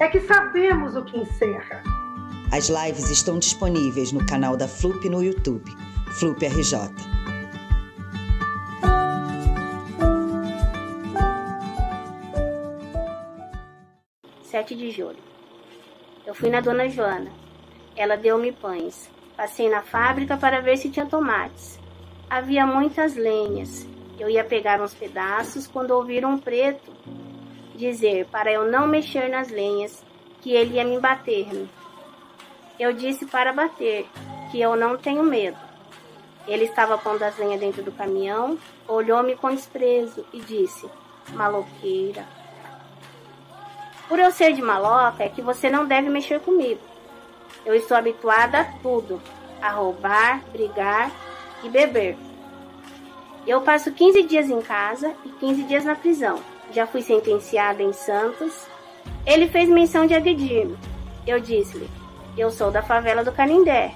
[0.00, 1.82] é que sabemos o que encerra.
[2.50, 5.70] As lives estão disponíveis no canal da FLUP no YouTube,
[6.18, 6.78] FLUP RJ.
[14.42, 15.18] Sete de julho.
[16.26, 17.30] Eu fui na dona Joana.
[17.94, 19.10] Ela deu-me pães.
[19.36, 21.78] Passei na fábrica para ver se tinha tomates.
[22.28, 23.86] Havia muitas lenhas.
[24.18, 26.90] Eu ia pegar uns pedaços quando ouvi um preto
[27.80, 30.04] dizer para eu não mexer nas lenhas,
[30.42, 31.68] que ele ia me bater-me.
[32.78, 34.06] Eu disse para bater,
[34.50, 35.56] que eu não tenho medo.
[36.46, 40.88] Ele estava pondo as lenhas dentro do caminhão, olhou-me com desprezo e disse:
[41.30, 42.26] Maloqueira.
[44.08, 46.80] Por eu ser de maloca, é que você não deve mexer comigo.
[47.64, 49.22] Eu estou habituada a tudo:
[49.60, 51.10] a roubar, brigar
[51.62, 52.16] e beber.
[53.46, 56.42] Eu passo 15 dias em casa e 15 dias na prisão
[56.72, 58.66] já fui sentenciada em Santos.
[59.26, 60.78] Ele fez menção de agredir-me.
[61.26, 61.88] Eu disse-lhe:
[62.36, 63.92] Eu sou da favela do Canindé.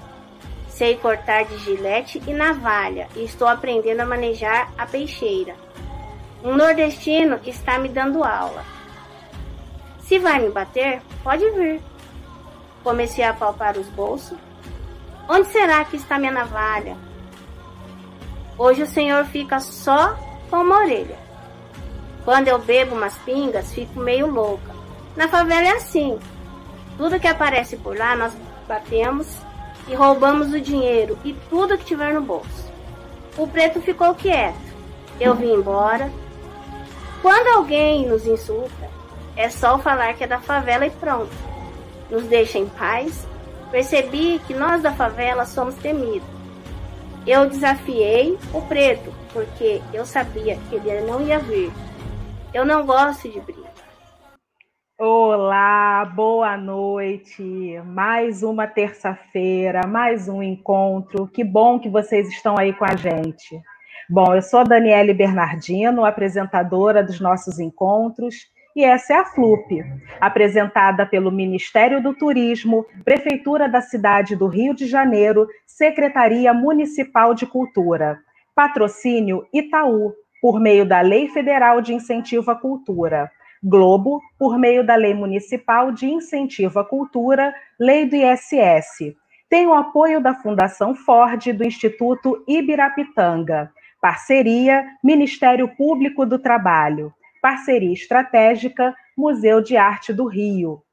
[0.67, 5.55] Sei cortar de gilete e navalha e estou aprendendo a manejar a peixeira.
[6.43, 8.63] Um nordestino está me dando aula.
[10.01, 11.81] Se vai me bater, pode vir.
[12.83, 14.37] Comecei a palpar os bolsos.
[15.27, 16.95] Onde será que está minha navalha?
[18.57, 20.15] Hoje o senhor fica só
[20.49, 21.24] com uma orelha.
[22.25, 24.73] Quando eu bebo umas pingas, fico meio louca.
[25.15, 26.19] Na favela é assim.
[26.97, 28.33] Tudo que aparece por lá, nós
[28.67, 29.27] batemos
[29.87, 32.65] e roubamos o dinheiro e tudo que tiver no bolso.
[33.37, 34.65] O preto ficou quieto.
[35.19, 36.11] Eu vim embora.
[37.21, 38.89] Quando alguém nos insulta,
[39.35, 41.31] é só falar que é da favela e pronto.
[42.09, 43.27] Nos deixa em paz.
[43.69, 46.27] Percebi que nós da favela somos temidos.
[47.27, 51.71] Eu desafiei o preto, porque eu sabia que ele não ia vir.
[52.55, 53.69] Eu não gosto de briga.
[54.97, 57.43] Olá, boa noite.
[57.85, 61.27] Mais uma terça-feira, mais um encontro.
[61.27, 63.61] Que bom que vocês estão aí com a gente.
[64.09, 68.35] Bom, eu sou a Daniele Bernardino, apresentadora dos nossos encontros,
[68.73, 69.83] e essa é a FLUP,
[70.21, 77.45] apresentada pelo Ministério do Turismo, Prefeitura da cidade do Rio de Janeiro, Secretaria Municipal de
[77.45, 78.17] Cultura.
[78.55, 80.13] Patrocínio Itaú,
[80.45, 83.31] por meio da Lei Federal de Incentivo à Cultura.
[83.63, 89.15] Globo, por meio da Lei Municipal de Incentivo à Cultura, Lei do ISS.
[89.49, 93.71] Tem o apoio da Fundação Ford do Instituto Ibirapitanga.
[93.99, 97.11] Parceria Ministério Público do Trabalho.
[97.41, 100.83] Parceria estratégica Museu de Arte do Rio.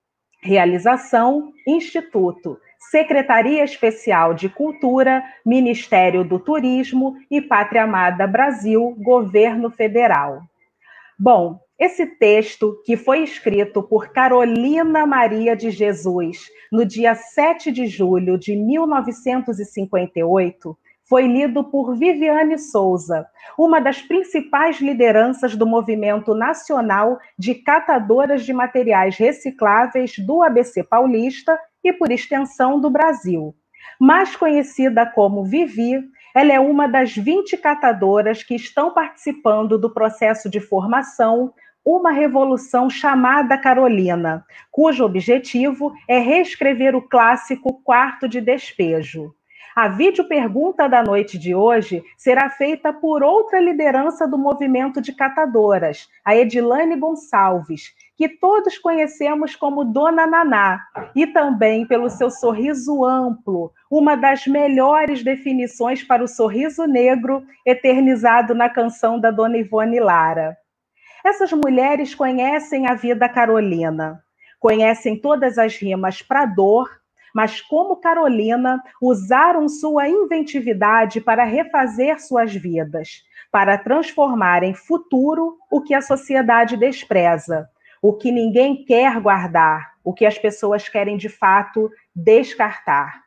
[0.43, 2.57] Realização Instituto
[2.93, 10.43] Secretaria Especial de Cultura, Ministério do Turismo e Pátria Amada Brasil, Governo Federal.
[11.19, 17.87] Bom, esse texto, que foi escrito por Carolina Maria de Jesus no dia 7 de
[17.87, 20.77] julho de 1958,
[21.09, 23.27] foi lido por Viviane Souza,
[23.59, 31.59] uma das principais lideranças do movimento nacional de catadoras de materiais recicláveis do ABC Paulista
[31.83, 33.55] e, por extensão, do Brasil.
[34.01, 36.01] Mais conhecida como Vivi,
[36.35, 41.53] ela é uma das 20 catadoras que estão participando do processo de formação
[41.85, 49.35] Uma Revolução Chamada Carolina, cujo objetivo é reescrever o clássico Quarto de Despejo.
[49.75, 55.15] A vídeo pergunta da noite de hoje será feita por outra liderança do movimento de
[55.15, 60.81] catadoras, a Edilane Gonçalves, que todos conhecemos como Dona Naná,
[61.13, 68.55] e também pelo seu sorriso amplo, uma das melhores definições para o sorriso negro eternizado
[68.55, 70.57] na canção da Dona Ivone Lara.
[71.27, 74.23] Essas mulheres conhecem a vida carolina,
[74.61, 76.89] conhecem todas as rimas para dor,
[77.35, 85.81] mas como Carolina, usaram sua inventividade para refazer suas vidas, para transformar em futuro o
[85.81, 87.69] que a sociedade despreza,
[88.03, 93.23] o que ninguém quer guardar, o que as pessoas querem de fato descartar.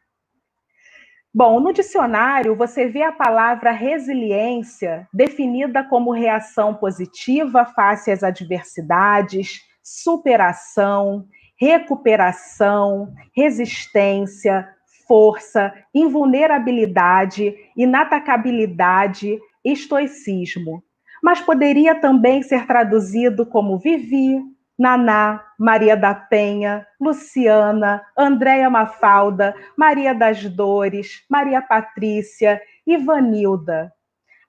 [1.33, 9.61] Bom, no dicionário você vê a palavra resiliência definida como reação positiva face às adversidades,
[9.81, 11.25] superação,
[11.59, 14.67] recuperação, resistência,
[15.07, 20.83] força, invulnerabilidade, inatacabilidade, estoicismo.
[21.23, 24.41] Mas poderia também ser traduzido como Vivi,
[24.77, 33.93] Naná, Maria da Penha, Luciana, Andréia Mafalda, Maria das Dores, Maria Patrícia, Ivanilda.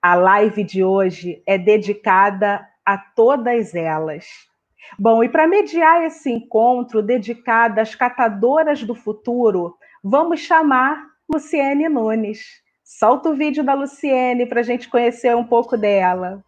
[0.01, 4.25] A live de hoje é dedicada a todas elas.
[4.97, 12.45] Bom, e para mediar esse encontro dedicado às catadoras do futuro, vamos chamar Luciene Nunes.
[12.83, 16.43] Solta o vídeo da Luciene para a gente conhecer um pouco dela.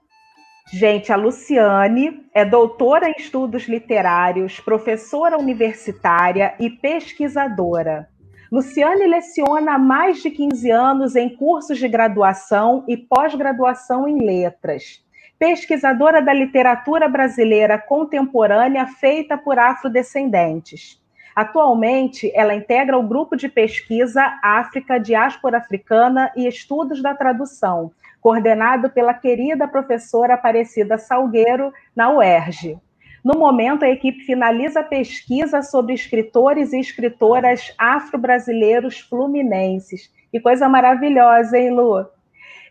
[0.71, 8.07] Gente, a Luciane é doutora em estudos literários, professora universitária e pesquisadora.
[8.51, 15.04] Luciane leciona há mais de 15 anos em cursos de graduação e pós-graduação em letras.
[15.39, 21.01] Pesquisadora da literatura brasileira contemporânea feita por afrodescendentes.
[21.36, 28.89] Atualmente, ela integra o grupo de pesquisa África, Diáspora Africana e Estudos da Tradução, coordenado
[28.89, 32.77] pela querida professora Aparecida Salgueiro, na UERJ.
[33.24, 40.12] No momento, a equipe finaliza a pesquisa sobre escritores e escritoras afro-brasileiros fluminenses.
[40.31, 42.06] Que coisa maravilhosa, hein, Lu?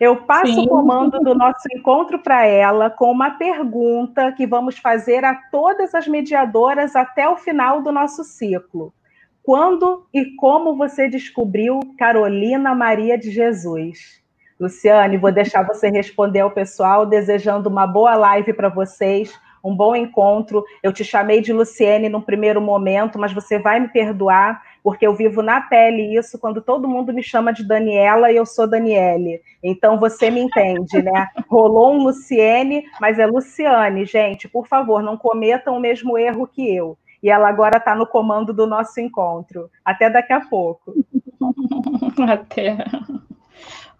[0.00, 0.64] Eu passo Sim.
[0.64, 5.92] o comando do nosso encontro para ela com uma pergunta que vamos fazer a todas
[5.94, 8.94] as mediadoras até o final do nosso ciclo.
[9.42, 14.22] Quando e como você descobriu Carolina Maria de Jesus?
[14.58, 19.32] Luciane, vou deixar você responder ao pessoal, desejando uma boa live para vocês,
[19.62, 20.64] um bom encontro.
[20.82, 25.14] Eu te chamei de Luciene num primeiro momento, mas você vai me perdoar, porque eu
[25.14, 29.40] vivo na pele isso quando todo mundo me chama de Daniela e eu sou Daniele.
[29.62, 31.28] Então você me entende, né?
[31.48, 34.48] Rolou um Luciene, mas é Luciane, gente.
[34.48, 36.98] Por favor, não cometam o mesmo erro que eu.
[37.22, 39.70] E ela agora está no comando do nosso encontro.
[39.84, 40.94] Até daqui a pouco.
[42.28, 42.76] Até.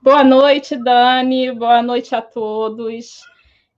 [0.09, 1.53] Boa noite, Dani.
[1.53, 3.27] Boa noite a todos.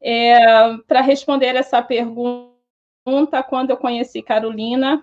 [0.01, 5.03] É, Para responder essa pergunta, quando eu conheci Carolina,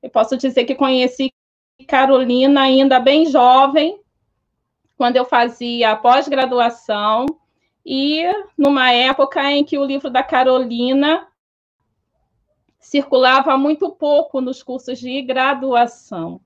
[0.00, 1.34] eu posso dizer que conheci
[1.88, 4.00] Carolina ainda bem jovem,
[4.96, 7.26] quando eu fazia pós-graduação,
[7.84, 8.22] e
[8.56, 11.26] numa época em que o livro da Carolina
[12.78, 16.40] circulava muito pouco nos cursos de graduação.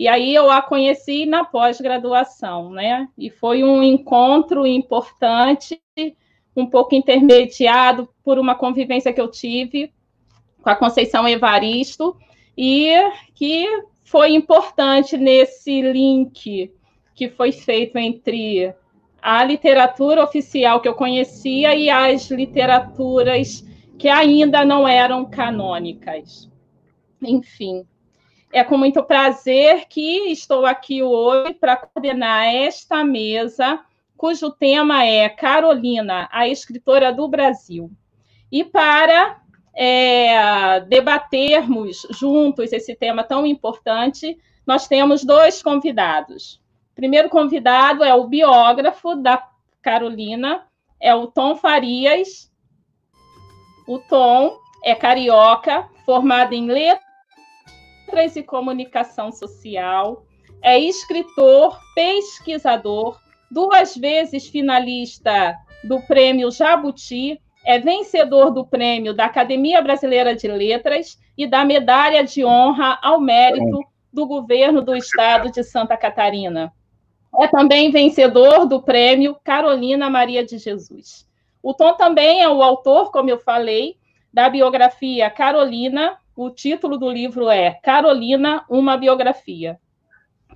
[0.00, 3.06] E aí eu a conheci na pós-graduação, né?
[3.18, 5.78] E foi um encontro importante,
[6.56, 9.92] um pouco intermediado por uma convivência que eu tive
[10.62, 12.16] com a Conceição Evaristo,
[12.56, 12.94] e
[13.34, 13.66] que
[14.02, 16.72] foi importante nesse link
[17.14, 18.74] que foi feito entre
[19.20, 23.62] a literatura oficial que eu conhecia e as literaturas
[23.98, 26.50] que ainda não eram canônicas.
[27.20, 27.84] Enfim,
[28.52, 33.80] é com muito prazer que estou aqui hoje para coordenar esta mesa,
[34.16, 37.90] cujo tema é Carolina, a escritora do Brasil.
[38.50, 39.40] E para
[39.74, 44.36] é, debatermos juntos esse tema tão importante,
[44.66, 46.60] nós temos dois convidados.
[46.92, 49.48] O primeiro convidado é o biógrafo da
[49.80, 50.66] Carolina,
[51.00, 52.52] é o Tom Farias.
[53.86, 57.09] O Tom é carioca, formado em letras
[58.10, 60.24] Letras e Comunicação Social,
[60.60, 69.80] é escritor, pesquisador, duas vezes finalista do Prêmio Jabuti, é vencedor do prêmio da Academia
[69.80, 73.80] Brasileira de Letras e da Medalha de Honra ao Mérito
[74.12, 76.72] do Governo do Estado de Santa Catarina.
[77.38, 81.24] É também vencedor do prêmio Carolina Maria de Jesus.
[81.62, 83.96] O Tom também é o autor, como eu falei,
[84.34, 89.78] da biografia Carolina, o título do livro é Carolina, uma biografia.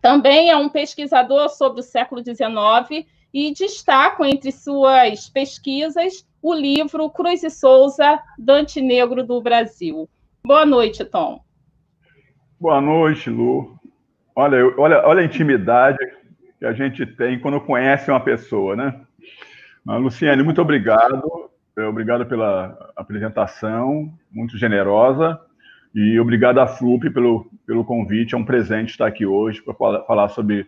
[0.01, 7.11] Também é um pesquisador sobre o século XIX e destaco entre suas pesquisas o livro
[7.11, 10.09] Cruz e Souza, Dante Negro do Brasil.
[10.43, 11.43] Boa noite, Tom.
[12.59, 13.79] Boa noite, Lu.
[14.35, 15.99] Olha, olha, olha a intimidade
[16.59, 19.01] que a gente tem quando conhece uma pessoa, né?
[19.85, 21.51] Luciane, muito obrigado.
[21.77, 25.39] Obrigado pela apresentação, muito generosa.
[25.95, 28.35] E obrigado à FLUP pelo, pelo convite.
[28.35, 30.67] É um presente estar aqui hoje para falar sobre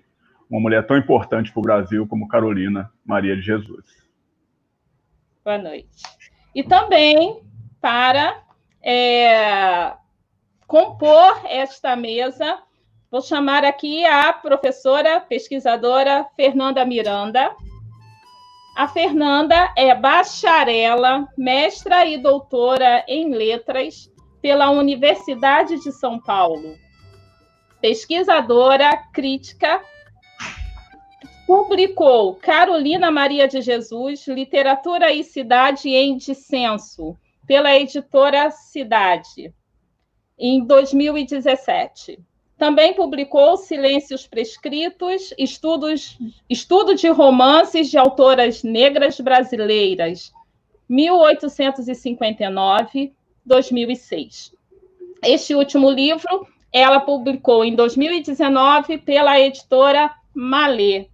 [0.48, 3.84] uma mulher tão importante para o Brasil como Carolina Maria de Jesus.
[5.44, 6.02] Boa noite.
[6.54, 7.42] E também
[7.80, 8.40] para
[8.80, 9.94] é,
[10.66, 12.58] compor esta mesa,
[13.10, 17.50] vou chamar aqui a professora pesquisadora Fernanda Miranda.
[18.76, 24.08] A Fernanda é bacharela, mestra e doutora em letras
[24.46, 26.78] pela Universidade de São Paulo.
[27.80, 29.82] Pesquisadora, crítica,
[31.48, 39.52] publicou Carolina Maria de Jesus, Literatura e Cidade em Dissenso, pela editora Cidade,
[40.38, 42.20] em 2017.
[42.56, 46.16] Também publicou Silêncios Prescritos, estudos,
[46.48, 50.32] estudo de romances de autoras negras brasileiras,
[53.48, 54.52] 1859-2006.
[55.22, 61.08] Este último livro ela publicou em 2019 pela editora Malê.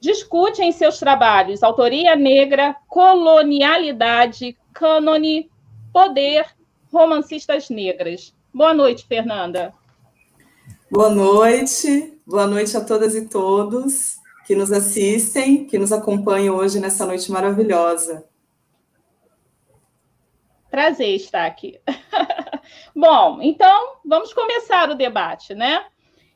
[0.00, 5.48] Discute em seus trabalhos autoria negra, colonialidade, cânone,
[5.92, 6.46] poder,
[6.92, 8.34] romancistas negras.
[8.52, 9.72] Boa noite, Fernanda.
[10.90, 14.16] Boa noite, boa noite a todas e todos
[14.46, 18.24] que nos assistem, que nos acompanham hoje nessa noite maravilhosa.
[20.72, 21.78] Prazer estar aqui.
[22.96, 25.84] Bom, então vamos começar o debate, né?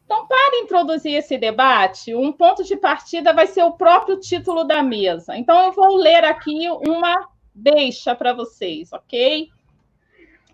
[0.05, 4.83] Então, para introduzir esse debate, um ponto de partida vai ser o próprio título da
[4.83, 5.38] mesa.
[5.38, 9.49] Então, eu vou ler aqui uma deixa para vocês, ok?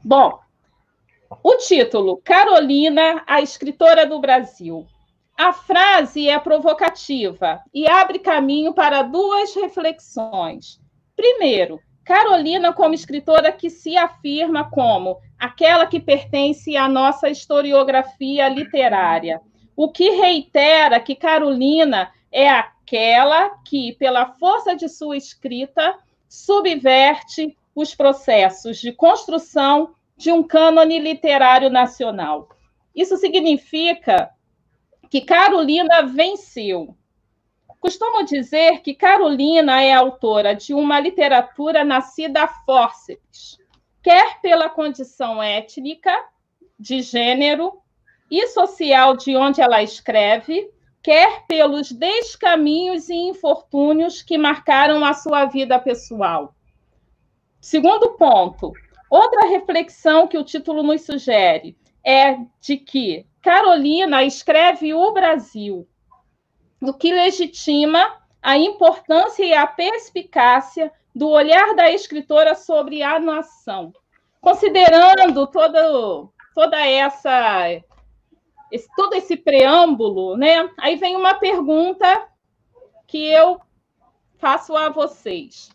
[0.05, 0.39] Bom,
[1.43, 4.87] o título: Carolina, a escritora do Brasil.
[5.37, 10.81] A frase é provocativa e abre caminho para duas reflexões.
[11.17, 19.41] Primeiro, Carolina, como escritora que se afirma como aquela que pertence à nossa historiografia literária,
[19.77, 25.97] o que reitera que Carolina é aquela que, pela força de sua escrita,
[26.29, 32.49] subverte os processos de construção de um cânone literário nacional.
[32.95, 34.31] Isso significa
[35.11, 36.97] que Carolina venceu.
[37.83, 43.59] Costumo dizer que Carolina é autora de uma literatura nascida a fórceps,
[44.03, 46.13] quer pela condição étnica,
[46.79, 47.75] de gênero
[48.31, 50.71] e social de onde ela escreve,
[51.03, 56.55] quer pelos descaminhos e infortúnios que marcaram a sua vida pessoal.
[57.61, 58.73] Segundo ponto,
[59.13, 65.87] Outra reflexão que o título nos sugere é de que Carolina escreve o Brasil,
[66.83, 73.93] o que legitima a importância e a perspicácia do olhar da escritora sobre a nação.
[74.41, 77.81] Considerando todo, toda essa
[78.71, 80.69] esse, todo esse preâmbulo, né?
[80.79, 82.27] Aí vem uma pergunta
[83.07, 83.61] que eu
[84.39, 85.71] faço a vocês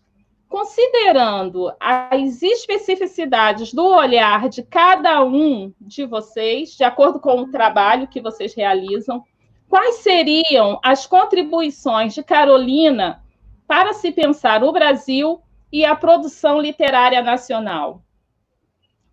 [0.49, 8.07] considerando as especificidades do olhar de cada um de vocês, de acordo com o trabalho
[8.07, 9.23] que vocês realizam,
[9.69, 13.23] quais seriam as contribuições de Carolina
[13.67, 18.01] para se pensar o Brasil e a produção literária nacional?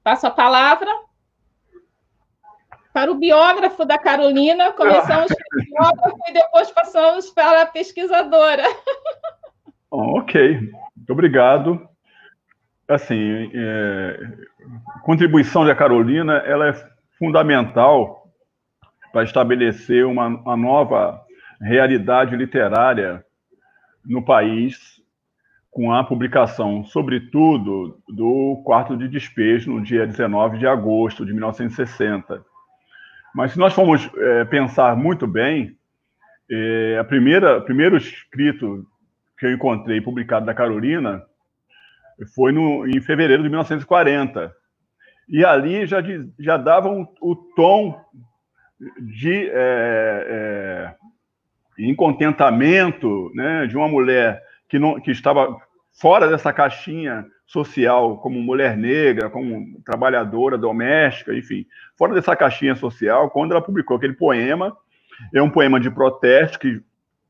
[0.03, 0.91] Passo a palavra
[2.93, 8.63] para o biógrafo da Carolina, começamos pelo biógrafo e depois passamos para a pesquisadora.
[9.91, 10.59] Ok,
[11.09, 11.89] obrigado.
[12.89, 14.21] Assim, é,
[15.03, 18.24] contribuição da Carolina, ela é fundamental
[19.15, 21.23] para estabelecer uma, uma nova
[21.61, 23.25] realidade literária
[24.05, 25.01] no país,
[25.71, 32.45] com a publicação, sobretudo, do Quarto de Despejo, no dia 19 de agosto de 1960.
[33.33, 35.77] Mas se nós formos é, pensar muito bem,
[36.51, 38.85] é, a primeira, primeiro escrito
[39.39, 41.23] que eu encontrei publicado da Carolina
[42.35, 44.53] foi no, em fevereiro de 1940.
[45.29, 45.99] E ali já,
[46.37, 48.05] já davam o tom
[49.01, 50.95] de é, é,
[51.79, 55.57] incontentamento né, de uma mulher que, não, que estava
[55.93, 63.31] fora dessa caixinha social, como mulher negra, como trabalhadora doméstica, enfim, fora dessa caixinha social,
[63.31, 64.77] quando ela publicou aquele poema,
[65.33, 66.81] é um poema de protesto que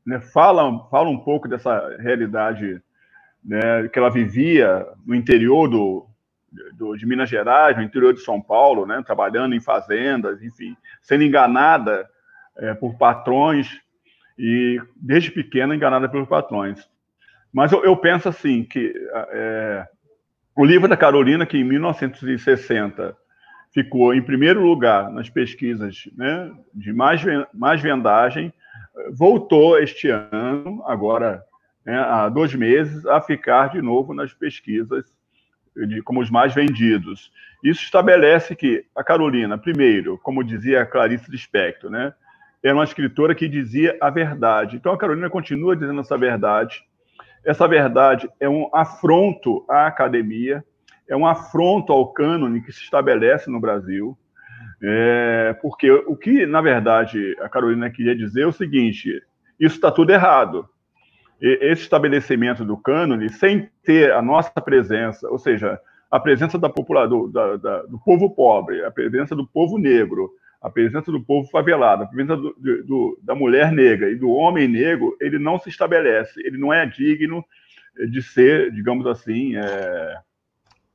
[0.05, 2.81] né, fala, fala um pouco dessa realidade
[3.43, 6.07] né, que ela vivia no interior do,
[6.73, 11.23] do, de Minas Gerais, no interior de São Paulo, né, trabalhando em fazendas, enfim, sendo
[11.23, 12.07] enganada
[12.57, 13.79] é, por patrões
[14.37, 16.89] e, desde pequena, enganada pelos patrões.
[17.53, 18.93] Mas eu, eu penso assim, que
[19.31, 19.87] é,
[20.55, 23.15] o livro da Carolina, que em 1960
[23.73, 27.21] ficou em primeiro lugar nas pesquisas né, de mais,
[27.53, 28.53] mais vendagem,
[29.11, 31.43] voltou este ano, agora
[31.85, 35.05] né, há dois meses, a ficar de novo nas pesquisas
[35.75, 37.31] de, como os mais vendidos.
[37.63, 42.13] Isso estabelece que a Carolina, primeiro, como dizia Clarice Lispector, né,
[42.63, 44.75] era uma escritora que dizia a verdade.
[44.75, 46.83] Então a Carolina continua dizendo essa verdade.
[47.43, 50.63] Essa verdade é um afronto à academia,
[51.07, 54.17] é um afronto ao cânone que se estabelece no Brasil,
[54.81, 59.21] é, porque o que, na verdade, a Carolina queria dizer é o seguinte:
[59.59, 60.67] isso está tudo errado.
[61.41, 67.09] Esse estabelecimento do cânone, sem ter a nossa presença, ou seja, a presença da população,
[67.09, 71.49] do, da, da, do povo pobre, a presença do povo negro, a presença do povo
[71.49, 75.69] favelado, a presença do, do, da mulher negra e do homem negro, ele não se
[75.69, 77.45] estabelece, ele não é digno
[78.09, 80.17] de ser, digamos assim, é,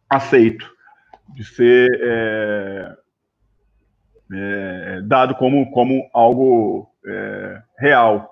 [0.08, 0.68] aceito,
[1.34, 2.96] de ser é,
[4.32, 8.29] é, dado como, como algo é, real.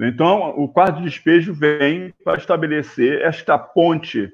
[0.00, 4.30] Então, o quarto de despejo vem para estabelecer esta ponte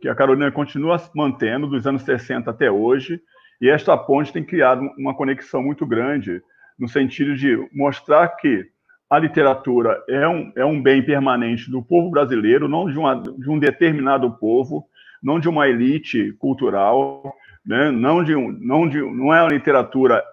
[0.00, 3.20] que a Carolina continua mantendo dos anos 60 até hoje,
[3.60, 6.42] e esta ponte tem criado uma conexão muito grande
[6.78, 8.66] no sentido de mostrar que
[9.08, 13.50] a literatura é um, é um bem permanente do povo brasileiro, não de, uma, de
[13.50, 14.86] um determinado povo,
[15.22, 17.32] não de uma elite cultural,
[17.64, 17.90] né?
[17.90, 20.24] não, de um, não, de, não é uma literatura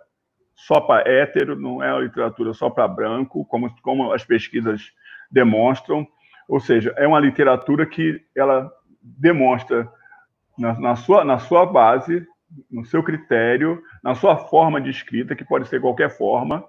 [0.66, 4.92] só para hétero, não é uma literatura só para branco, como, como as pesquisas
[5.32, 6.06] demonstram,
[6.50, 8.70] ou seja, é uma literatura que ela
[9.02, 9.90] demonstra
[10.58, 12.28] na, na, sua, na sua base,
[12.70, 16.66] no seu critério, na sua forma de escrita, que pode ser qualquer forma.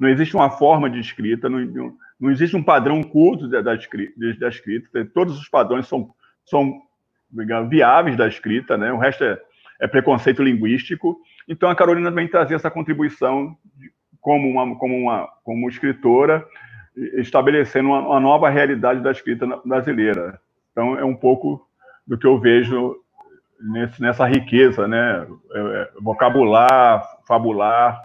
[0.00, 3.74] Não existe uma forma de escrita, não, não, não existe um padrão curto da, da,
[3.74, 6.14] da escrita, todos os padrões são,
[6.46, 6.80] são
[7.68, 8.90] viáveis da escrita, né?
[8.90, 9.38] o resto é,
[9.80, 11.20] é preconceito linguístico.
[11.48, 13.56] Então, a Carolina vem trazer essa contribuição
[14.20, 16.46] como uma, como uma como escritora,
[17.16, 20.40] estabelecendo uma, uma nova realidade da escrita brasileira.
[20.72, 21.68] Então, é um pouco
[22.06, 22.96] do que eu vejo
[23.60, 25.26] nesse, nessa riqueza, né?
[25.52, 28.00] É, é, vocabular, fabular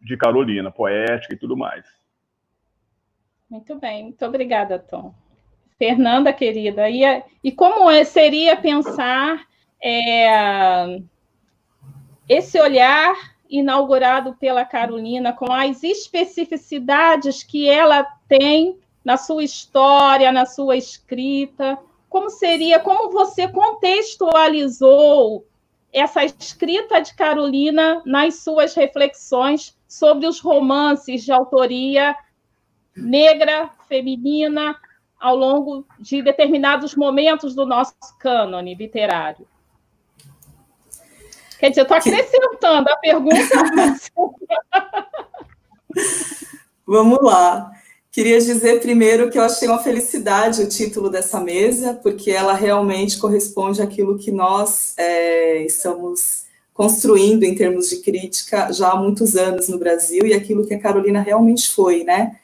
[0.00, 1.84] de Carolina, poética e tudo mais.
[3.48, 5.14] Muito bem, muito obrigada, Tom.
[5.78, 7.02] Fernanda, querida, e,
[7.42, 9.40] e como é, seria pensar
[9.82, 11.00] é,
[12.30, 20.46] esse olhar inaugurado pela Carolina, com as especificidades que ela tem na sua história, na
[20.46, 21.76] sua escrita,
[22.08, 25.44] como seria, como você contextualizou
[25.92, 32.14] essa escrita de Carolina nas suas reflexões sobre os romances de autoria
[32.94, 34.78] negra, feminina,
[35.18, 39.49] ao longo de determinados momentos do nosso cânone literário.
[41.60, 43.36] Quer dizer, eu estou acrescentando a pergunta.
[46.86, 47.70] Vamos lá.
[48.10, 53.18] Queria dizer primeiro que eu achei uma felicidade o título dessa mesa, porque ela realmente
[53.18, 59.68] corresponde àquilo que nós é, estamos construindo em termos de crítica já há muitos anos
[59.68, 62.36] no Brasil e aquilo que a Carolina realmente foi, né?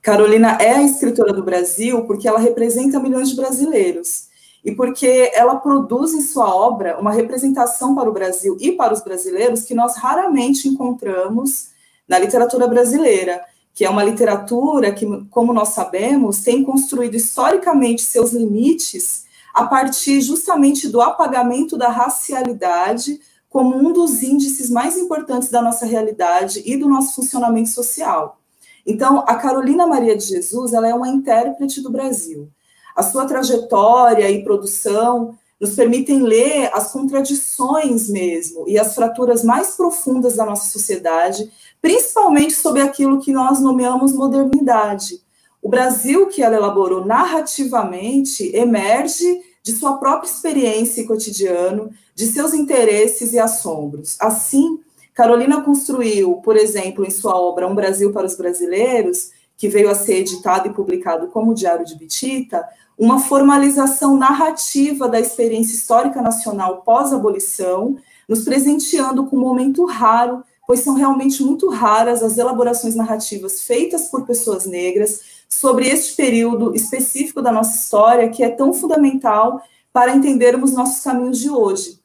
[0.00, 4.31] Carolina é a escritora do Brasil porque ela representa milhões de brasileiros
[4.64, 9.02] e porque ela produz em sua obra uma representação para o Brasil e para os
[9.02, 11.70] brasileiros que nós raramente encontramos
[12.08, 13.42] na literatura brasileira
[13.74, 20.20] que é uma literatura que, como nós sabemos, tem construído historicamente seus limites a partir
[20.20, 26.76] justamente do apagamento da racialidade como um dos índices mais importantes da nossa realidade e
[26.76, 28.38] do nosso funcionamento social.
[28.86, 32.48] Então, a Carolina Maria de Jesus, ela é uma intérprete do Brasil.
[32.94, 39.76] A sua trajetória e produção nos permitem ler as contradições mesmo e as fraturas mais
[39.76, 41.50] profundas da nossa sociedade
[41.82, 45.20] principalmente sobre aquilo que nós nomeamos modernidade.
[45.60, 52.54] O Brasil que ela elaborou narrativamente emerge de sua própria experiência e cotidiano, de seus
[52.54, 54.16] interesses e assombros.
[54.20, 54.80] Assim,
[55.14, 59.30] Carolina construiu, por exemplo, em sua obra Um Brasil para os Brasileiros,
[59.62, 65.20] que veio a ser editado e publicado como Diário de Bitita, uma formalização narrativa da
[65.20, 67.96] experiência histórica nacional pós-abolição,
[68.28, 74.08] nos presenteando com um momento raro pois são realmente muito raras as elaborações narrativas feitas
[74.08, 80.12] por pessoas negras sobre este período específico da nossa história, que é tão fundamental para
[80.12, 82.00] entendermos nossos caminhos de hoje.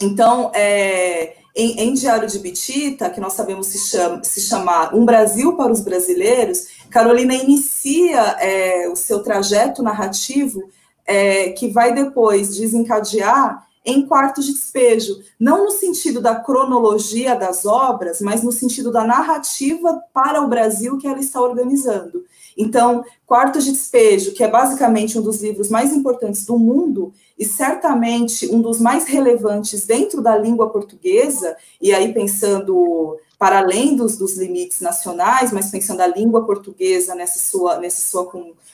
[0.00, 5.04] Então, é, em, em, Diário de Bitita, que nós sabemos se, chama, se chamar Um
[5.04, 10.62] Brasil para os Brasileiros, Carolina inicia é, o seu trajeto narrativo,
[11.04, 17.66] é, que vai depois desencadear em quartos de despejo, não no sentido da cronologia das
[17.66, 22.22] obras, mas no sentido da narrativa para o Brasil que ela está organizando.
[22.58, 27.44] Então, Quartos de Despejo, que é basicamente um dos livros mais importantes do mundo e
[27.44, 34.16] certamente um dos mais relevantes dentro da língua portuguesa, e aí pensando para além dos,
[34.16, 38.28] dos limites nacionais, mas pensando a língua portuguesa nessa sua, nessa sua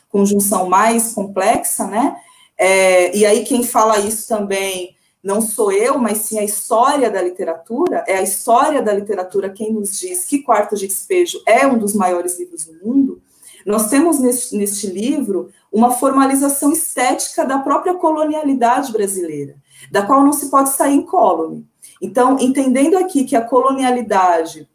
[0.08, 2.16] conjunção mais complexa, né?
[2.56, 7.20] É, e aí quem fala isso também não sou eu, mas sim a história da
[7.20, 11.78] literatura, é a história da literatura quem nos diz que Quarto de Despejo é um
[11.78, 13.20] dos maiores livros do mundo,
[13.64, 19.56] nós temos neste, neste livro uma formalização estética da própria colonialidade brasileira,
[19.90, 21.66] da qual não se pode sair incólume.
[22.00, 24.68] Então, entendendo aqui que a colonialidade,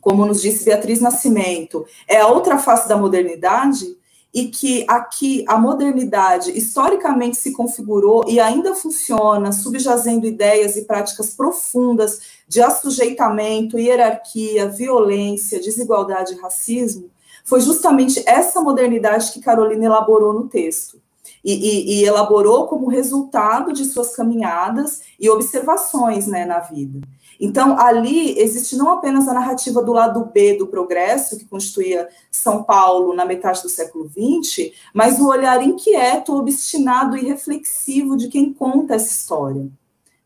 [0.00, 3.96] como nos disse Beatriz Nascimento, é a outra face da modernidade,
[4.34, 11.34] e que aqui a modernidade historicamente se configurou e ainda funciona, subjazendo ideias e práticas
[11.34, 17.10] profundas de assujeitamento, hierarquia, violência, desigualdade e racismo,
[17.44, 21.00] foi justamente essa modernidade que Carolina elaborou no texto.
[21.44, 27.00] E, e, e, elaborou como resultado de suas caminhadas e observações né, na vida.
[27.40, 32.62] Então, ali existe não apenas a narrativa do lado B do progresso, que constituía São
[32.62, 38.52] Paulo na metade do século XX, mas o olhar inquieto, obstinado e reflexivo de quem
[38.52, 39.66] conta essa história.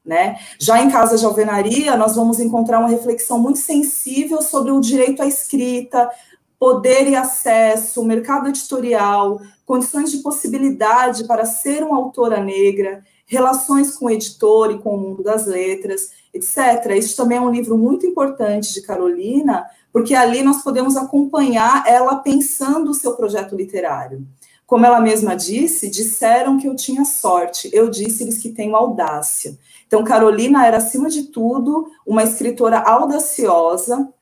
[0.04, 0.38] Né?
[0.60, 5.22] Já em Casa de Alvenaria, nós vamos encontrar uma reflexão muito sensível sobre o direito
[5.22, 6.10] à escrita,
[6.58, 14.06] poder e acesso, mercado editorial, condições de possibilidade para ser uma autora negra, relações com
[14.06, 16.92] o editor e com o mundo das letras, etc.
[16.96, 22.16] Isso também é um livro muito importante de Carolina, porque ali nós podemos acompanhar ela
[22.16, 24.26] pensando o seu projeto literário.
[24.66, 29.56] Como ela mesma disse, disseram que eu tinha sorte, eu disse-lhes que tenho audácia.
[29.86, 34.12] Então, Carolina era, acima de tudo, uma escritora audaciosa,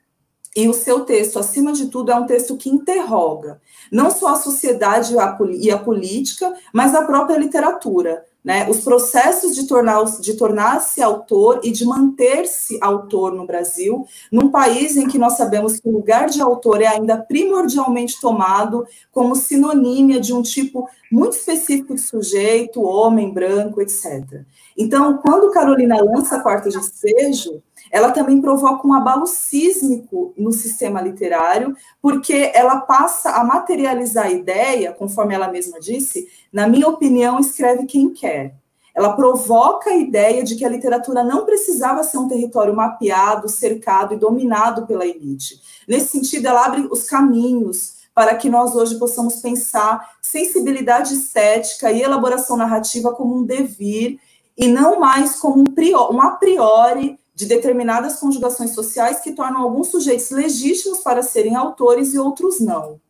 [0.56, 4.36] e o seu texto, acima de tudo, é um texto que interroga não só a
[4.36, 5.14] sociedade
[5.60, 8.24] e a política, mas a própria literatura.
[8.44, 8.68] Né?
[8.68, 14.98] Os processos de tornar-se de tornar autor e de manter-se autor no Brasil, num país
[14.98, 20.20] em que nós sabemos que o lugar de autor é ainda primordialmente tomado como sinonímia
[20.20, 24.42] de um tipo muito específico de sujeito, homem, branco, etc.
[24.76, 27.62] Então, quando Carolina lança Quarto de Despejo,
[27.94, 34.32] ela também provoca um abalo sísmico no sistema literário, porque ela passa a materializar a
[34.32, 38.56] ideia, conforme ela mesma disse, na minha opinião, escreve quem quer.
[38.96, 44.12] Ela provoca a ideia de que a literatura não precisava ser um território mapeado, cercado
[44.12, 45.60] e dominado pela elite.
[45.86, 52.02] Nesse sentido, ela abre os caminhos para que nós hoje possamos pensar sensibilidade estética e
[52.02, 54.18] elaboração narrativa como um devir
[54.58, 59.88] e não mais como um, um a priori de determinadas conjugações sociais que tornam alguns
[59.88, 63.00] sujeitos legítimos para serem autores e outros não.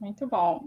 [0.00, 0.64] Muito bom.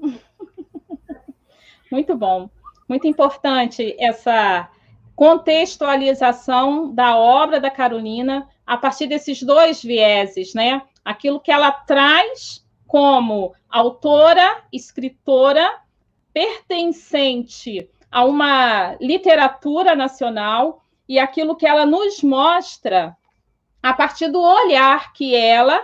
[1.92, 2.50] Muito bom.
[2.90, 4.70] Muito importante essa
[5.16, 10.82] contextualização da obra da Carolina a partir desses dois vieses, né?
[11.04, 15.82] Aquilo que ela traz como autora, escritora,
[16.34, 23.16] pertencente a uma literatura nacional e aquilo que ela nos mostra
[23.82, 25.82] a partir do olhar que ela,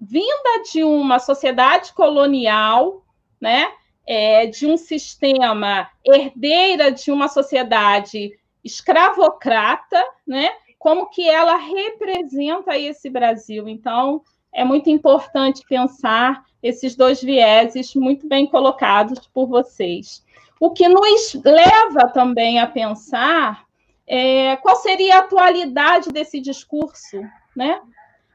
[0.00, 3.04] vinda de uma sociedade colonial,
[3.40, 3.72] né,
[4.06, 13.08] é, de um sistema herdeira de uma sociedade escravocrata, né, como que ela representa esse
[13.08, 13.68] Brasil.
[13.68, 20.24] Então, é muito importante pensar esses dois vieses muito bem colocados por vocês.
[20.60, 23.64] O que nos leva também a pensar
[24.06, 27.22] é, qual seria a atualidade desse discurso,
[27.56, 27.80] né?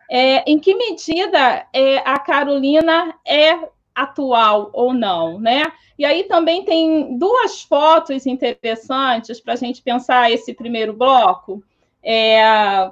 [0.10, 5.72] É, em que medida é, a Carolina é atual ou não, né?
[5.98, 11.64] E aí também tem duas fotos interessantes para a gente pensar esse primeiro bloco.
[12.04, 12.92] É,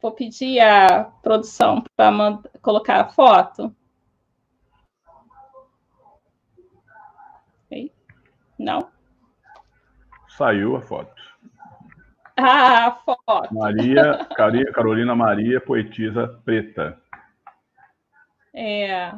[0.00, 3.74] vou pedir a produção para colocar a foto.
[8.60, 8.90] Não?
[10.36, 11.10] Saiu a foto.
[12.42, 13.52] Ah, a foto.
[13.52, 14.26] Maria,
[14.72, 16.98] Carolina Maria, poetisa preta.
[18.54, 19.12] É.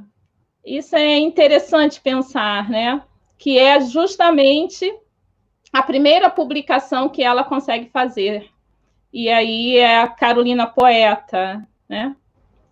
[0.64, 3.00] Isso é interessante pensar, né?
[3.38, 4.92] Que é justamente
[5.72, 8.50] a primeira publicação que ela consegue fazer.
[9.12, 12.16] E aí é a Carolina Poeta, né?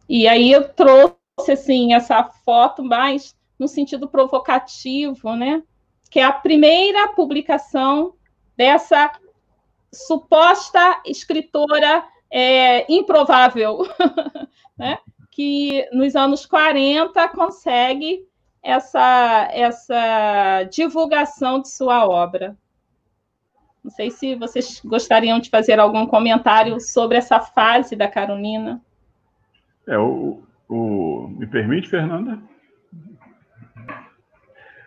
[0.08, 5.62] E aí eu trouxe assim essa foto mais no sentido provocativo, né?
[6.10, 8.14] Que é a primeira publicação
[8.56, 9.10] dessa
[9.92, 13.78] suposta escritora é, improvável,
[14.76, 14.98] né?
[15.30, 18.26] que nos anos 40 consegue
[18.62, 22.56] essa, essa divulgação de sua obra.
[23.82, 28.82] Não sei se vocês gostariam de fazer algum comentário sobre essa fase da Carolina.
[29.86, 32.38] É, o, o, me permite, Fernanda?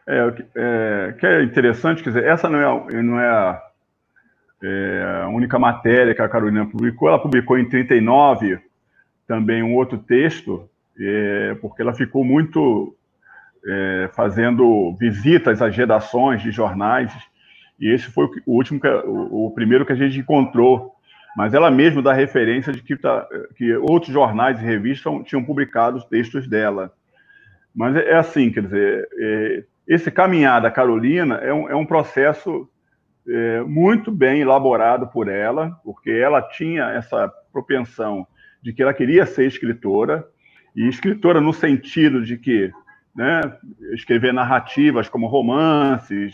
[0.08, 3.62] É, é, que é interessante, quer dizer, essa não é, não é a,
[4.62, 8.60] é a única matéria que a Carolina publicou, ela publicou em 39
[9.28, 12.96] também um outro texto, é, porque ela ficou muito
[13.66, 17.14] é, fazendo visitas às redações de jornais,
[17.80, 20.94] e esse foi o último, o, o primeiro que a gente encontrou
[21.36, 25.98] mas ela mesma dá referência de que, tá, que outros jornais e revistas tinham publicado
[25.98, 26.94] os textos dela.
[27.76, 31.86] Mas é, é assim, quer dizer, é, esse caminhar da Carolina é um, é um
[31.86, 32.70] processo
[33.28, 38.26] é, muito bem elaborado por ela, porque ela tinha essa propensão
[38.62, 40.28] de que ela queria ser escritora,
[40.76, 42.72] e escritora no sentido de que
[43.16, 43.42] né,
[43.94, 46.34] escrever narrativas como romances,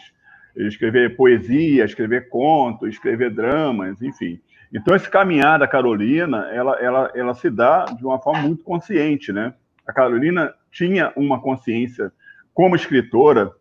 [0.56, 4.40] escrever poesia, escrever contos, escrever dramas, enfim.
[4.72, 9.34] Então, esse caminhar da Carolina, ela, ela, ela se dá de uma forma muito consciente,
[9.34, 9.54] né?
[9.86, 12.12] A Carolina tinha uma consciência
[12.60, 13.54] como escritora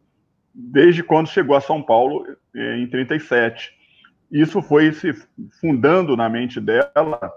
[0.53, 3.73] desde quando chegou a São Paulo eh, em 37.
[4.29, 5.15] Isso foi se
[5.61, 7.33] fundando na mente dela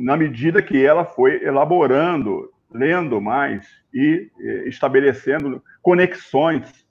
[0.00, 6.86] na medida que ela foi elaborando, lendo mais e eh, estabelecendo conexões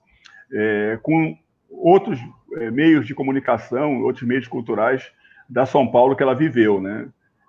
[0.52, 1.36] é, com
[1.68, 2.20] outros
[2.72, 5.10] meios de comunicação, outros meios culturais
[5.50, 7.08] da São Paulo que ela viveu, né?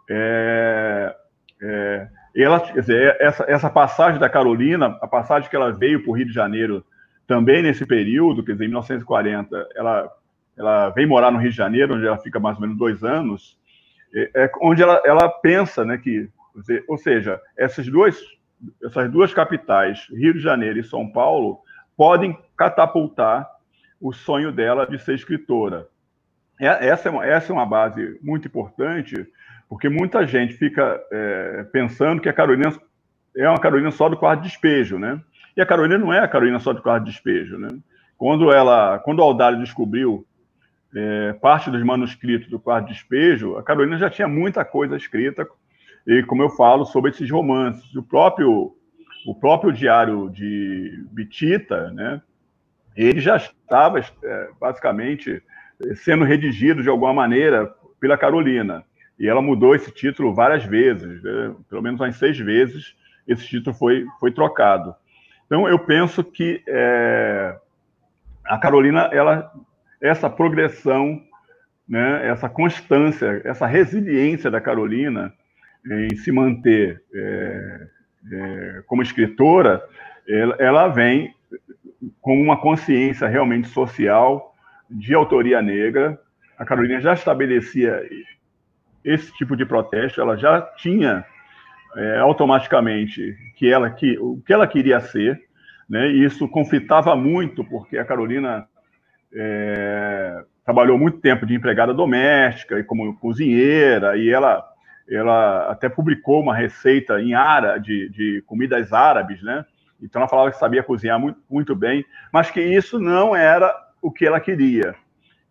[0.10, 1.16] É,
[1.62, 6.16] é, ela, dizer, essa, essa passagem da Carolina, a passagem que ela veio para o
[6.16, 6.86] Rio de Janeiro
[7.28, 10.12] também nesse período, quer dizer, em 1940, ela,
[10.58, 13.58] ela vem morar no Rio de Janeiro, onde ela fica mais ou menos dois anos,
[14.14, 18.20] é, é onde ela, ela pensa, né, que, dizer, ou seja, essas duas,
[18.84, 21.60] essas duas capitais, Rio de Janeiro e São Paulo,
[21.96, 23.50] podem catapultar
[24.00, 25.88] o sonho dela de ser escritora.
[26.60, 29.28] É, essa é, uma, essa é uma base muito importante,
[29.70, 32.74] porque muita gente fica é, pensando que a Carolina
[33.38, 35.22] é uma Carolina só do quarto de despejo, né?
[35.56, 37.70] E a Carolina não é a Carolina só do quarto de despejo, né?
[38.18, 40.26] Quando ela, quando o Aldário descobriu
[40.96, 45.48] é, parte dos manuscritos do quarto de despejo, a Carolina já tinha muita coisa escrita
[46.08, 48.76] e como eu falo sobre esses romances, o próprio
[49.26, 52.22] o próprio diário de Bitita, né?
[52.96, 55.44] Ele já estava é, basicamente
[55.96, 58.84] sendo redigido de alguma maneira pela Carolina.
[59.20, 61.56] E ela mudou esse título várias vezes, né?
[61.70, 62.96] pelo menos umas seis vezes,
[63.28, 64.96] esse título foi, foi trocado.
[65.46, 67.58] Então, eu penso que é,
[68.46, 69.52] a Carolina, ela,
[70.02, 71.22] essa progressão,
[71.88, 75.34] né, essa constância, essa resiliência da Carolina
[75.86, 77.88] em se manter é,
[78.32, 79.84] é, como escritora,
[80.28, 81.34] ela, ela vem
[82.22, 84.56] com uma consciência realmente social,
[84.90, 86.20] de autoria negra.
[86.58, 88.02] A Carolina já estabelecia
[89.04, 91.26] esse tipo de protesto, ela já tinha
[91.96, 95.40] é, automaticamente que ela que o que ela queria ser,
[95.90, 96.08] né?
[96.10, 98.68] E isso conflitava muito porque a Carolina
[99.34, 104.66] é, trabalhou muito tempo de empregada doméstica e como cozinheira e ela
[105.10, 109.66] ela até publicou uma receita em árabe de, de comidas árabes, né?
[110.02, 114.12] Então ela falava que sabia cozinhar muito, muito bem, mas que isso não era o
[114.12, 114.96] que ela queria.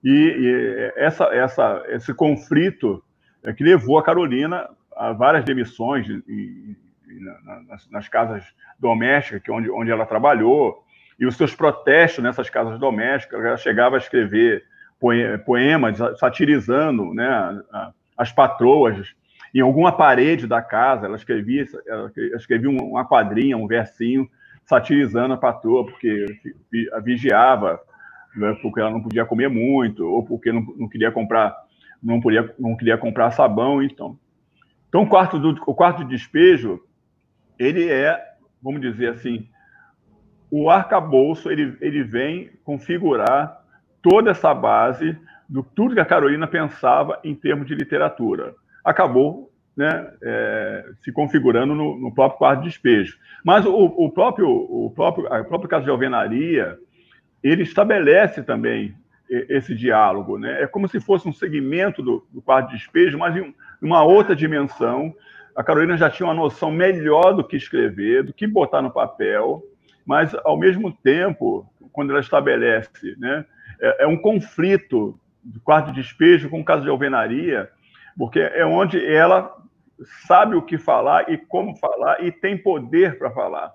[0.03, 3.03] E, e essa, essa, esse conflito
[3.49, 6.07] é que levou a Carolina a várias demissões
[7.67, 8.45] nas, nas, casas
[8.79, 10.85] domésticas, que é onde, onde ela trabalhou,
[11.19, 13.43] e os seus protestos nessas casas domésticas.
[13.43, 14.65] Ela chegava a escrever
[15.47, 17.63] poemas satirizando né,
[18.17, 19.15] as patroas.
[19.55, 24.29] Em alguma parede da casa, ela escrevia, ela escrevia uma quadrinha, um versinho,
[24.67, 26.27] satirizando a patroa, porque
[26.93, 27.81] a vigiava
[28.37, 31.57] né, porque ela não podia comer muito, ou porque não, não queria comprar,
[32.03, 34.19] não podia, não queria comprar sabão, então.
[34.89, 36.81] Então, o quarto, do, o quarto de despejo,
[37.59, 38.19] ele é,
[38.63, 39.49] vamos dizer assim,
[40.51, 43.63] o arcabouço, ele, ele vem configurar
[44.01, 45.17] toda essa base
[45.49, 48.55] do tudo que a Carolina pensava em termos de literatura.
[48.85, 53.17] Acabou né, é, se configurando no, no, próprio quarto de despejo.
[53.45, 56.77] Mas o, o, próprio, o próprio, o próprio caso de alvenaria,
[57.43, 58.95] ele estabelece também
[59.29, 60.39] esse diálogo.
[60.39, 60.63] Né?
[60.63, 64.35] É como se fosse um segmento do, do quarto de despejo, mas em uma outra
[64.35, 65.15] dimensão.
[65.55, 69.63] A Carolina já tinha uma noção melhor do que escrever, do que botar no papel,
[70.07, 73.45] mas, ao mesmo tempo, quando ela estabelece, né,
[73.81, 77.69] é, é um conflito do quarto de despejo com o caso de alvenaria,
[78.17, 79.55] porque é onde ela
[80.27, 83.73] sabe o que falar e como falar e tem poder para falar.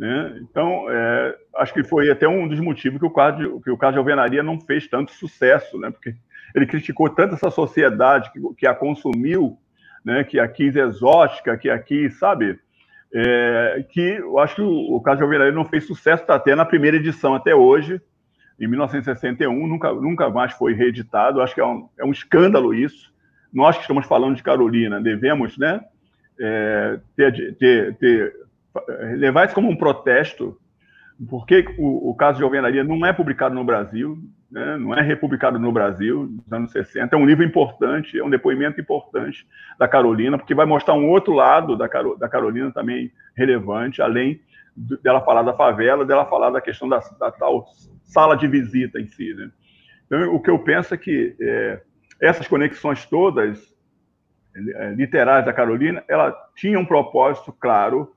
[0.00, 0.40] Né?
[0.40, 3.92] Então, é, acho que foi até um dos motivos que o, quadro, que o caso
[3.92, 5.90] de alvenaria não fez tanto sucesso, né?
[5.90, 6.14] porque
[6.54, 9.58] ele criticou tanto essa sociedade que, que a consumiu,
[10.02, 10.24] né?
[10.24, 12.58] que a quis exótica, que aqui, sabe,
[13.12, 16.54] é, que eu acho que o, o caso de Alvenaria não fez sucesso tá até
[16.54, 18.00] na primeira edição até hoje,
[18.58, 21.42] em 1961, nunca, nunca mais foi reeditado.
[21.42, 23.12] Acho que é um, é um escândalo isso.
[23.52, 25.78] Nós que estamos falando de Carolina devemos né,
[26.40, 28.34] é, ter, ter, ter,
[29.16, 30.58] levar isso como um protesto,
[31.28, 34.18] porque o, o caso de Alvenaria não é publicado no Brasil,
[34.50, 37.14] né, não é republicado no Brasil, nos anos 60.
[37.14, 39.46] É um livro importante, é um depoimento importante
[39.78, 41.86] da Carolina, porque vai mostrar um outro lado da,
[42.18, 44.40] da Carolina também relevante, além
[45.02, 47.66] dela falar da favela, dela falar da questão da, da tal
[48.02, 49.32] sala de visita em si.
[49.34, 49.50] Né?
[50.06, 51.80] Então, o que eu penso é que é,
[52.20, 53.72] essas conexões todas
[54.56, 58.12] é, literárias da Carolina, ela tinha um propósito claro,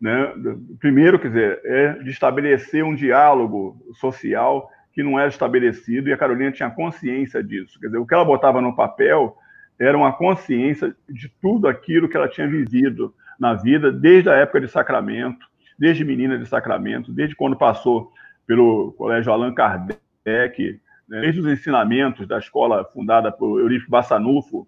[0.00, 0.32] né?
[0.78, 6.16] primeiro, quer dizer, é de estabelecer um diálogo social que não era estabelecido e a
[6.16, 7.78] Carolina tinha consciência disso.
[7.80, 9.36] Quer dizer, o que ela botava no papel
[9.78, 14.60] era uma consciência de tudo aquilo que ela tinha vivido na vida desde a época
[14.60, 15.46] de Sacramento,
[15.78, 18.12] desde menina de Sacramento, desde quando passou
[18.46, 24.66] pelo Colégio Allan Kardec, né, desde os ensinamentos da escola fundada por Eurípides Bassanufo,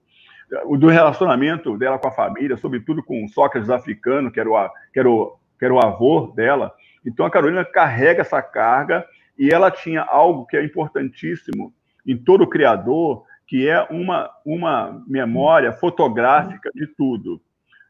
[0.78, 5.10] do relacionamento dela com a família, sobretudo com Sócrates africano, que era o, que era
[5.10, 6.72] o, que era o avô dela.
[7.04, 9.06] Então a Carolina carrega essa carga
[9.38, 11.72] e ela tinha algo que é importantíssimo
[12.06, 17.40] em todo criador, que é uma, uma memória fotográfica de tudo.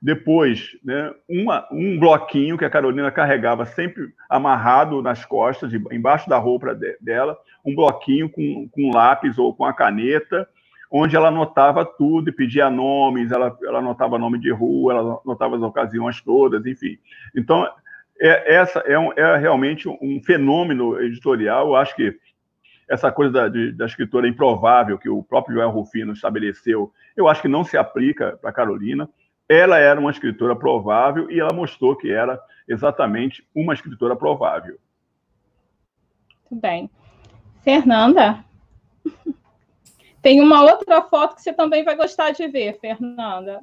[0.03, 6.39] Depois, né, uma, um bloquinho que a Carolina carregava sempre amarrado nas costas, embaixo da
[6.39, 10.49] roupa de, dela, um bloquinho com, com lápis ou com a caneta,
[10.91, 15.57] onde ela anotava tudo e pedia nomes, ela, ela anotava nome de rua, ela anotava
[15.57, 16.99] as ocasiões todas, enfim.
[17.35, 17.67] Então,
[18.21, 21.69] é, essa é, um, é realmente um fenômeno editorial.
[21.69, 22.19] Eu acho que
[22.89, 27.41] essa coisa da, de, da escritora improvável que o próprio Joel Rufino estabeleceu, eu acho
[27.41, 29.09] que não se aplica para Carolina.
[29.49, 34.77] Ela era uma escritora provável e ela mostrou que era exatamente uma escritora provável.
[36.51, 36.91] Muito bem.
[37.63, 38.45] Fernanda?
[40.23, 43.63] Tem uma outra foto que você também vai gostar de ver, Fernanda.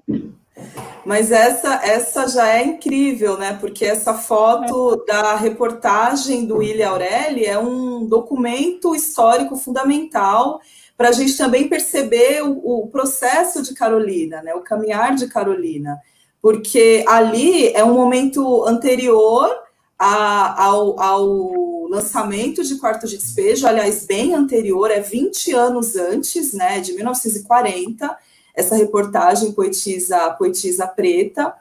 [1.06, 3.58] Mas essa, essa já é incrível, né?
[3.60, 5.12] Porque essa foto é.
[5.12, 10.60] da reportagem do William Aureli é um documento histórico fundamental
[10.98, 14.56] para a gente também perceber o, o, processo de Carolina, né?
[14.56, 16.02] O caminhar de Carolina.
[16.41, 19.56] Porque ali é um momento anterior
[19.98, 26.54] a, ao, ao lançamento de Quarto de Despejo, aliás, bem anterior, é 20 anos antes,
[26.54, 26.80] né?
[26.80, 28.17] De 1940
[28.58, 31.54] essa reportagem Poetisa, Poetisa Preta.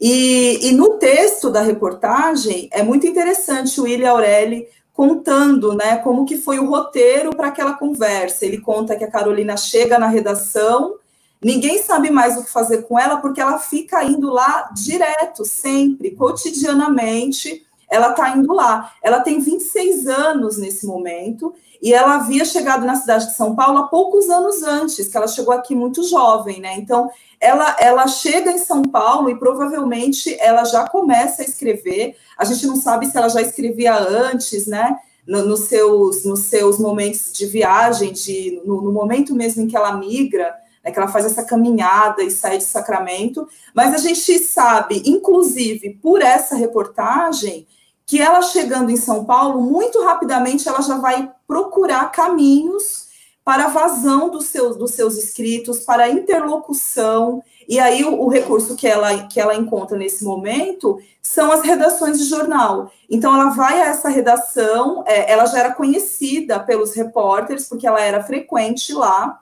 [0.00, 6.24] E, e, no texto da reportagem é muito interessante o William Aureli contando né, como
[6.24, 8.46] que foi o roteiro para aquela conversa.
[8.46, 10.96] Ele conta que a Carolina chega na redação,
[11.42, 16.12] ninguém sabe mais o que fazer com ela, porque ela fica indo lá direto, sempre,
[16.12, 18.92] cotidianamente, ela está indo lá.
[19.02, 23.78] Ela tem 26 anos nesse momento, e ela havia chegado na cidade de São Paulo
[23.78, 26.74] há poucos anos antes, que ela chegou aqui muito jovem, né?
[26.76, 32.16] Então, ela, ela chega em São Paulo e provavelmente ela já começa a escrever.
[32.36, 34.98] A gente não sabe se ela já escrevia antes, né?
[35.26, 39.76] No, nos, seus, nos seus momentos de viagem, de, no, no momento mesmo em que
[39.76, 43.46] ela migra, né, que ela faz essa caminhada e sai de Sacramento.
[43.74, 47.66] Mas a gente sabe, inclusive por essa reportagem,
[48.08, 53.06] que ela chegando em São Paulo, muito rapidamente ela já vai procurar caminhos
[53.44, 58.28] para a vazão dos seus, dos seus escritos, para a interlocução, e aí o, o,
[58.28, 62.90] recurso que ela, que ela encontra nesse momento são as redações de jornal.
[63.10, 68.00] Então ela vai a essa redação, é, ela já era conhecida pelos repórteres, porque ela
[68.00, 69.38] era frequente lá,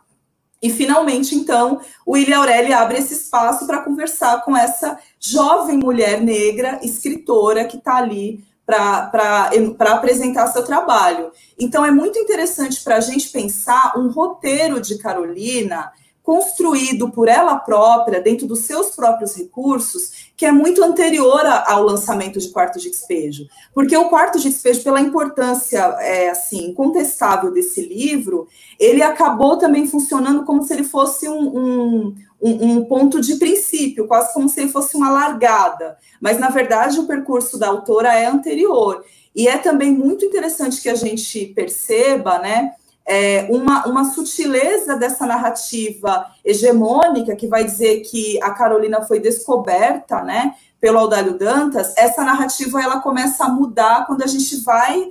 [0.61, 6.21] e finalmente, então, o William Aureli abre esse espaço para conversar com essa jovem mulher
[6.21, 9.51] negra, escritora, que está ali para
[9.93, 11.31] apresentar seu trabalho.
[11.59, 15.93] Então, é muito interessante para a gente pensar um roteiro de Carolina
[16.27, 22.41] construído por ela própria, dentro dos seus próprios recursos, que é muito anterior ao lançamento
[22.41, 23.47] de Quarto de Despejo.
[23.73, 29.87] Porque o Quarto de Despejo, pela importância é, assim incontestável desse livro, ele acabou também
[29.87, 34.69] funcionando como se ele fosse um, um, um, um ponto de princípio, quase como se
[34.69, 35.97] fosse uma largada.
[36.21, 39.05] Mas, na verdade, o percurso da autora é anterior.
[39.35, 42.73] E é também muito interessante que a gente perceba, né?
[43.07, 50.23] é, uma, uma sutileza dessa narrativa hegemônica que vai dizer que a Carolina foi descoberta,
[50.23, 55.09] né, pelo Audálio Dantas, essa narrativa ela começa a mudar quando a gente vai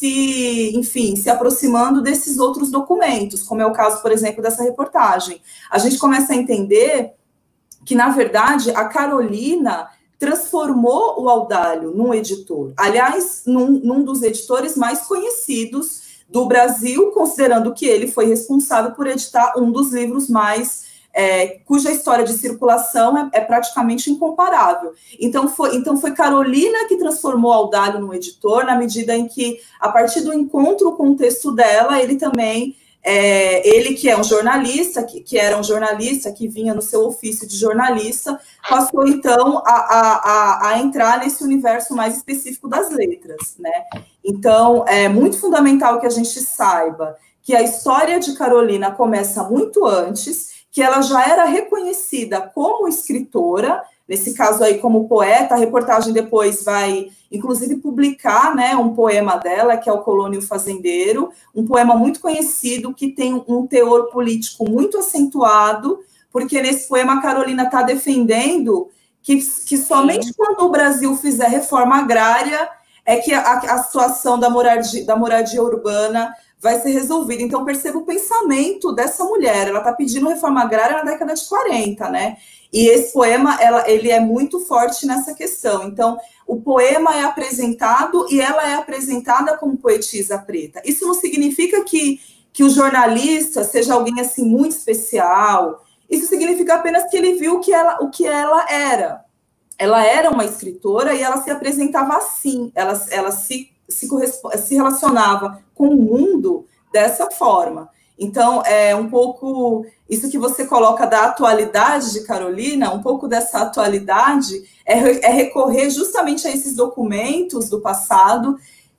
[0.00, 5.42] se, enfim, se aproximando desses outros documentos, como é o caso, por exemplo, dessa reportagem.
[5.70, 7.12] A gente começa a entender
[7.84, 12.72] que, na verdade, a Carolina transformou o Audálio num editor.
[12.78, 19.06] Aliás, num, num dos editores mais conhecidos do Brasil, considerando que ele foi responsável por
[19.06, 24.92] editar um dos livros mais é, cuja história de circulação é, é, praticamente incomparável.
[25.18, 29.88] Então foi, então foi Carolina que transformou Audálio num editor, na medida em que, a
[29.88, 35.02] partir do encontro com o texto dela, ele também é, ele que é um jornalista,
[35.02, 38.38] que, que, era um jornalista, que vinha no seu ofício de jornalista,
[38.68, 43.84] passou então a, a, a, a, entrar nesse universo mais específico das letras, né?
[44.22, 49.86] Então, é muito fundamental que a gente saiba que a história de Carolina começa muito
[49.86, 56.12] antes, que ela já era reconhecida como escritora, nesse caso aí como poeta, a reportagem
[56.12, 61.94] depois vai, inclusive, publicar né, um poema dela, que é o Colônio Fazendeiro, um poema
[61.96, 66.00] muito conhecido, que tem um teor político muito acentuado,
[66.32, 68.88] porque nesse poema a Carolina está defendendo
[69.22, 72.68] que, que somente quando o Brasil fizer reforma agrária
[73.04, 77.42] é que a, a situação da moradia, da moradia urbana vai ser resolvida.
[77.42, 79.68] Então, perceba o pensamento dessa mulher.
[79.68, 82.36] Ela está pedindo reforma agrária na década de 40, né?
[82.72, 85.84] E esse poema, ela, ele é muito forte nessa questão.
[85.84, 90.82] Então, o poema é apresentado e ela é apresentada como poetisa preta.
[90.84, 92.20] Isso não significa que,
[92.52, 95.84] que o jornalista seja alguém assim muito especial.
[96.08, 99.24] Isso significa apenas que ele viu que ela, o que ela era.
[99.78, 102.70] Ela era uma escritora e ela se apresentava assim.
[102.74, 104.08] Ela, ela se, se,
[104.58, 107.90] se relacionava com o mundo dessa forma.
[108.18, 113.60] Então, é um pouco isso que você coloca da atualidade de Carolina, um pouco dessa
[113.60, 118.58] atualidade é, é recorrer justamente a esses documentos do passado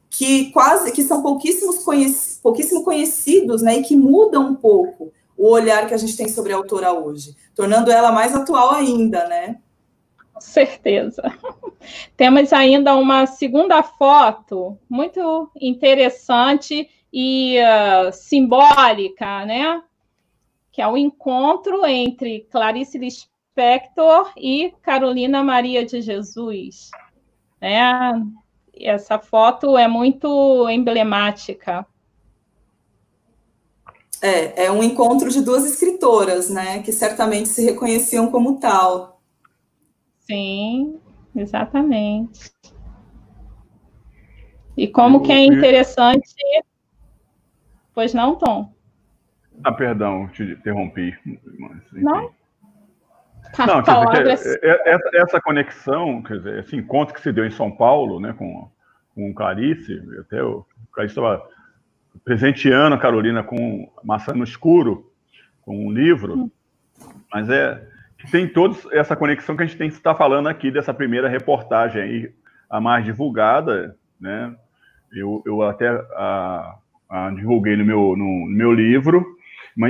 [0.10, 5.88] que quase que são pouquíssimos pouquíssimo conhecidos, né, e que mudam um pouco o olhar
[5.88, 9.58] que a gente tem sobre a autora hoje, tornando ela mais atual ainda, né?
[10.42, 11.22] Certeza.
[12.18, 19.82] Temos ainda uma segunda foto muito interessante e uh, simbólica, né?
[20.72, 26.90] Que é o encontro entre Clarice Lispector e Carolina Maria de Jesus.
[27.62, 28.26] Né?
[28.74, 31.86] Essa foto é muito emblemática.
[34.22, 36.82] É, é um encontro de duas escritoras, né?
[36.82, 39.11] Que certamente se reconheciam como tal.
[40.32, 40.98] Sim,
[41.36, 42.54] exatamente.
[44.78, 46.34] E como que é interessante
[47.94, 48.74] Pois não, Tom?
[49.62, 51.14] Ah, perdão, te interrompi.
[51.60, 52.32] Mas, não?
[53.68, 57.46] Não, quer dizer, que, é, essa, essa, conexão, quer dizer, esse encontro que se deu
[57.46, 58.72] em São Paulo, né, com,
[59.14, 61.46] com Clarice, até o Clarice estava
[62.24, 65.12] presenteando a Carolina com Maçã no Escuro,
[65.64, 66.52] com um livro, hum.
[67.30, 67.91] mas é
[68.30, 72.02] tem toda essa conexão que a gente tem que estar falando aqui dessa primeira reportagem
[72.02, 72.32] aí,
[72.70, 74.56] a mais divulgada, né?
[75.14, 76.76] Eu, eu até a,
[77.10, 79.26] ah, divulguei no meu, no, no meu livro.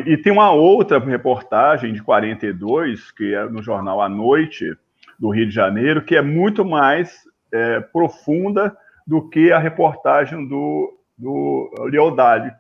[0.06, 4.76] E tem uma outra reportagem de 42, que é no jornal A Noite,
[5.20, 8.76] do Rio de Janeiro, que é muito mais é, profunda
[9.06, 12.52] do que a reportagem do, do Leodali,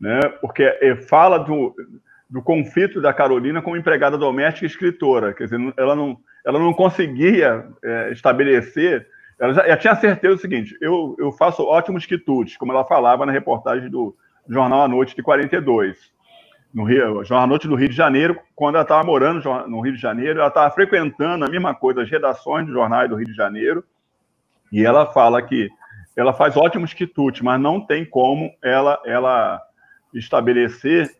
[0.00, 0.20] né?
[0.40, 1.74] porque é, fala do,
[2.30, 6.16] do conflito da Carolina como empregada doméstica e escritora, quer dizer, ela não,
[6.46, 9.06] ela não conseguia é, estabelecer
[9.40, 13.24] ela já, já, tinha certeza do seguinte: eu, eu faço ótimos quitutes, como ela falava
[13.24, 14.14] na reportagem do
[14.46, 16.12] Jornal à Noite de 42.
[16.72, 19.94] No Rio, Jornal à Noite do Rio de Janeiro, quando ela estava morando no Rio
[19.94, 23.34] de Janeiro, ela estava frequentando a mesma coisa, as redações dos jornais do Rio de
[23.34, 23.82] Janeiro,
[24.70, 25.68] e ela fala que
[26.14, 29.60] ela faz ótimos quitutes, mas não tem como ela, ela
[30.14, 31.10] estabelecer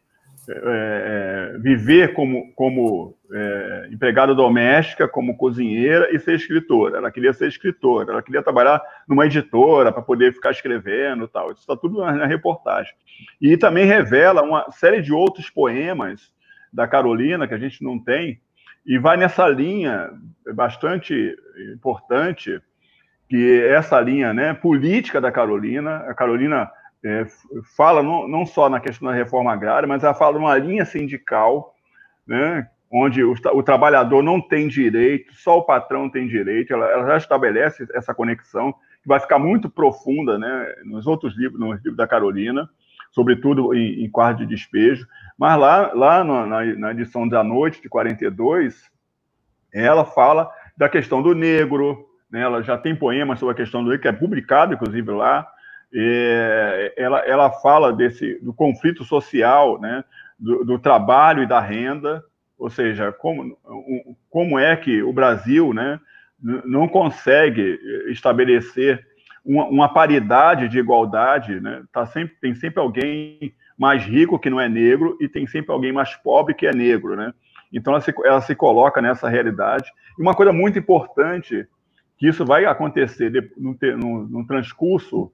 [0.48, 6.98] é, é, viver como, como é, empregada doméstica, como cozinheira e ser escritora.
[6.98, 11.52] Ela queria ser escritora, ela queria trabalhar numa editora para poder ficar escrevendo tal.
[11.52, 12.92] Isso está tudo na, na, reportagem.
[13.40, 16.32] E também revela uma série de outros poemas
[16.72, 18.40] da Carolina que a gente não tem,
[18.86, 20.10] e vai nessa linha
[20.54, 21.36] bastante
[21.74, 22.60] importante,
[23.28, 25.96] que é essa linha né, política da Carolina.
[26.08, 26.70] A Carolina
[27.04, 27.26] é,
[27.76, 31.74] fala não, não, só na questão da reforma agrária, mas ela fala uma linha sindical,
[32.26, 36.72] né, onde o, o, trabalhador não tem direito, só o patrão tem direito.
[36.72, 41.58] Ela, ela, já estabelece essa conexão, que vai ficar muito profunda né, nos outros livros,
[41.58, 42.68] nos livros da Carolina,
[43.12, 45.06] sobretudo em, em quarto de despejo.
[45.38, 48.90] Mas lá, lá na, na edição da noite, de 42,
[49.72, 53.90] ela fala da questão do negro, né, ela já tem poemas sobre a questão do
[53.90, 55.46] negro, que é publicado, inclusive, lá
[55.94, 60.04] é, ela, ela fala desse do conflito social, né,
[60.38, 62.22] do, do, trabalho e da renda,
[62.58, 63.56] ou seja, como,
[64.28, 66.00] como é que o Brasil, né,
[66.42, 67.78] não consegue
[68.08, 69.04] estabelecer
[69.44, 71.82] uma, uma, paridade de igualdade, né?
[71.92, 75.92] Tá sempre, tem sempre alguém mais rico que não é negro e tem sempre alguém
[75.92, 77.32] mais pobre que é negro, né?
[77.72, 79.90] Então ela se, ela se coloca nessa realidade.
[80.18, 81.66] E uma coisa muito importante
[82.18, 85.32] que isso vai acontecer no, no, no transcurso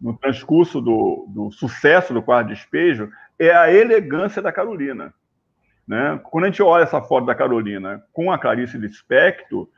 [0.00, 5.12] no transcurso do, do, sucesso do quarto despejo é a elegância da Carolina.
[5.86, 6.20] Né?
[6.24, 9.68] Quando a gente olha essa foto da Carolina com a Clarice Lispector,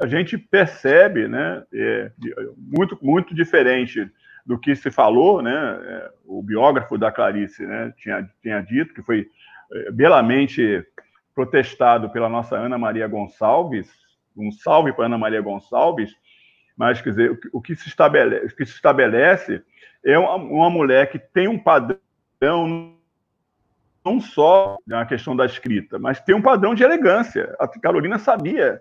[0.00, 2.10] a, gente percebe, né, é,
[2.56, 4.10] muito, muito diferente
[4.44, 9.02] do que se falou, né, é, o biógrafo da Clarice né, tinha, tinha dito, que
[9.02, 9.28] foi
[9.72, 10.82] é, belamente
[11.34, 13.90] protestado pela nossa Ana Maria Gonçalves,
[14.34, 16.14] um salve para Ana Maria Gonçalves,
[16.76, 19.62] mas quer dizer, o que se estabelece, que se estabelece
[20.04, 22.96] é uma, uma mulher que tem um padrão
[24.04, 27.56] não só na questão da escrita, mas tem um padrão de elegância.
[27.58, 28.80] A Carolina sabia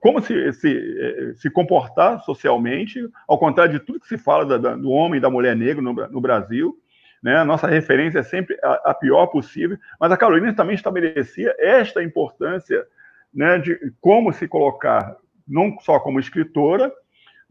[0.00, 4.74] como se, se, eh, se comportar socialmente, ao contrário de tudo que se fala da,
[4.76, 6.74] do homem e da mulher negra no, no Brasil.
[7.22, 7.36] Né?
[7.36, 12.02] A nossa referência é sempre a, a, pior possível, mas a Carolina também estabelecia esta
[12.02, 12.86] importância
[13.34, 15.16] né, de como se colocar,
[15.46, 16.92] não só como escritora,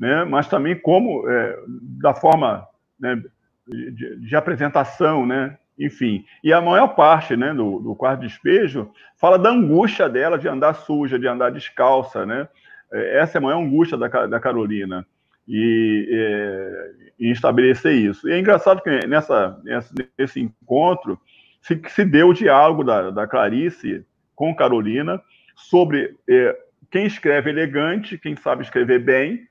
[0.02, 1.60] né, mas também como, é,
[2.02, 2.68] da forma
[3.00, 3.22] né,
[3.68, 6.26] de, de, apresentação, né, enfim.
[6.44, 10.74] E a maior parte né, do, do quarto despejo fala da angústia dela de andar
[10.74, 12.48] suja, de andar descalça, né?
[12.92, 15.06] É, essa é a maior angústia da, da Carolina.
[15.48, 18.28] E, é, estabelecer isso.
[18.28, 21.20] E é engraçado que nessa, nessa nesse encontro
[21.62, 24.04] se, se deu o diálogo da, da Clarice
[24.36, 25.22] com Carolina
[25.56, 26.58] sobre é,
[26.90, 29.48] quem escreve elegante, quem sabe escrever bem,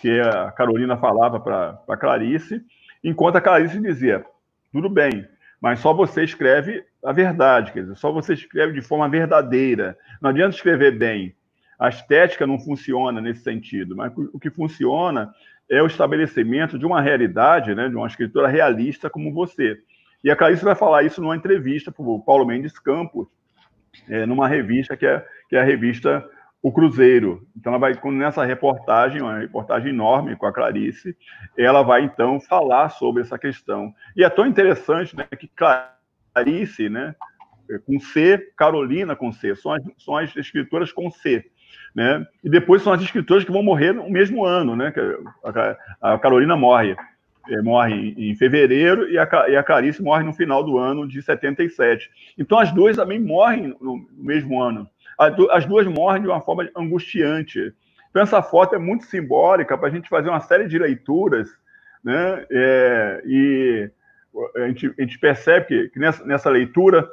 [0.00, 2.62] que a Carolina falava para Clarice,
[3.02, 4.24] enquanto a Clarice dizia:
[4.72, 5.26] tudo bem,
[5.60, 9.96] mas só você escreve a verdade, quer dizer, só você escreve de forma verdadeira.
[10.20, 11.34] Não adianta escrever bem.
[11.78, 15.32] A estética não funciona nesse sentido, mas o que funciona
[15.70, 19.78] é o estabelecimento de uma realidade, né, de uma escritora realista como você.
[20.22, 23.28] E a Clarice vai falar isso numa entrevista para o Paulo Mendes Campos,
[24.08, 26.28] é, numa revista que é, que é a revista
[26.64, 27.46] o Cruzeiro.
[27.54, 31.14] Então, ela vai, nessa reportagem, uma reportagem enorme com a Clarice,
[31.58, 33.94] ela vai, então, falar sobre essa questão.
[34.16, 35.46] E é tão interessante né, que
[36.34, 37.14] Clarice, né,
[37.86, 41.44] com C, Carolina com C, são as, são as escritoras com C.
[41.94, 42.26] Né?
[42.42, 44.92] E depois são as escritoras que vão morrer no mesmo ano, né?
[46.00, 46.96] A, Carolina morre,
[47.48, 51.22] eh, morre em fevereiro e a, e a Clarice morre no final do ano de
[51.22, 52.10] 77.
[52.36, 54.88] Então as duas também morrem no mesmo ano.
[55.18, 57.72] As duas morrem de uma forma angustiante.
[58.10, 61.48] Então, essa foto é muito simbólica para a gente fazer uma série de leituras,
[62.02, 62.46] né?
[62.50, 63.90] É, e
[64.56, 67.08] a gente, a gente percebe que, que nessa, nessa, leitura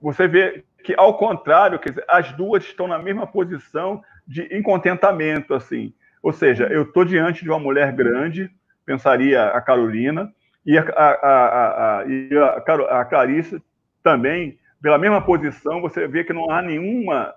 [0.00, 5.92] você vê que, ao contrário, dizer, as duas estão na mesma posição de incontentamento, assim.
[6.22, 8.50] Ou seja, eu estou diante de uma mulher grande,
[8.84, 10.32] pensaria a Carolina,
[10.64, 13.62] e a, a, a, a, a Clarice
[14.02, 17.32] também pela mesma posição, você vê que não há nenhuma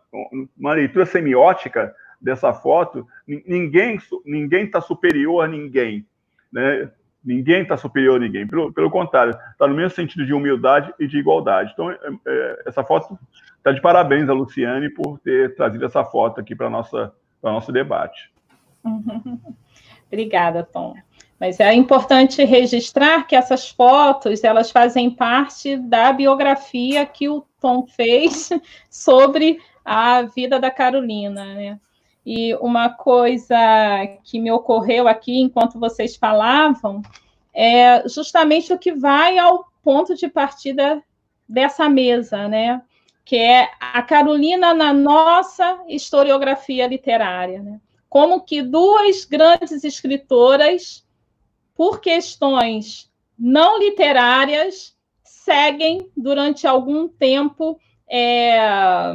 [0.58, 3.08] uma leitura semiótica dessa foto.
[3.28, 6.06] Ninguém ninguém está superior a ninguém,
[6.52, 6.90] né?
[7.24, 8.46] Ninguém está superior a ninguém.
[8.48, 11.72] Pelo, pelo contrário, está no mesmo sentido de humildade e de igualdade.
[11.74, 13.18] Então, é, é, essa foto
[13.58, 17.72] está de parabéns a Luciane por ter trazido essa foto aqui para nossa para nosso
[17.72, 18.32] debate.
[20.08, 20.96] Obrigada, Tom.
[21.40, 27.86] Mas é importante registrar que essas fotos elas fazem parte da biografia que o Tom
[27.88, 28.50] fez
[28.90, 31.80] sobre a vida da Carolina, né?
[32.26, 33.56] E uma coisa
[34.24, 37.04] que me ocorreu aqui enquanto vocês falavam
[37.54, 41.04] é justamente o que vai ao ponto de partida
[41.48, 42.82] dessa mesa, né?
[43.24, 47.80] Que é a Carolina na nossa historiografia literária, né?
[48.10, 51.05] Como que duas grandes escritoras
[51.76, 57.78] por questões não literárias, seguem durante algum tempo
[58.10, 59.14] é,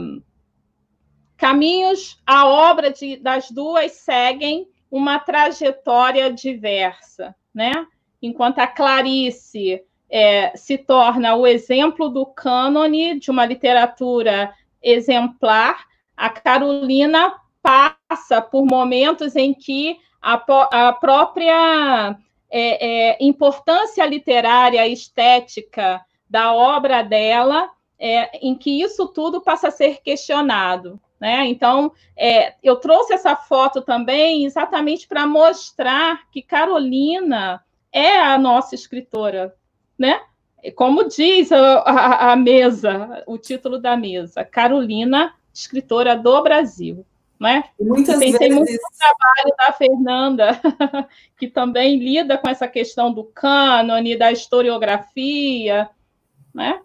[1.36, 7.86] caminhos, a obra de, das duas seguem uma trajetória diversa, né?
[8.20, 14.52] Enquanto a Clarice é, se torna o exemplo do cânone de uma literatura
[14.82, 15.86] exemplar,
[16.16, 20.34] a Carolina passa por momentos em que a,
[20.88, 22.18] a própria
[22.50, 29.72] é, é, importância literária, estética da obra dela, é, em que isso tudo passa a
[29.72, 31.00] ser questionado.
[31.20, 31.46] Né?
[31.46, 38.74] Então, é, eu trouxe essa foto também exatamente para mostrar que Carolina é a nossa
[38.74, 39.54] escritora,
[39.98, 40.20] né?
[40.76, 47.04] Como diz a, a, a mesa, o título da mesa, Carolina, escritora do Brasil.
[47.40, 47.64] Né?
[47.80, 48.38] Muitas e vezes...
[48.38, 50.60] tem muito trabalho da Fernanda,
[51.38, 55.88] que também lida com essa questão do cânone, da historiografia,
[56.54, 56.80] né?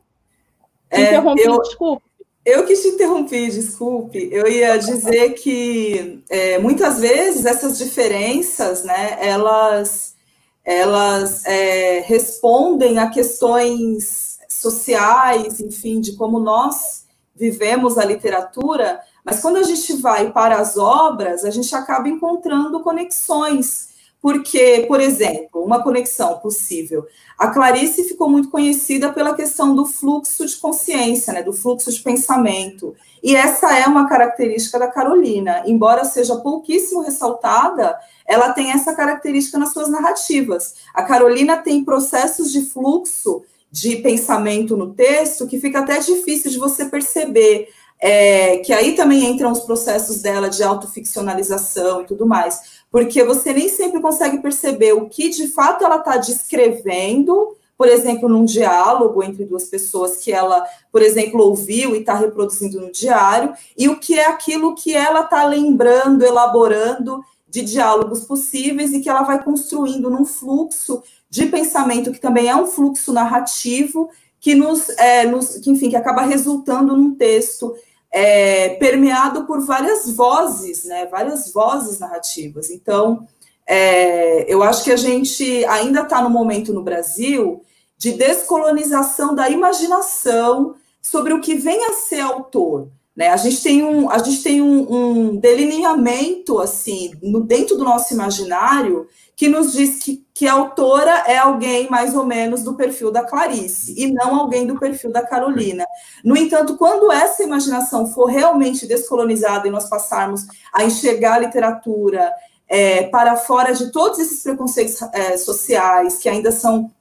[0.89, 2.05] É, Interrompi, eu, desculpe.
[2.45, 4.29] Eu que te interrompi, desculpe.
[4.31, 10.15] Eu ia dizer que é, muitas vezes essas diferenças, né, elas,
[10.63, 19.57] elas é, respondem a questões sociais, enfim, de como nós vivemos a literatura, mas quando
[19.57, 23.95] a gente vai para as obras, a gente acaba encontrando conexões.
[24.21, 27.05] Porque, por exemplo, uma conexão possível.
[27.37, 32.01] A Clarice ficou muito conhecida pela questão do fluxo de consciência, né, do fluxo de
[32.01, 32.95] pensamento.
[33.21, 35.61] E essa é uma característica da Carolina.
[35.67, 37.95] Embora seja pouquíssimo ressaltada,
[38.27, 40.75] ela tem essa característica nas suas narrativas.
[40.91, 46.57] A Carolina tem processos de fluxo de pensamento no texto que fica até difícil de
[46.57, 47.67] você perceber.
[47.99, 52.83] É, que aí também entram os processos dela de autoficcionalização e tudo mais.
[52.91, 58.29] Porque você nem sempre consegue perceber o que de fato ela está descrevendo, por exemplo,
[58.29, 63.53] num diálogo entre duas pessoas que ela, por exemplo, ouviu e está reproduzindo no diário,
[63.77, 69.09] e o que é aquilo que ela está lembrando, elaborando de diálogos possíveis e que
[69.09, 74.09] ela vai construindo num fluxo de pensamento que também é um fluxo narrativo
[74.45, 77.75] que nos, é, nos que, enfim, que acaba resultando num texto
[78.11, 82.69] é, permeado por várias vozes, né, várias vozes narrativas.
[82.69, 83.27] Então,
[83.65, 87.63] é, eu acho que a gente ainda está no momento no Brasil
[87.97, 92.89] de descolonização da imaginação sobre o que vem a ser autor.
[93.15, 93.29] Né?
[93.29, 98.13] A gente tem um, a gente tem um, um delineamento assim no, dentro do nosso
[98.13, 103.09] imaginário que nos diz que, que a autora é alguém mais ou menos do perfil
[103.09, 105.85] da Clarice e não alguém do perfil da Carolina.
[106.25, 112.29] No entanto, quando essa imaginação for realmente descolonizada e nós passarmos a enxergar a literatura
[112.67, 116.91] é, para fora de todos esses preconceitos é, sociais que ainda são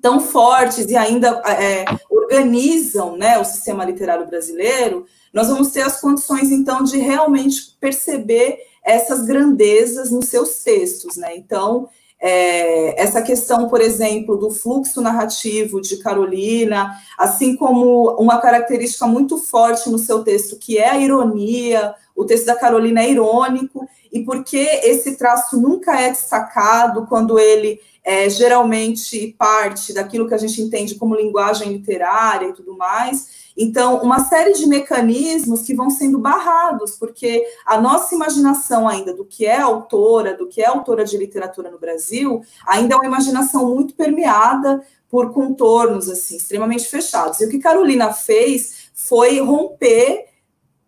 [0.00, 6.00] tão fortes e ainda é, organizam né, o sistema literário brasileiro, nós vamos ter as
[6.00, 11.36] condições, então, de realmente perceber essas grandezas nos seus textos, né?
[11.36, 11.88] Então,
[12.20, 19.36] é, essa questão, por exemplo, do fluxo narrativo de Carolina, assim como uma característica muito
[19.38, 24.24] forte no seu texto, que é a ironia, o texto da Carolina é irônico, e
[24.24, 30.62] porque esse traço nunca é destacado quando ele é geralmente parte daquilo que a gente
[30.62, 33.35] entende como linguagem literária e tudo mais.
[33.56, 39.24] Então, uma série de mecanismos que vão sendo barrados, porque a nossa imaginação ainda do
[39.24, 43.74] que é autora, do que é autora de literatura no Brasil, ainda é uma imaginação
[43.74, 47.40] muito permeada por contornos assim extremamente fechados.
[47.40, 50.26] E o que Carolina fez foi romper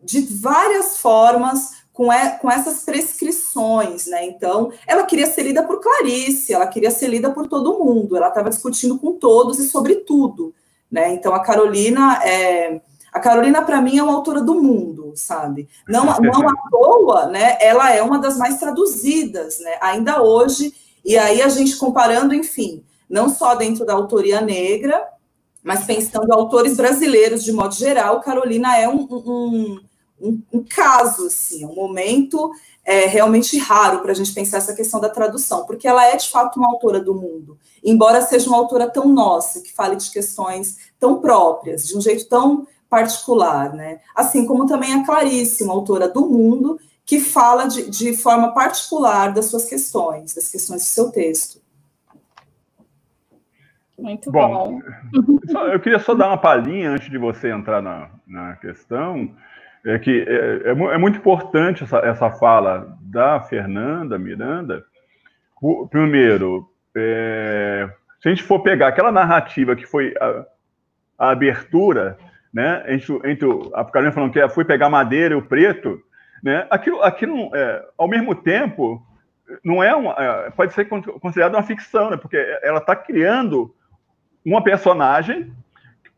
[0.03, 2.09] de várias formas com,
[2.41, 4.25] com essas prescrições, né?
[4.27, 8.29] Então, ela queria ser lida por Clarice, ela queria ser lida por todo mundo, ela
[8.29, 10.55] estava discutindo com todos e sobre tudo.
[10.91, 11.15] Né?
[11.15, 12.81] Então a Carolina é
[13.13, 15.69] a Carolina para mim é uma autora do mundo, sabe?
[15.89, 17.57] Não, não à toa, né?
[17.61, 19.77] Ela é uma das mais traduzidas, né?
[19.81, 20.75] Ainda hoje.
[21.05, 25.03] E aí a gente comparando, enfim, não só dentro da autoria negra,
[25.63, 29.81] mas pensando autores brasileiros de modo geral, Carolina é um, um,
[30.21, 32.51] um, um caso, assim, um momento
[32.89, 36.31] é realmente raro para a gente pensar essa questão da tradução, porque ela é de
[36.31, 40.91] fato uma autora do mundo, embora seja uma autora tão nossa, que fale de questões
[40.99, 44.01] tão próprias, de um jeito tão particular, né?
[44.15, 49.35] Assim como também a Clarice, uma autora do mundo, que fala de, de forma particular
[49.35, 51.61] das suas questões, das questões do seu texto.
[53.99, 54.81] Muito bom.
[55.13, 55.61] bom.
[55.73, 59.31] eu queria só dar uma palhinha antes de você entrar na, na questão
[59.91, 64.85] é que é, é, é muito importante essa, essa fala da Fernanda Miranda.
[65.91, 67.89] Primeiro, é,
[68.21, 70.45] se a gente for pegar aquela narrativa que foi a,
[71.19, 72.19] a abertura,
[72.53, 76.01] né, entre, entre a Carolina falando que foi pegar madeira e o preto,
[76.43, 79.03] né, aquilo, aquilo é, ao mesmo tempo,
[79.65, 83.75] não é uma, é, pode ser considerado uma ficção, né, porque ela está criando
[84.45, 85.53] uma personagem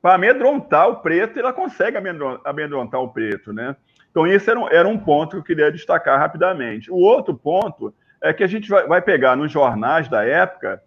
[0.00, 1.98] para amedrontar o preto, ela consegue
[2.44, 3.76] amedrontar o preto, né?
[4.10, 6.90] Então, esse era um, era um ponto que eu queria destacar rapidamente.
[6.90, 10.82] O outro ponto é que a gente vai, vai pegar nos jornais da época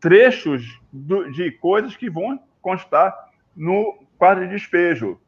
[0.00, 3.14] trechos do, de coisas que vão constar
[3.56, 5.18] no quadro de despejo.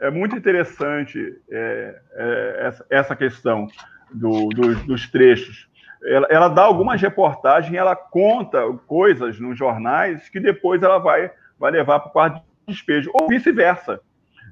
[0.00, 3.66] É muito interessante é, é, essa, essa, questão
[4.12, 5.68] do, do, dos trechos.
[6.04, 11.72] Ela, ela, dá algumas reportagens, ela conta coisas nos jornais que depois ela vai, vai
[11.72, 14.00] levar para o quadro despejo, ou vice-versa.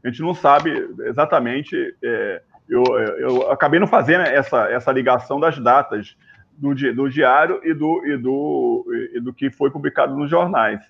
[0.05, 2.83] A gente não sabe exatamente é, eu,
[3.19, 6.17] eu acabei não fazendo essa, essa ligação das datas
[6.57, 10.81] do, do diário e do, e, do, e do que foi publicado nos jornais.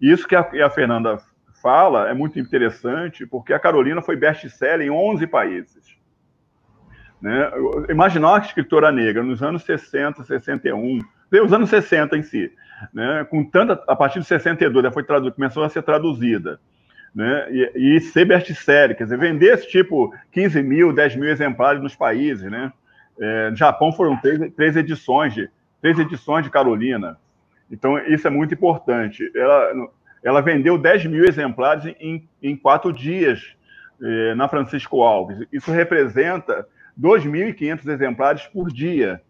[0.00, 1.18] Isso que a, a Fernanda
[1.62, 5.96] fala é muito interessante, porque a Carolina foi best-seller em 11 países.
[7.20, 7.50] Né?
[7.88, 10.98] Imaginar uma escritora negra nos anos 60, 61,
[11.44, 12.52] os anos 60 em si,
[12.92, 13.26] né?
[13.30, 16.58] com tanta, a partir de 62, ela foi começou a ser traduzida,
[17.14, 17.46] né?
[17.50, 21.94] e, e ser best-seller, quer dizer, vender esse tipo 15 mil, 10 mil exemplares nos
[21.94, 22.72] países, né?
[23.20, 25.48] É, no Japão foram três, três edições de
[25.82, 27.18] três edições de Carolina.
[27.70, 29.30] Então isso é muito importante.
[29.34, 29.90] Ela,
[30.22, 33.56] ela vendeu 10 mil exemplares em, em quatro dias
[34.00, 35.46] é, na Francisco Alves.
[35.52, 36.66] Isso representa
[36.98, 39.20] 2.500 exemplares por dia.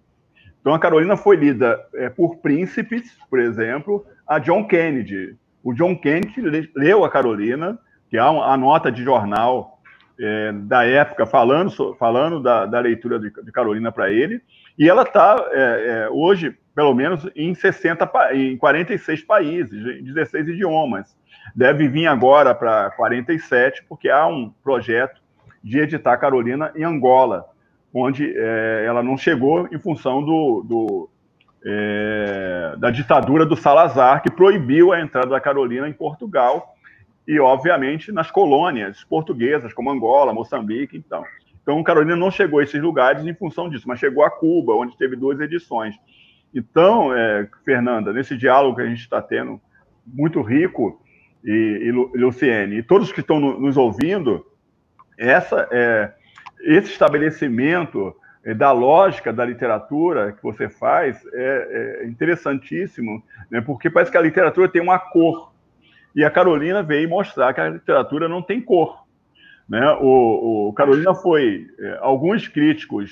[0.62, 5.36] Então, a Carolina foi lida é, por príncipes, por exemplo, a John Kennedy.
[5.62, 7.76] O John Kennedy leu a Carolina,
[8.08, 9.80] que há a nota de jornal
[10.20, 14.40] é, da época falando, falando da, da leitura de, de Carolina para ele,
[14.78, 20.46] e ela está é, é, hoje, pelo menos, em 60, em 46 países, em 16
[20.46, 21.16] idiomas.
[21.56, 25.20] Deve vir agora para 47, porque há um projeto
[25.62, 27.46] de editar Carolina em Angola
[27.94, 31.10] onde é, ela não chegou em função do, do
[31.64, 36.74] é, da ditadura do Salazar, que proibiu a entrada da Carolina em Portugal
[37.26, 41.24] e, obviamente, nas colônias portuguesas, como Angola, Moçambique, então.
[41.62, 44.96] Então, Carolina não chegou a esses lugares em função disso, mas chegou a Cuba, onde
[44.96, 45.94] teve duas edições.
[46.52, 49.60] Então, é, Fernanda, nesse diálogo que a gente está tendo,
[50.04, 51.00] muito rico,
[51.44, 51.50] e,
[51.82, 54.44] e Luciene, e todos que estão no, nos ouvindo,
[55.16, 56.12] essa é,
[56.62, 63.90] esse estabelecimento eh, da lógica da literatura que você faz é, é interessantíssimo, né, porque
[63.90, 65.52] parece que a literatura tem uma cor.
[66.14, 69.02] E a Carolina veio mostrar que a literatura não tem cor.
[69.68, 69.90] Né?
[70.00, 71.66] O, o Carolina foi.
[71.78, 73.10] É, alguns críticos,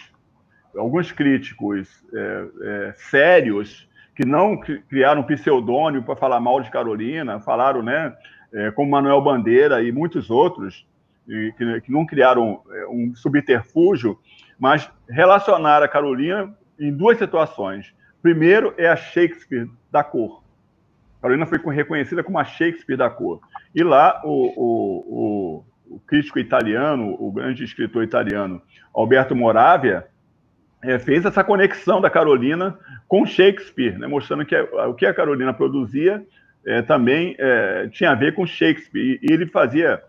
[0.76, 7.82] alguns críticos é, é, sérios, que não criaram pseudônimo para falar mal de Carolina, falaram,
[7.82, 8.14] né,
[8.52, 10.86] é, como Manuel Bandeira e muitos outros,
[11.26, 14.18] que, que não criaram é, um subterfúgio,
[14.58, 17.94] mas relacionaram a Carolina em duas situações.
[18.22, 20.42] Primeiro é a Shakespeare da cor.
[21.20, 23.40] Carolina foi reconhecida como a Shakespeare da cor.
[23.74, 28.62] E lá o, o, o, o crítico italiano, o grande escritor italiano
[28.94, 30.06] Alberto Moravia,
[30.82, 35.52] é, fez essa conexão da Carolina com Shakespeare, né, mostrando que o que a Carolina
[35.52, 36.24] produzia
[36.66, 39.18] é, também é, tinha a ver com Shakespeare.
[39.22, 40.02] E ele fazia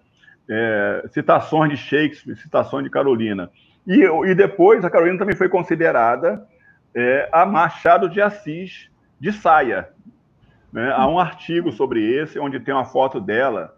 [0.51, 3.49] é, citações de Shakespeare, citações de Carolina.
[3.87, 6.45] E, e depois a Carolina também foi considerada
[6.93, 9.89] é, a Machado de Assis de saia.
[10.73, 10.91] Né?
[10.93, 13.73] Há um artigo sobre esse, onde tem uma foto dela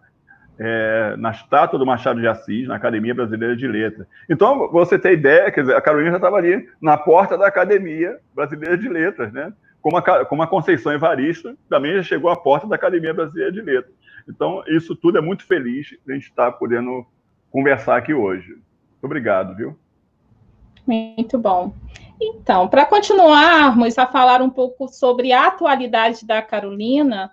[0.58, 4.08] é, na estátua do Machado de Assis, na Academia Brasileira de Letras.
[4.28, 8.18] Então, você tem ideia, quer dizer, a Carolina já estava ali na porta da Academia
[8.34, 9.54] Brasileira de Letras, né?
[9.80, 13.62] Como a, como a Conceição Evaristo também já chegou à porta da Academia Brasileira de
[13.62, 13.94] Letras.
[14.28, 17.06] Então, isso tudo é muito feliz de a gente estar podendo
[17.52, 18.50] conversar aqui hoje.
[18.50, 19.78] Muito obrigado, viu?
[20.86, 21.74] Muito bom.
[22.22, 27.32] Então, para continuarmos a falar um pouco sobre a atualidade da Carolina,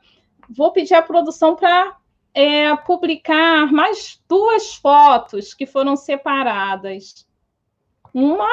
[0.49, 1.97] vou pedir à produção para
[2.34, 7.26] é, publicar mais duas fotos que foram separadas.
[8.12, 8.49] Uma.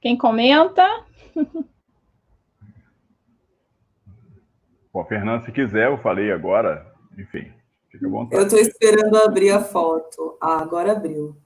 [0.00, 1.04] Quem comenta?
[4.94, 6.86] Bom, Fernando, se quiser, eu falei agora,
[7.18, 7.50] enfim,
[7.90, 8.40] fica à vontade.
[8.40, 10.38] Eu estou esperando abrir a foto.
[10.40, 11.36] Ah, agora abriu.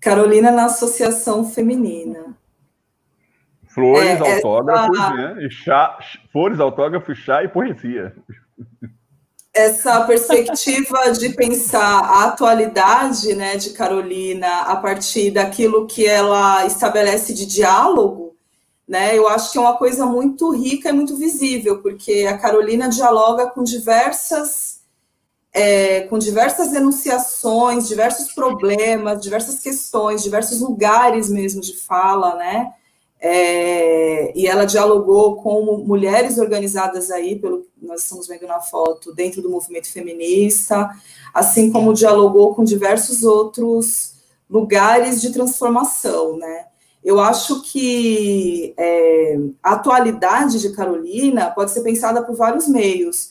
[0.00, 2.38] Carolina na Associação Feminina.
[3.66, 5.14] Flores, é, autógrafos, essa...
[5.14, 5.44] né?
[5.44, 5.98] E chá,
[6.30, 8.14] flores, autógrafos, chá e poesia.
[9.52, 17.34] Essa perspectiva de pensar a atualidade né, de Carolina a partir daquilo que ela estabelece
[17.34, 18.25] de diálogo
[18.86, 19.16] né?
[19.16, 23.48] Eu acho que é uma coisa muito rica e muito visível, porque a Carolina dialoga
[23.50, 24.76] com diversas
[25.52, 32.74] é, com diversas enunciações, diversos problemas, diversas questões, diversos lugares mesmo de fala, né?
[33.18, 39.40] É, e ela dialogou com mulheres organizadas aí, pelo nós estamos vendo na foto, dentro
[39.40, 40.90] do movimento feminista,
[41.32, 44.14] assim como dialogou com diversos outros
[44.50, 46.66] lugares de transformação, né?
[47.06, 53.30] Eu acho que é, a atualidade de Carolina pode ser pensada por vários meios.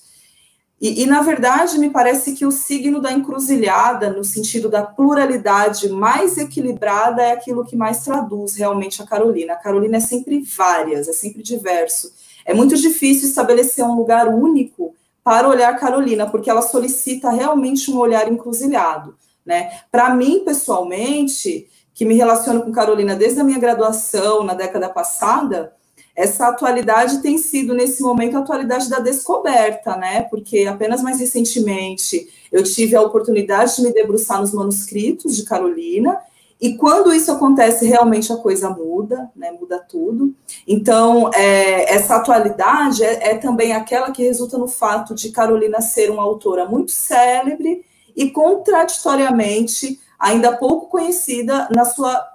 [0.80, 5.89] E, e, na verdade, me parece que o signo da encruzilhada, no sentido da pluralidade
[5.89, 9.51] mais equilibrada, é aquilo que mais traduz realmente a Carolina.
[9.51, 12.13] A Carolina é sempre várias, é sempre diverso.
[12.45, 17.97] É muito difícil estabelecer um lugar único para olhar Carolina, porque ela solicita realmente um
[17.97, 19.82] olhar encruzilhado, né?
[19.91, 25.73] Para mim, pessoalmente, que me relaciono com Carolina desde a minha graduação, na década passada,
[26.13, 30.23] essa atualidade tem sido, nesse momento, a atualidade da descoberta, né?
[30.23, 36.19] Porque apenas mais recentemente eu tive a oportunidade de me debruçar nos manuscritos de Carolina,
[36.59, 39.51] e quando isso acontece, realmente a coisa muda, né?
[39.51, 40.33] Muda tudo.
[40.67, 46.09] Então, é, essa atualidade é, é também aquela que resulta no fato de Carolina ser
[46.09, 47.85] uma autora muito célebre
[48.15, 52.26] e contraditoriamente ainda pouco conhecida na sua,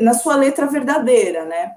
[0.00, 1.72] na sua letra verdadeira, né?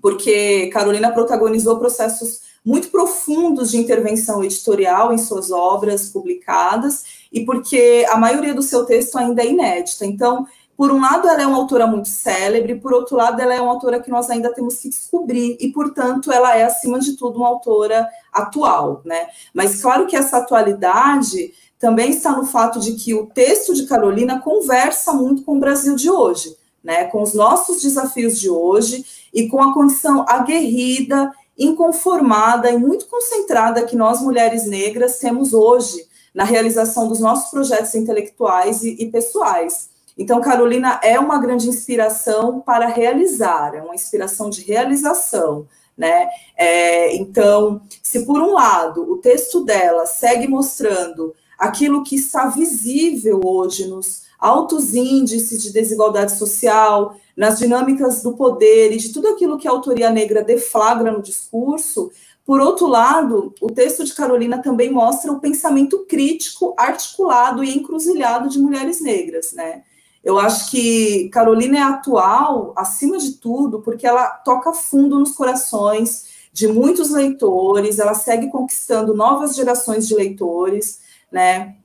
[0.00, 8.06] porque Carolina protagonizou processos muito profundos de intervenção editorial em suas obras publicadas e porque
[8.10, 10.04] a maioria do seu texto ainda é inédita.
[10.04, 10.46] Então,
[10.76, 13.72] por um lado, ela é uma autora muito célebre, por outro lado, ela é uma
[13.72, 17.48] autora que nós ainda temos que descobrir, e, portanto, ela é, acima de tudo, uma
[17.48, 19.28] autora atual, né?
[19.52, 24.38] Mas, claro que essa atualidade também está no fato de que o texto de Carolina
[24.38, 26.54] conversa muito com o Brasil de hoje,
[26.84, 27.04] né?
[27.04, 33.84] Com os nossos desafios de hoje, e com a condição aguerrida, inconformada e muito concentrada
[33.84, 39.90] que nós, mulheres negras, temos hoje na realização dos nossos projetos intelectuais e, e pessoais.
[40.18, 45.66] Então, Carolina é uma grande inspiração para realizar, é uma inspiração de realização.
[45.96, 46.28] Né?
[46.56, 53.40] É, então, se por um lado o texto dela segue mostrando aquilo que está visível
[53.44, 59.58] hoje nos altos índices de desigualdade social, nas dinâmicas do poder e de tudo aquilo
[59.58, 62.10] que a autoria negra deflagra no discurso,
[62.50, 68.48] por outro lado, o texto de Carolina também mostra o pensamento crítico, articulado e encruzilhado
[68.48, 69.82] de mulheres negras, né?
[70.24, 76.26] Eu acho que Carolina é atual, acima de tudo, porque ela toca fundo nos corações
[76.52, 81.00] de muitos leitores, ela segue conquistando novas gerações de leitores,
[81.30, 81.76] né?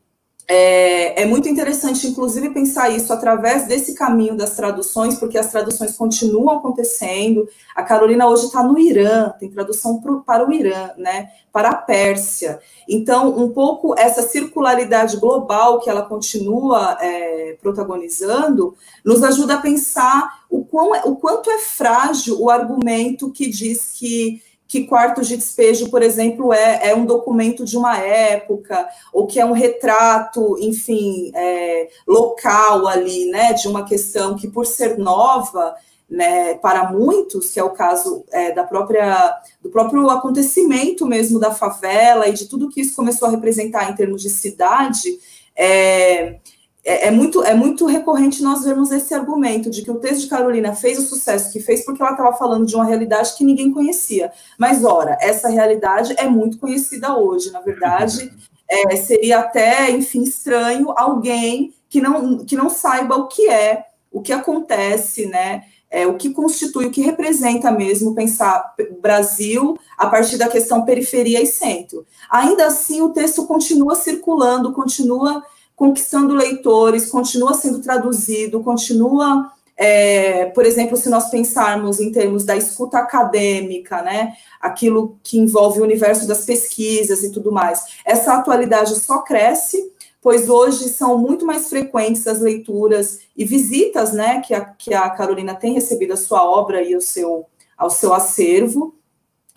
[0.48, 5.98] É, é, muito interessante, inclusive, pensar isso através desse caminho das traduções, porque as traduções
[5.98, 7.50] continuam acontecendo.
[7.76, 11.76] A Carolina hoje está no Irã, tem tradução pro, para o Irã, né, para a
[11.76, 12.60] Pérsia.
[12.88, 20.46] Então, um pouco essa circularidade global que ela continua é, protagonizando, nos ajuda a pensar
[20.48, 25.90] o, quão, o quanto é frágil o argumento que diz que que quartos de despejo,
[25.90, 31.32] por exemplo, é, é um documento de uma época, ou que é um retrato, enfim,
[31.36, 35.76] é, local ali, né, de uma questão que, por ser nova,
[36.10, 41.52] né, para muitos, que é o caso é, da própria, do próprio acontecimento mesmo da
[41.52, 45.20] favela e de tudo que isso começou a representar em termos de cidade,
[45.56, 46.38] é,
[46.86, 50.28] é, é, muito, é muito recorrente nós vermos esse argumento de que o texto de
[50.28, 53.72] Carolina fez o sucesso que fez porque ela estava falando de uma realidade que ninguém
[53.72, 54.32] conhecia.
[54.58, 57.52] Mas, ora, essa realidade é muito conhecida hoje.
[57.52, 58.32] Na verdade,
[58.70, 64.22] é, seria até, enfim, estranho alguém que não, que não saiba o que é, o
[64.22, 65.64] que acontece, né?
[65.90, 71.42] É, o que constitui, o que representa mesmo pensar Brasil a partir da questão periferia
[71.42, 72.06] e centro.
[72.30, 75.42] Ainda assim, o texto continua circulando, continua
[75.76, 82.56] conquistando leitores, continua sendo traduzido, continua, é, por exemplo, se nós pensarmos em termos da
[82.56, 88.96] escuta acadêmica, né, aquilo que envolve o universo das pesquisas e tudo mais, essa atualidade
[88.96, 94.66] só cresce, pois hoje são muito mais frequentes as leituras e visitas, né, que a,
[94.66, 97.46] que a Carolina tem recebido a sua obra e o seu,
[97.78, 98.96] ao seu acervo,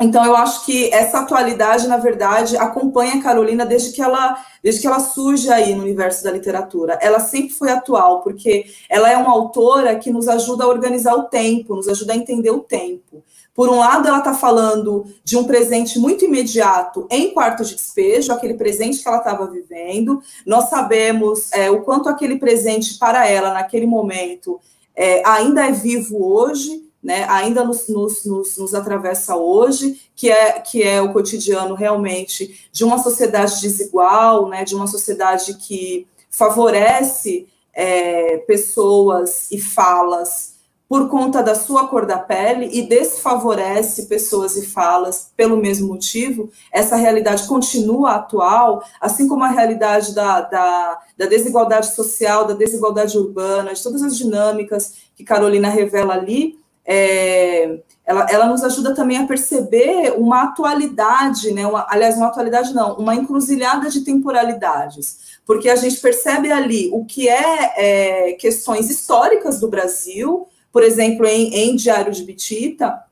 [0.00, 4.80] então, eu acho que essa atualidade, na verdade, acompanha a Carolina desde que ela, desde
[4.80, 6.96] que ela surge aí no universo da literatura.
[7.02, 11.24] Ela sempre foi atual, porque ela é uma autora que nos ajuda a organizar o
[11.24, 13.24] tempo, nos ajuda a entender o tempo.
[13.52, 18.32] Por um lado, ela está falando de um presente muito imediato em quarto de despejo,
[18.32, 20.22] aquele presente que ela estava vivendo.
[20.46, 24.60] Nós sabemos é, o quanto aquele presente para ela, naquele momento,
[24.94, 30.60] é, ainda é vivo hoje né, ainda nos, nos, nos, nos, atravessa hoje, que é,
[30.60, 37.48] que é o cotidiano realmente de uma sociedade desigual, né, de uma sociedade que favorece
[37.72, 44.66] é, pessoas e falas por conta da sua cor da pele e desfavorece pessoas e
[44.66, 51.24] falas pelo mesmo motivo, essa realidade continua atual, assim como a realidade da, da, da
[51.24, 56.58] desigualdade social, da desigualdade urbana, de todas as dinâmicas que Carolina revela ali,
[56.90, 61.66] é, ela, ela nos ajuda também a perceber uma atualidade, né?
[61.66, 67.04] Uma, aliás, uma atualidade não, uma encruzilhada de temporalidades, porque a gente percebe ali o
[67.04, 73.04] que é, é questões históricas do Brasil, por exemplo, em, em Diário de Bitita,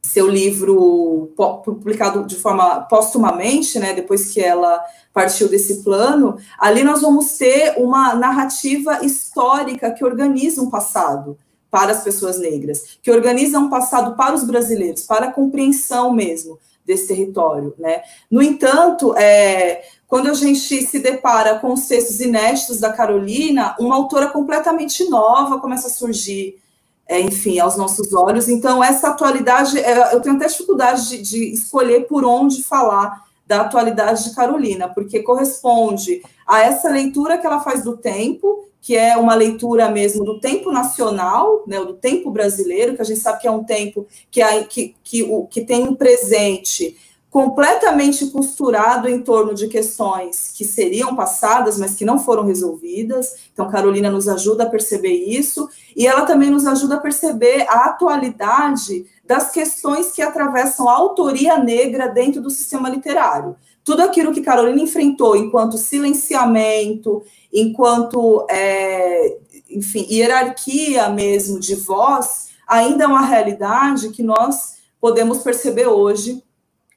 [0.00, 1.32] seu livro
[1.64, 4.80] publicado de forma póstumamente, né, depois que ela
[5.12, 11.36] partiu desse plano, ali nós vamos ter uma narrativa histórica que organiza um passado
[11.74, 16.56] para as pessoas negras, que organiza um passado para os brasileiros, para a compreensão mesmo
[16.86, 18.02] desse território, né?
[18.30, 23.96] No entanto, é, quando a gente se depara com os textos inéditos da Carolina, uma
[23.96, 26.60] autora completamente nova começa a surgir,
[27.08, 28.48] é, enfim, aos nossos olhos.
[28.48, 33.62] Então, essa atualidade, é, eu tenho até dificuldade de, de escolher por onde falar da
[33.62, 39.16] atualidade de Carolina, porque corresponde a essa leitura que ela faz do tempo, que é
[39.16, 43.48] uma leitura mesmo do tempo nacional, né, do tempo brasileiro, que a gente sabe que
[43.48, 46.94] é um tempo que, que, que, o, que tem um presente
[47.30, 53.48] completamente costurado em torno de questões que seriam passadas, mas que não foram resolvidas.
[53.54, 55.66] Então, Carolina nos ajuda a perceber isso,
[55.96, 61.56] e ela também nos ajuda a perceber a atualidade das questões que atravessam a autoria
[61.56, 67.22] negra dentro do sistema literário tudo aquilo que Carolina enfrentou enquanto silenciamento,
[67.52, 69.36] enquanto, é,
[69.70, 76.42] enfim, hierarquia mesmo de voz, ainda é uma realidade que nós podemos perceber hoje,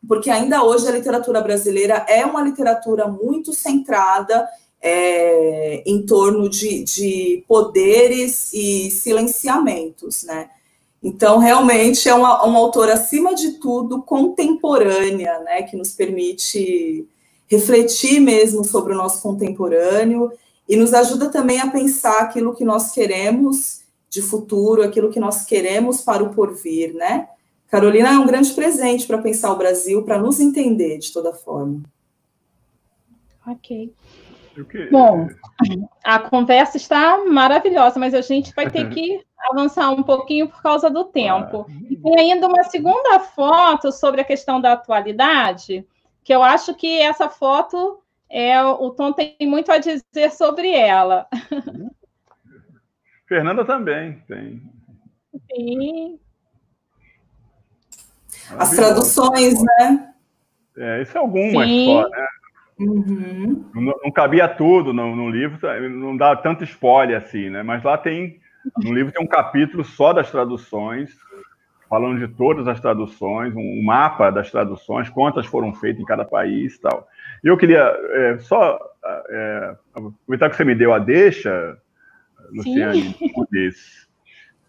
[0.07, 4.47] porque ainda hoje a literatura brasileira é uma literatura muito centrada
[4.81, 10.49] é, em torno de, de poderes e silenciamentos, né?
[11.01, 17.07] Então, realmente é uma, uma autora, acima de tudo, contemporânea, né, que nos permite
[17.47, 20.31] refletir mesmo sobre o nosso contemporâneo
[20.67, 25.45] e nos ajuda também a pensar aquilo que nós queremos de futuro, aquilo que nós
[25.45, 27.29] queremos para o porvir, né?
[27.69, 31.83] Carolina é um grande presente para pensar o Brasil, para nos entender de toda forma.
[33.45, 33.93] Ok.
[34.91, 35.27] Bom,
[36.03, 40.89] a conversa está maravilhosa, mas a gente vai ter que avançar um pouquinho por causa
[40.89, 41.65] do tempo.
[41.89, 45.85] E tem ainda uma segunda foto sobre a questão da atualidade,
[46.23, 51.27] que eu acho que essa foto é o Tom tem muito a dizer sobre ela.
[53.27, 54.61] Fernanda também tem.
[55.53, 56.19] Sim.
[58.57, 60.13] As traduções, né?
[60.77, 61.85] É, isso é algumas Sim.
[61.85, 62.27] só, né?
[62.79, 63.65] Uhum.
[63.73, 65.57] Não, não, cabia tudo no, no, livro,
[65.89, 67.63] não dá tanto spoiler assim, né?
[67.63, 68.39] Mas lá tem,
[68.77, 71.15] no livro tem um capítulo só das traduções,
[71.89, 76.75] falando de todas as traduções, um mapa das traduções, quantas foram feitas em cada país
[76.75, 77.07] e tal.
[77.43, 78.79] E eu queria é, só
[79.29, 81.77] é, aproveitar que você me deu a deixa,
[82.51, 83.15] Luciane,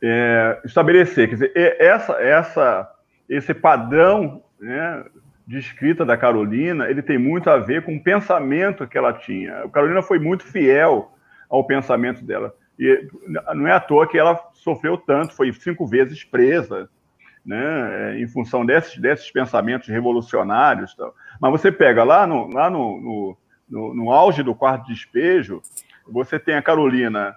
[0.03, 2.95] é, estabelecer, quer dizer, essa, essa,
[3.29, 5.05] esse padrão né,
[5.47, 9.65] de escrita da Carolina, ele tem muito a ver com o pensamento que ela tinha.
[9.65, 11.11] A Carolina foi muito fiel
[11.49, 12.55] ao pensamento dela.
[12.79, 13.09] E
[13.55, 16.89] não é à toa que ela sofreu tanto, foi cinco vezes presa,
[17.45, 20.95] né, em função desses, desses pensamentos revolucionários.
[20.95, 21.15] Tal.
[21.41, 23.37] Mas você pega lá, no, lá no, no,
[23.69, 25.63] no, no auge do quarto despejo,
[26.07, 27.35] você tem a Carolina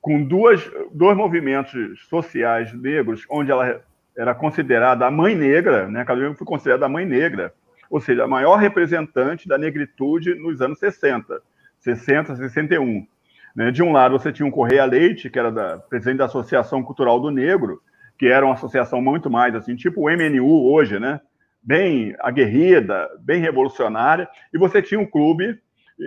[0.00, 3.82] com duas, dois movimentos sociais negros, onde ela
[4.16, 6.04] era considerada a mãe negra, né?
[6.04, 7.52] Carolina foi considerada a mãe negra,
[7.88, 11.40] ou seja, a maior representante da negritude nos anos 60,
[11.78, 13.06] 60, 61.
[13.54, 13.70] Né?
[13.70, 17.20] De um lado, você tinha o Correia Leite, que era da, presidente da Associação Cultural
[17.20, 17.80] do Negro,
[18.18, 21.20] que era uma associação muito mais assim, tipo o MNU hoje, né?
[21.62, 25.58] Bem aguerrida, bem revolucionária, e você tinha um clube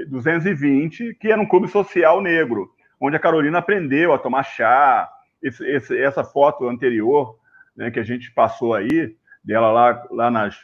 [0.07, 5.09] 220, que era um clube social negro, onde a Carolina aprendeu a tomar chá.
[5.41, 7.37] Esse, esse, essa foto anterior
[7.75, 10.57] né, que a gente passou aí, dela lá, lá nas,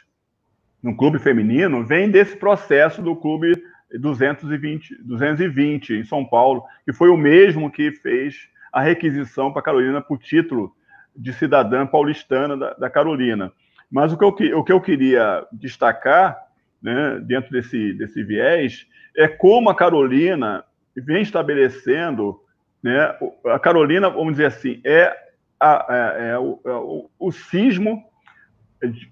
[0.82, 3.52] no clube feminino, vem desse processo do clube
[3.98, 10.00] 220, 220 em São Paulo, que foi o mesmo que fez a requisição para Carolina
[10.00, 10.74] por título
[11.16, 13.52] de cidadã paulistana da, da Carolina.
[13.90, 16.38] Mas o que eu, o que eu queria destacar,
[16.80, 18.86] né, dentro desse, desse viés,
[19.16, 20.64] é como a Carolina
[20.96, 22.40] vem estabelecendo,
[22.82, 23.14] né,
[23.46, 25.14] a Carolina, vamos dizer assim, é
[25.58, 28.04] a, é, é, o, é, o, o cismo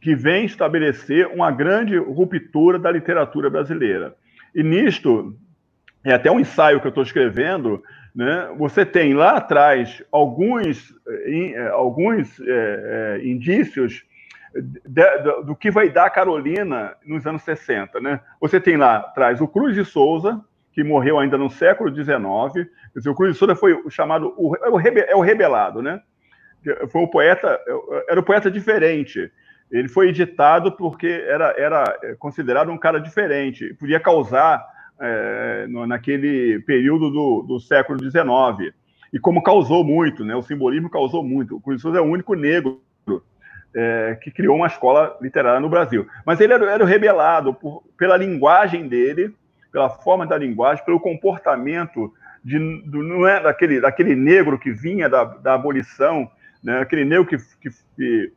[0.01, 4.17] que vem estabelecer uma grande ruptura da literatura brasileira.
[4.59, 5.39] E nisto,
[6.03, 7.81] é até um ensaio que eu estou escrevendo,
[8.13, 14.03] né, você tem lá atrás alguns, é, alguns é, é, indícios
[14.53, 18.01] de, de, do que vai dar Carolina nos anos 60.
[18.01, 18.19] Né?
[18.41, 22.69] Você tem lá atrás o Cruz de Souza, que morreu ainda no século XIX.
[22.97, 26.03] Dizer, o Cruz de Souza foi o chamado o, é o rebelado, né?
[26.91, 27.61] foi um poeta,
[28.09, 29.31] era um poeta diferente.
[29.71, 34.65] Ele foi editado porque era, era considerado um cara diferente, podia causar
[35.01, 38.75] é, no, naquele período do, do século XIX.
[39.13, 41.57] E como causou muito, né, o simbolismo causou muito.
[41.57, 42.83] O Cruz é o único negro
[43.75, 46.07] é, que criou uma escola literária no Brasil.
[46.25, 49.35] Mas ele era, era rebelado por, pela linguagem dele,
[49.71, 52.13] pela forma da linguagem, pelo comportamento
[52.45, 56.31] de, do, não é daquele, daquele negro que vinha da, da abolição,
[56.63, 58.33] né, aquele negro que, que, que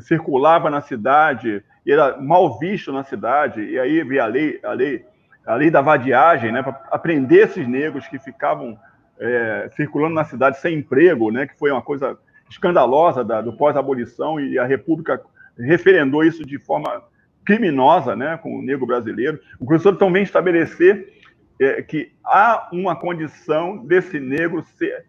[0.00, 5.04] circulava na cidade, era mal visto na cidade, e aí via a lei, a lei,
[5.46, 8.78] a lei da vadiagem, né, para aprender esses negros que ficavam
[9.18, 14.40] é, circulando na cidade sem emprego, né, que foi uma coisa escandalosa da, do pós-abolição,
[14.40, 15.20] e a República
[15.58, 17.02] referendou isso de forma
[17.44, 19.38] criminosa né, com o negro brasileiro.
[19.58, 21.12] O professor também estabelecer
[21.60, 25.06] é, que há uma condição desse negro ser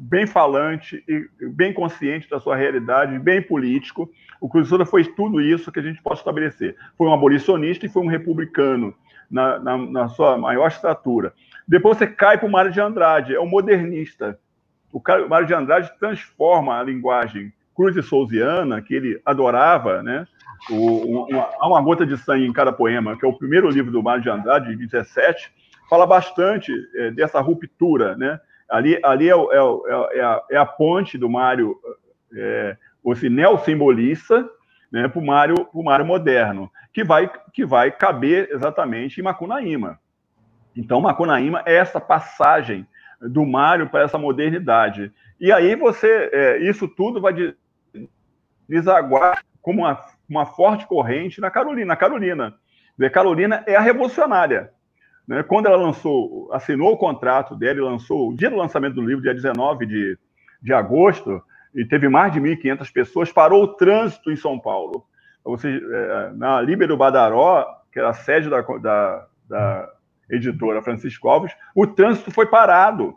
[0.00, 4.10] bem falante e bem consciente da sua realidade, bem político.
[4.40, 6.74] O Cruz foi tudo isso que a gente pode estabelecer.
[6.96, 8.94] Foi um abolicionista e foi um republicano
[9.30, 11.34] na, na, na sua maior estatura.
[11.68, 14.38] Depois você cai para o Mário de Andrade, é um modernista.
[14.90, 20.26] O Mário de Andrade transforma a linguagem cruz e souziana, que ele adorava, né?
[20.70, 24.02] O, uma, uma gota de sangue em cada poema, que é o primeiro livro do
[24.02, 25.52] Mário de Andrade, de 17,
[25.88, 28.40] fala bastante é, dessa ruptura, né?
[28.70, 31.76] Ali, ali é, é, é, é a, é a, ponte do Mário,
[32.34, 34.48] é, esse neossimbolista,
[34.92, 39.98] né, para o Mário, Mário moderno, que vai, que vai caber exatamente em Macunaíma.
[40.76, 42.86] Então, Macunaíma é essa passagem
[43.20, 45.12] do Mário para essa modernidade.
[45.40, 47.34] E aí você, é, isso tudo vai
[48.68, 51.92] desaguar como uma, uma forte corrente na Carolina.
[51.92, 52.54] A Carolina,
[53.00, 54.72] a Carolina é a revolucionária.
[55.30, 55.44] Né?
[55.44, 59.22] Quando ela lançou, assinou o contrato dela e lançou, o dia do lançamento do livro,
[59.22, 60.18] dia 19 de,
[60.60, 61.40] de agosto,
[61.72, 65.06] e teve mais de 1.500 pessoas, parou o trânsito em São Paulo.
[65.44, 69.88] Você, é, na Líbero Badaró, que era a sede da, da, da
[70.28, 73.14] editora Francisco Alves, o trânsito foi parado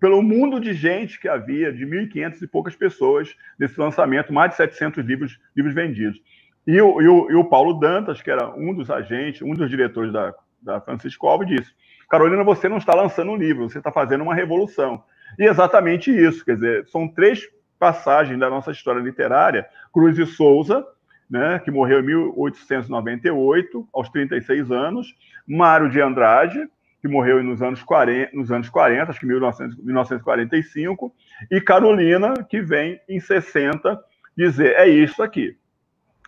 [0.00, 4.56] pelo mundo de gente que havia, de 1.500 e poucas pessoas nesse lançamento, mais de
[4.56, 6.18] 700 livros, livros vendidos.
[6.66, 9.68] E o, e, o, e o, Paulo Dantas, que era um dos agentes, um dos
[9.68, 10.34] diretores da,
[10.64, 11.72] da Francisco Alves, disse:
[12.08, 15.04] Carolina, você não está lançando um livro, você está fazendo uma revolução.
[15.38, 17.48] E exatamente isso, quer dizer, são três
[17.78, 19.66] passagens da nossa história literária.
[19.92, 20.86] Cruz e Souza,
[21.28, 25.14] né, que morreu em 1898, aos 36 anos,
[25.46, 26.68] Mário de Andrade,
[27.00, 31.14] que morreu nos anos 40, nos anos 40 acho que 1900, 1945,
[31.50, 34.02] e Carolina, que vem em 60
[34.36, 35.56] dizer: é isso aqui.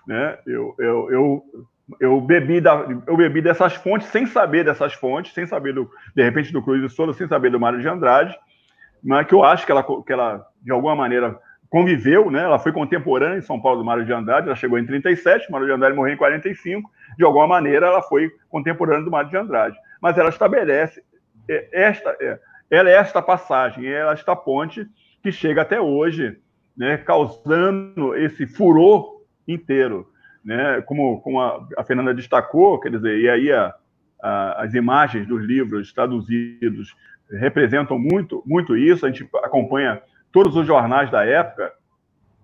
[0.07, 0.39] Né?
[0.47, 1.45] Eu, eu, eu,
[2.01, 6.23] eu, bebi da, eu bebi dessas fontes, sem saber dessas fontes, sem saber, do, de
[6.23, 8.37] repente, do Cruz de Souza, sem saber do Mário de Andrade,
[9.03, 12.43] mas que eu acho que ela, que ela de alguma maneira, conviveu, né?
[12.43, 15.67] Ela foi contemporânea em São Paulo do Mário de Andrade, ela chegou em 37, Mário
[15.67, 19.77] de Andrade morreu em 45, de alguma maneira ela foi contemporânea do Mário de Andrade.
[20.01, 21.03] Mas ela estabelece
[21.49, 22.39] é, esta, é,
[22.71, 24.87] ela é esta passagem, é esta ponte
[25.23, 26.39] que chega até hoje,
[26.77, 30.09] né, causando esse furor inteiro,
[30.47, 30.81] né?
[30.83, 33.75] Como, como a, a Fernanda destacou, quer dizer, e aí a,
[34.23, 36.97] a, as imagens dos livros traduzidos
[37.29, 39.05] representam muito, muito isso.
[39.05, 41.73] A gente acompanha todos os jornais da época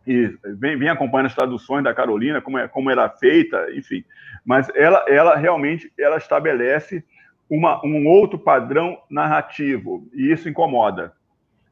[0.04, 4.04] e vem, vem acompanhando as traduções da Carolina, como, é, como era feita, enfim.
[4.44, 7.04] Mas ela, ela realmente ela estabelece
[7.48, 11.12] uma, um outro padrão narrativo, e isso incomoda.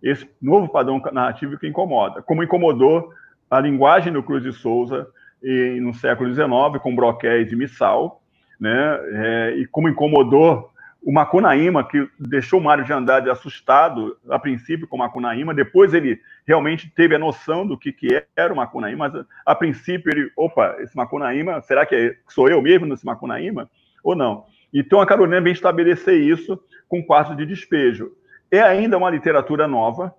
[0.00, 3.12] Esse novo padrão narrativo que incomoda, como incomodou
[3.50, 5.08] a linguagem do Cruz de Souza
[5.80, 6.48] no século XIX,
[6.82, 8.22] com Broquéis e Missal,
[8.58, 8.98] né?
[9.12, 10.70] É, e como incomodou
[11.02, 15.94] o Macunaíma, que deixou o Mário de Andrade assustado, a princípio, com o Macunaíma, depois
[15.94, 20.30] ele realmente teve a noção do que, que era o Macunaíma, mas a princípio ele,
[20.36, 23.70] opa, esse Macunaíma, será que é, sou eu mesmo nesse Macunaíma?
[24.04, 24.44] Ou não?
[24.72, 28.12] Então a Carolina vem estabelecer isso com quarto de despejo.
[28.50, 30.14] É ainda uma literatura nova,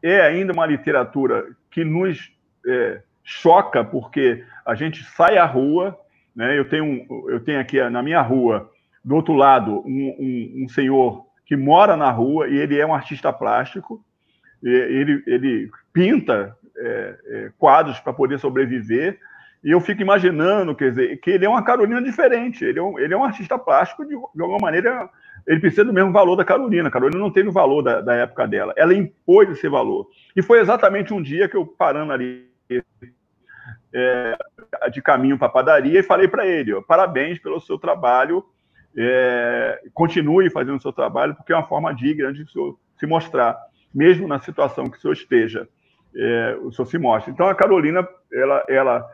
[0.00, 2.32] é ainda uma literatura que nos
[2.66, 5.98] é, choca, porque a gente sai à rua,
[6.36, 6.58] né?
[6.58, 8.70] eu, tenho, eu tenho aqui na minha rua
[9.02, 12.94] do outro lado, um, um, um, senhor que mora na rua e ele é um
[12.94, 14.02] artista plástico,
[14.62, 19.18] ele, ele pinta é, é, quadros para poder sobreviver,
[19.62, 22.98] e eu fico imaginando, quer dizer, que ele é uma Carolina diferente, ele é um,
[22.98, 25.08] ele é um artista plástico, de, de alguma maneira,
[25.46, 26.88] ele precisa do mesmo valor da Carolina.
[26.88, 30.06] A Carolina não teve o valor da, da época dela, ela impôs esse valor.
[30.36, 32.46] E foi exatamente um dia que eu, parando ali
[33.92, 34.36] é,
[34.90, 38.44] de caminho para a padaria, e falei para ele: ó, parabéns pelo seu trabalho
[38.96, 42.44] é, continue fazendo o seu trabalho, porque é uma forma digna de
[42.96, 43.58] se mostrar,
[43.94, 45.68] mesmo na situação que o senhor esteja,
[46.14, 47.32] é, o senhor se mostra.
[47.32, 49.10] Então, a Carolina, ela, ela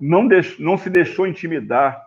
[0.00, 2.00] não, deix, não se deixou intimidar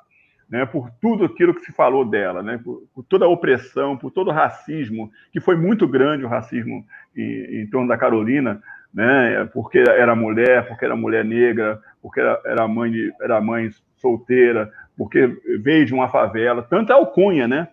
[0.50, 4.12] né, por tudo aquilo que se falou dela, né, por, por, toda a opressão, por
[4.12, 6.86] todo o racismo, que foi muito grande o racismo
[7.16, 8.62] em, em torno da Carolina,
[8.96, 9.44] né?
[9.54, 12.92] Porque era mulher, porque era mulher negra, porque era, era mãe
[13.22, 15.28] era mãe solteira, porque
[15.62, 17.68] veio de uma favela, tanto é alcunha, né?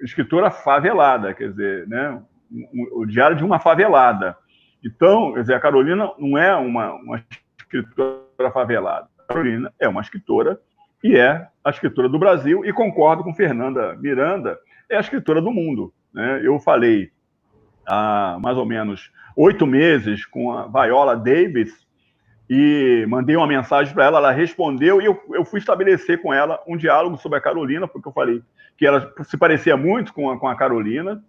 [0.00, 2.20] Escritora favelada, quer dizer, né?
[2.92, 4.36] O diário de uma favelada.
[4.82, 7.22] Então, quer dizer, a Carolina não é uma, uma
[7.58, 9.08] escritora favelada.
[9.18, 10.58] A Carolina é uma escritora
[11.02, 14.58] e é a escritora do Brasil, e concordo com Fernanda Miranda,
[14.88, 15.92] é a escritora do mundo.
[16.12, 16.40] Né?
[16.42, 17.10] Eu falei
[17.86, 21.84] há mais ou menos oito meses com a Viola Davis
[22.48, 26.60] e mandei uma mensagem para ela, ela respondeu e eu, eu fui estabelecer com ela
[26.66, 28.42] um diálogo sobre a Carolina, porque eu falei
[28.76, 31.22] que ela se parecia muito com a, com a Carolina,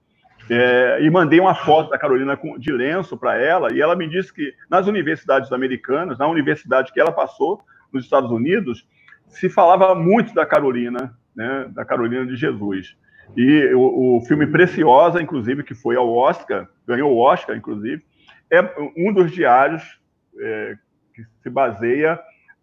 [0.50, 4.08] é, e mandei uma foto da Carolina com, de lenço para ela, e ela me
[4.08, 7.62] disse que nas universidades americanas, na universidade que ela passou
[7.92, 8.86] nos Estados Unidos,
[9.28, 12.96] se falava muito da Carolina, né, da Carolina de Jesus.
[13.36, 18.04] E o, o, filme Preciosa, inclusive, que foi ao Oscar, ganhou o Oscar, inclusive,
[18.52, 18.62] é
[18.96, 20.00] um dos diários
[20.40, 20.78] é,
[21.14, 22.20] que se baseia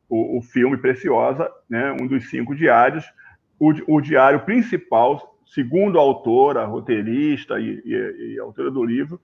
[0.09, 3.05] o, o, filme Preciosa, né, um dos cinco diários,
[3.59, 9.21] o, o diário principal, segundo a autora, roteirista e, e, e autora do livro,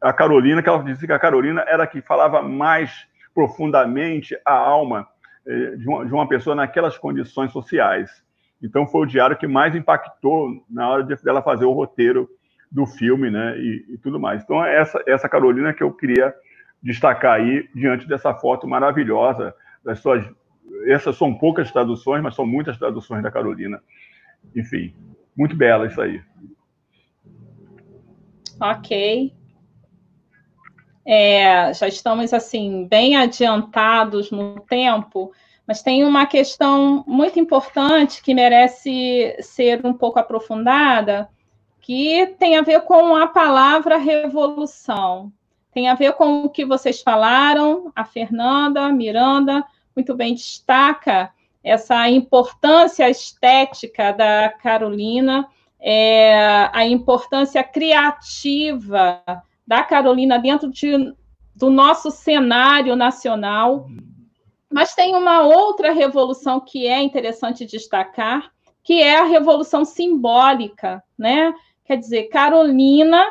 [0.00, 4.54] a Carolina, que ela disse que a Carolina era a que falava mais profundamente a
[4.54, 5.08] alma
[5.46, 8.22] é, de uma, de uma pessoa naquelas condições sociais.
[8.62, 12.28] Então foi o diário que mais impactou na hora de dela fazer o roteiro
[12.70, 14.42] do filme, né, e, e, tudo mais.
[14.42, 16.32] Então é essa essa Carolina que eu queria
[16.82, 20.24] destacar aí diante dessa foto maravilhosa das suas
[20.86, 23.82] essas são poucas traduções, mas são muitas traduções da Carolina.
[24.56, 24.94] Enfim,
[25.36, 26.22] muito bela isso aí.
[28.60, 29.32] Ok.
[31.04, 35.32] É, já estamos assim bem adiantados no tempo.
[35.66, 41.28] Mas tem uma questão muito importante que merece ser um pouco aprofundada,
[41.80, 45.32] que tem a ver com a palavra revolução.
[45.72, 49.64] Tem a ver com o que vocês falaram, a Fernanda, a Miranda,
[49.94, 51.30] muito bem destaca
[51.62, 55.48] essa importância estética da Carolina,
[55.80, 59.22] é, a importância criativa
[59.66, 61.14] da Carolina dentro de,
[61.54, 63.86] do nosso cenário nacional,
[64.72, 68.50] mas tem uma outra revolução que é interessante destacar,
[68.82, 71.54] que é a revolução simbólica, né?
[71.84, 73.24] Quer dizer, Carolina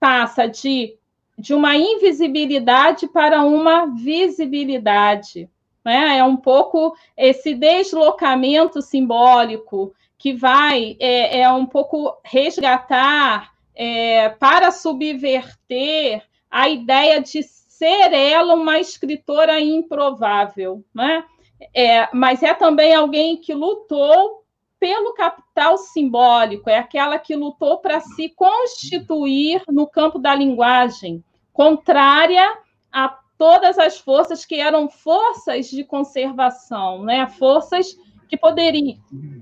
[0.00, 0.96] passa de,
[1.38, 5.48] de uma invisibilidade para uma visibilidade.
[5.84, 6.18] Né?
[6.18, 14.70] É um pouco esse deslocamento simbólico que vai é, é um pouco resgatar é, para
[14.70, 17.40] subverter a ideia de
[17.78, 21.24] ser ela uma escritora improvável, né?
[21.74, 24.44] É, mas é também alguém que lutou
[24.78, 32.58] pelo capital simbólico, é aquela que lutou para se constituir no campo da linguagem, contrária
[32.92, 33.08] a
[33.38, 37.26] todas as forças que eram forças de conservação, né?
[37.26, 37.96] Forças
[38.28, 38.98] que poderiam,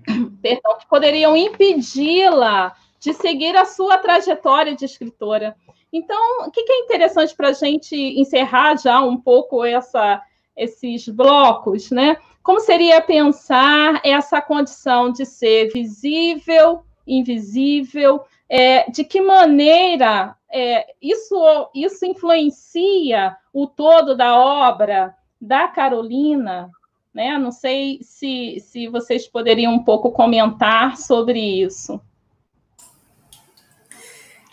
[0.40, 5.56] perdão, que poderiam impedi-la de seguir a sua trajetória de escritora.
[5.94, 10.20] Então, o que, é interessante para a gente encerrar já um pouco essa,
[10.56, 12.16] esses blocos, né?
[12.42, 18.24] Como seria pensar essa condição de ser visível, invisível?
[18.48, 21.36] É, de que maneira é, isso,
[21.72, 26.72] isso influencia o todo da obra da Carolina?
[27.14, 27.38] Né?
[27.38, 32.00] Não sei se, se vocês poderiam um pouco comentar sobre isso.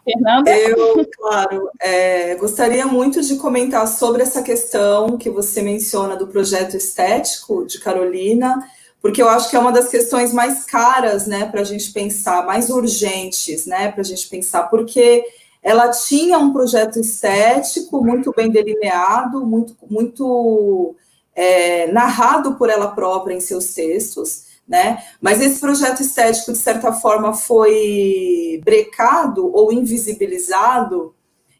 [0.03, 0.52] Fernanda?
[0.52, 6.76] Eu, claro, é, gostaria muito de comentar sobre essa questão que você menciona do projeto
[6.76, 8.68] estético de Carolina,
[9.02, 12.45] porque eu acho que é uma das questões mais caras, né, para a gente pensar,
[12.45, 15.23] mais urgentes, né, para a gente pensar, porque
[15.64, 20.95] ela tinha um projeto estético muito bem delineado, muito, muito
[21.36, 25.04] é, narrado por ela própria em seus textos, né?
[25.20, 31.14] Mas esse projeto estético, de certa forma, foi brecado ou invisibilizado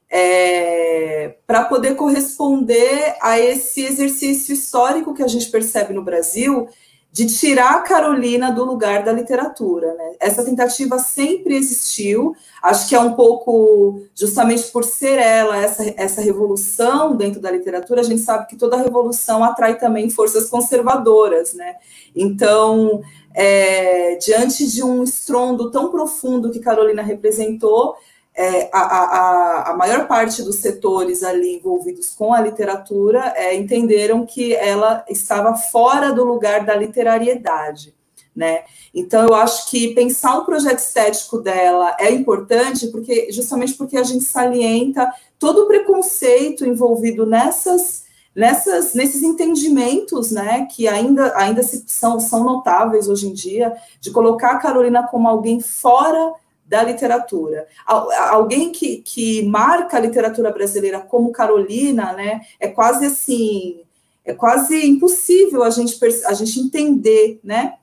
[0.10, 6.68] é, para poder corresponder a esse exercício histórico que a gente percebe no Brasil
[7.12, 9.94] de tirar a Carolina do lugar da literatura.
[9.96, 10.14] Né?
[10.20, 12.34] Essa tentativa sempre existiu,
[12.64, 18.00] acho que é um pouco, justamente por ser ela essa, essa revolução dentro da literatura,
[18.00, 21.76] a gente sabe que toda revolução atrai também forças conservadoras, né?
[22.16, 23.02] Então,
[23.34, 27.96] é, diante de um estrondo tão profundo que Carolina representou,
[28.36, 34.26] é, a, a, a, maior parte dos setores ali envolvidos com a literatura é, entenderam
[34.26, 37.94] que ela estava fora do lugar da literariedade.
[38.34, 38.64] Né?
[38.94, 44.04] Então, eu acho que pensar um projeto estético dela é importante, porque justamente porque a
[44.04, 48.04] gente salienta todo o preconceito envolvido nessas,
[48.34, 54.52] nessas, nesses entendimentos, né, que ainda, ainda são, são notáveis hoje em dia, de colocar
[54.52, 56.34] a Carolina como alguém fora
[56.72, 57.68] da literatura.
[57.86, 63.82] Alguém que, que marca a literatura brasileira como Carolina, né, é quase assim,
[64.24, 67.74] é quase impossível a gente, a gente entender, né,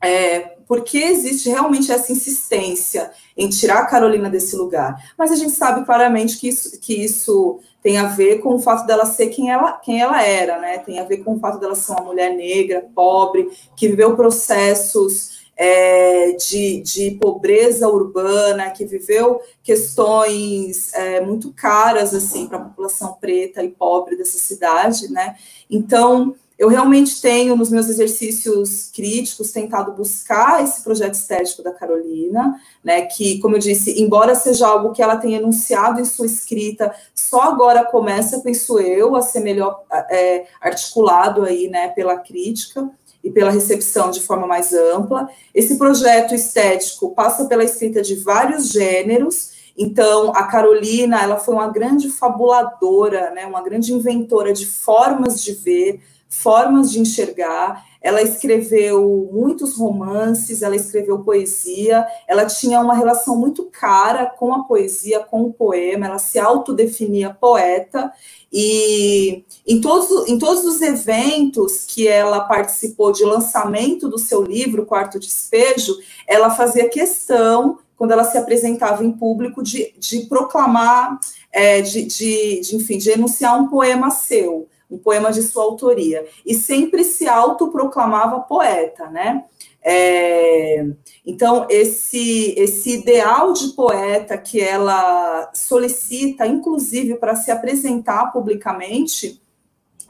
[0.00, 5.12] é, porque existe realmente essa insistência em tirar a Carolina desse lugar.
[5.18, 8.86] Mas a gente sabe claramente que isso, que isso tem a ver com o fato
[8.86, 10.78] dela ser quem ela, quem ela era, né?
[10.78, 15.37] Tem a ver com o fato dela ser uma mulher negra, pobre, que viveu processos
[15.60, 23.14] é, de, de, pobreza urbana, que viveu questões é, muito caras assim para a população
[23.20, 25.36] preta e pobre dessa cidade, né?
[25.68, 32.60] Então eu realmente tenho, nos meus exercícios críticos, tentado buscar esse projeto estético da Carolina,
[32.82, 36.92] né, que, como eu disse, embora seja algo que ela tenha enunciado em sua escrita,
[37.14, 42.90] só agora começa, penso eu, a ser melhor é, articulado aí, né, pela crítica
[43.28, 45.28] e pela recepção de forma mais ampla.
[45.54, 51.68] Esse projeto estético passa pela escrita de vários gêneros, então, a Carolina, ela foi uma
[51.68, 57.86] grande fabuladora, né, uma grande inventora de formas de ver, formas de enxergar.
[58.00, 64.62] Ela escreveu muitos romances, ela escreveu poesia, ela tinha uma relação muito cara com a
[64.64, 68.12] poesia, com o poema, ela se autodefinia poeta,
[68.52, 74.86] e em todos, em todos os eventos que ela participou de lançamento do seu livro,
[74.86, 75.96] Quarto Despejo,
[76.26, 81.18] ela fazia questão, quando ela se apresentava em público, de, de proclamar,
[81.52, 86.26] é, de, de, de, enfim, de enunciar um poema seu um poema de sua autoria,
[86.44, 89.44] e sempre se autoproclamava poeta, né?
[89.82, 90.84] É,
[91.24, 99.40] então, esse, esse ideal de poeta que ela solicita, inclusive para se apresentar publicamente,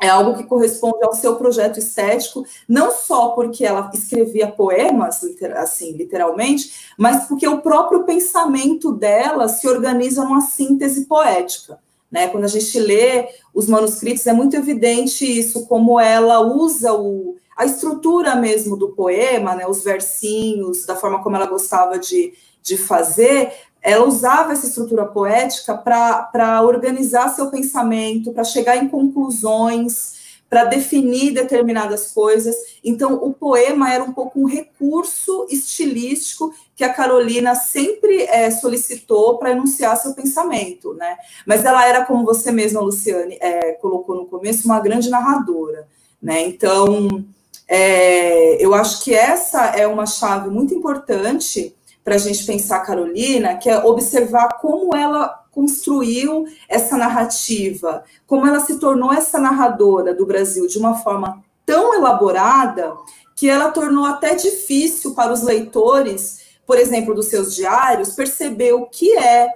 [0.00, 5.20] é algo que corresponde ao seu projeto estético, não só porque ela escrevia poemas,
[5.56, 11.80] assim, literalmente, mas porque o próprio pensamento dela se organiza numa síntese poética.
[12.10, 12.28] Né?
[12.28, 17.64] Quando a gente lê os manuscritos, é muito evidente isso, como ela usa o, a
[17.66, 19.66] estrutura mesmo do poema, né?
[19.66, 22.32] os versinhos, da forma como ela gostava de,
[22.62, 23.52] de fazer,
[23.82, 30.17] ela usava essa estrutura poética para organizar seu pensamento, para chegar em conclusões,
[30.48, 32.56] para definir determinadas coisas.
[32.82, 39.36] Então, o poema era um pouco um recurso estilístico que a Carolina sempre é, solicitou
[39.36, 41.16] para enunciar seu pensamento, né?
[41.46, 45.86] Mas ela era, como você mesma, Luciane, é, colocou no começo, uma grande narradora,
[46.22, 46.42] né?
[46.46, 47.24] Então,
[47.66, 52.86] é, eu acho que essa é uma chave muito importante para a gente pensar a
[52.86, 55.28] Carolina, que é observar como ela
[55.58, 61.96] construiu essa narrativa, como ela se tornou essa narradora do Brasil de uma forma tão
[61.96, 62.96] elaborada
[63.34, 68.86] que ela tornou até difícil para os leitores, por exemplo, dos seus diários, perceber o
[68.86, 69.48] que é,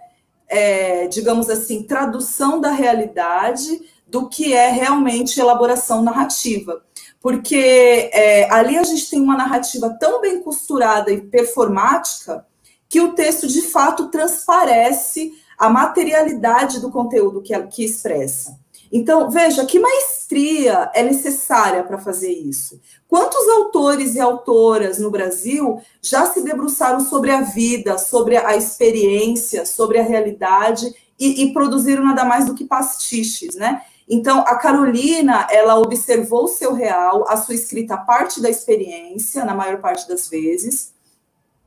[0.49, 6.83] é digamos assim, tradução da realidade do que é realmente elaboração narrativa.
[7.21, 12.45] Porque é, ali a gente tem uma narrativa tão bem costurada e performática
[12.89, 18.59] que o texto de fato transparece a materialidade do conteúdo que, que expressa.
[18.91, 22.81] Então, veja, que maestria é necessária para fazer isso?
[23.07, 29.65] Quantos autores e autoras no Brasil já se debruçaram sobre a vida, sobre a experiência,
[29.65, 33.83] sobre a realidade e, e produziram nada mais do que pastiches, né?
[34.09, 39.55] Então, a Carolina, ela observou o seu real, a sua escrita parte da experiência, na
[39.55, 40.93] maior parte das vezes,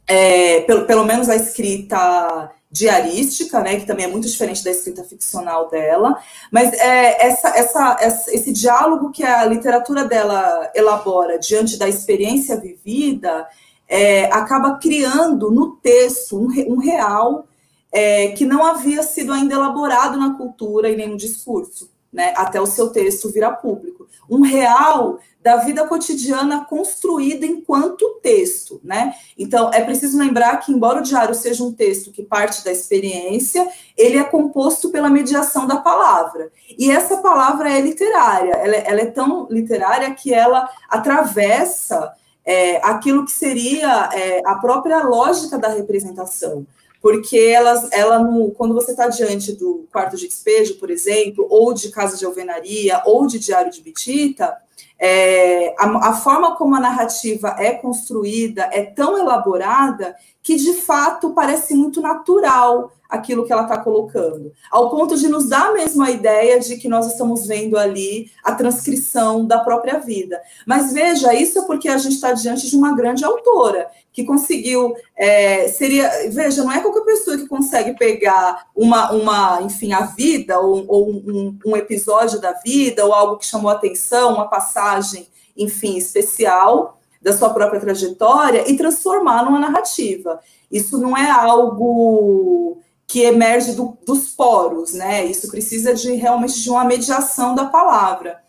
[0.06, 5.02] é, pelo, pelo menos a escrita diarística, né, que também é muito diferente da escrita
[5.06, 6.22] ficcional dela,
[6.52, 12.60] mas é, essa, essa, essa, esse diálogo que a literatura dela elabora diante da experiência
[12.60, 13.48] vivida
[13.88, 17.48] é, acaba criando no texto um, um real
[17.94, 22.62] é, que não havia sido ainda elaborado na cultura e nem no discurso, né, até
[22.62, 24.08] o seu texto virar público.
[24.30, 29.14] Um real da vida cotidiana construída enquanto texto, né?
[29.38, 33.70] Então, é preciso lembrar que, embora o diário seja um texto que parte da experiência,
[33.98, 36.52] ele é composto pela mediação da palavra.
[36.80, 42.14] E essa palavra é literária, ela, ela é tão literária que ela atravessa
[42.46, 46.66] é, aquilo que seria é, a própria lógica da representação
[47.06, 51.72] porque elas, ela no, quando você está diante do quarto de despejo, por exemplo, ou
[51.72, 54.58] de casa de alvenaria, ou de diário de bitita,
[54.98, 61.34] É, a, a, forma como a narrativa é construída é tão elaborada que, de fato,
[61.34, 66.12] parece muito natural aquilo que ela está colocando, ao ponto de nos dar mesmo a
[66.12, 70.42] ideia de que nós estamos vendo ali a transcrição da própria vida.
[70.66, 74.96] Mas veja, isso é porque a gente está diante de uma grande autora que conseguiu
[75.14, 80.58] é, seria veja não é qualquer pessoa que consegue pegar uma, uma enfim a vida
[80.58, 85.28] ou, ou um, um episódio da vida ou algo que chamou atenção uma passagem
[85.58, 90.40] enfim especial da sua própria trajetória e transformar numa narrativa
[90.72, 92.78] isso não é algo
[93.08, 95.26] que emerge do, dos poros, né?
[95.26, 98.44] Isso precisa de realmente de uma mediação da palavra.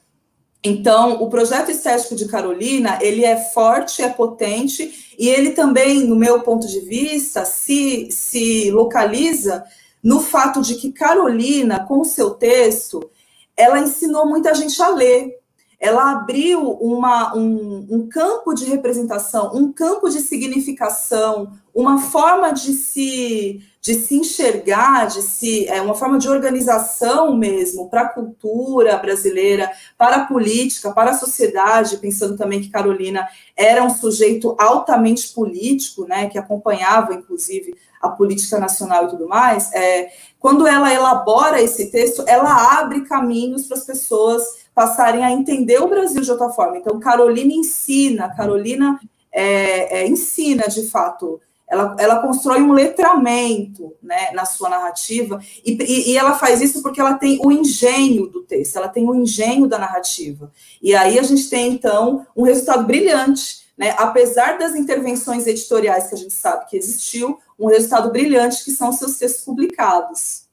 [0.64, 6.16] Então, o projeto estético de Carolina, ele é forte, é potente, e ele também, no
[6.16, 9.64] meu ponto de vista, se, se localiza
[10.02, 13.10] no fato de que Carolina, com o seu texto,
[13.56, 15.38] ela ensinou muita gente a ler,
[15.78, 22.72] ela abriu uma, um, um, campo de representação, um campo de significação, uma forma de
[22.72, 28.96] se, de se enxergar, de se, é, uma forma de organização mesmo para a cultura
[28.96, 35.28] brasileira, para a política, para a sociedade, pensando também que Carolina era um sujeito altamente
[35.28, 40.10] político, né, que acompanhava, inclusive, a política nacional e tudo mais, é,
[40.40, 45.88] quando ela elabora esse texto, ela abre caminhos para as pessoas passarem a entender o
[45.88, 46.76] Brasil de outra forma.
[46.76, 48.98] Então, Carolina ensina, Carolina
[49.30, 51.40] é, é, ensina de fato.
[51.68, 57.00] Ela, ela constrói um letramento né, na sua narrativa, e, e, ela faz isso porque
[57.00, 60.52] ela tem o engenho do texto, ela tem o engenho da narrativa.
[60.80, 63.66] E aí a gente tem, então, um resultado brilhante.
[63.76, 63.94] Né?
[63.98, 68.92] Apesar das intervenções editoriais que a gente sabe que existiu, um resultado brilhante que são
[68.92, 70.46] seus textos publicados.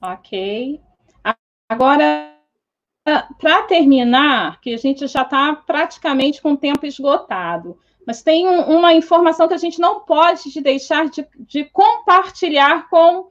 [0.00, 0.80] Ok.
[1.68, 2.36] Agora,
[3.40, 8.60] para terminar, que a gente já está praticamente com o tempo esgotado, mas tem um,
[8.78, 13.30] uma informação que a gente não pode deixar de, de compartilhar com,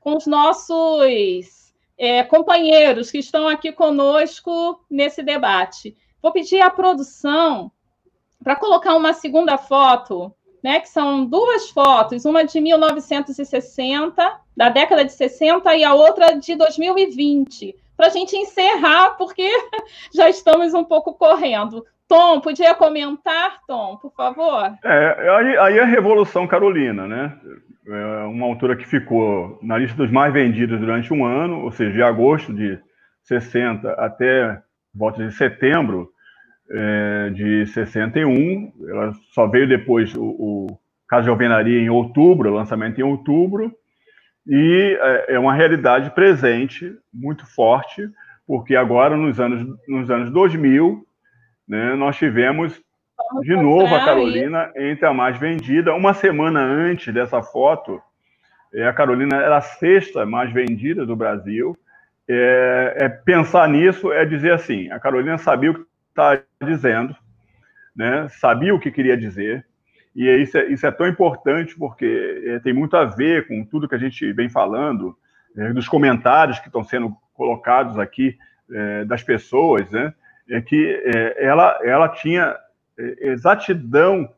[0.00, 5.96] com os nossos é, companheiros que estão aqui conosco nesse debate.
[6.20, 7.70] Vou pedir à produção
[8.42, 15.04] para colocar uma segunda foto, né, que são duas fotos, uma de 1960, da década
[15.04, 19.48] de 60, e a outra de 2020 para a gente encerrar, porque
[20.12, 21.84] já estamos um pouco correndo.
[22.08, 24.72] Tom, podia comentar, Tom, por favor?
[24.84, 27.36] É, aí, aí é a Revolução Carolina, né?
[27.88, 31.92] É uma autora que ficou na lista dos mais vendidos durante um ano, ou seja,
[31.92, 32.78] de agosto de
[33.22, 34.60] 60 até
[34.94, 36.10] volta de setembro
[36.70, 38.72] é, de 61.
[38.88, 40.78] Ela só veio depois o, o
[41.08, 43.72] Caso de Alvenaria em outubro, lançamento em outubro
[44.46, 48.08] e é, é uma realidade presente muito forte,
[48.46, 51.05] porque agora, nos anos, nos anos 2000,
[51.68, 52.80] né, nós tivemos
[53.42, 55.94] de novo a Carolina entre a mais vendida.
[55.94, 58.00] Uma semana antes dessa foto,
[58.72, 61.76] é, a Carolina era a sexta mais vendida do Brasil.
[62.28, 67.16] É, é pensar nisso é dizer assim: a Carolina sabia o que estava dizendo,
[67.94, 69.64] né, sabia o que queria dizer,
[70.14, 73.88] e isso é, isso é tão importante porque é, tem muito a ver com tudo
[73.88, 75.16] que a gente vem falando,
[75.56, 78.36] é, dos comentários que estão sendo colocados aqui
[78.72, 80.12] é, das pessoas, né?
[80.48, 82.56] É que é, ela, ela tinha
[82.98, 84.28] é, exatidão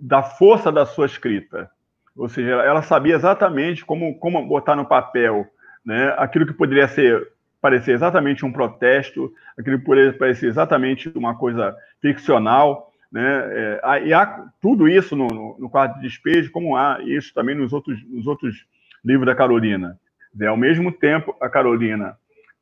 [0.00, 1.70] da força da sua escrita.
[2.16, 5.46] Ou seja, ela sabia exatamente como, como botar no papel
[5.84, 7.28] né, aquilo que poderia ser
[7.60, 13.80] parecer exatamente um protesto, aquilo que poderia parecer exatamente uma coisa ficcional, né?
[13.82, 17.54] É, e há tudo isso no, no, no quadro de despejo, como há isso também
[17.54, 18.64] nos outros, nos outros
[19.04, 19.98] livros da Carolina.
[20.40, 22.16] É, ao mesmo tempo, a Carolina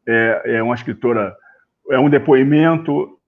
[0.06, 1.36] é, é uma escritora,
[1.90, 3.18] é um depoimento,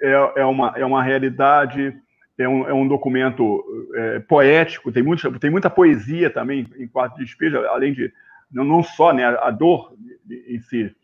[0.00, 1.94] é, é, uma, é uma realidade,
[2.38, 3.64] é um, é um documento
[3.94, 8.12] é, poético, tem, muito, tem muita poesia também em Quarto de Despejo, além de,
[8.50, 9.94] não, não só né, a dor
[10.28, 10.94] em si,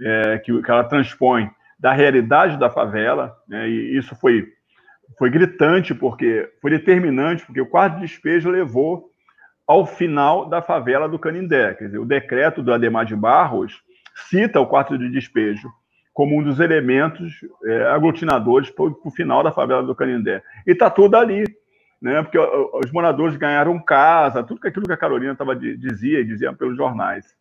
[0.00, 4.52] é, que, que ela transpõe da realidade da favela, né, e isso foi
[5.18, 9.10] foi gritante, porque foi determinante, porque o quarto de despejo levou
[9.66, 11.74] ao final da favela do Canindé.
[11.74, 13.82] Quer dizer, o decreto do Ademar de Barros
[14.28, 15.70] cita o quarto de despejo
[16.12, 20.42] como um dos elementos é, aglutinadores para o final da favela do Canindé.
[20.66, 21.44] E está tudo ali,
[22.00, 22.22] né?
[22.22, 26.76] porque os moradores ganharam casa, tudo aquilo que a Carolina tava, dizia e dizia pelos
[26.76, 27.34] jornais.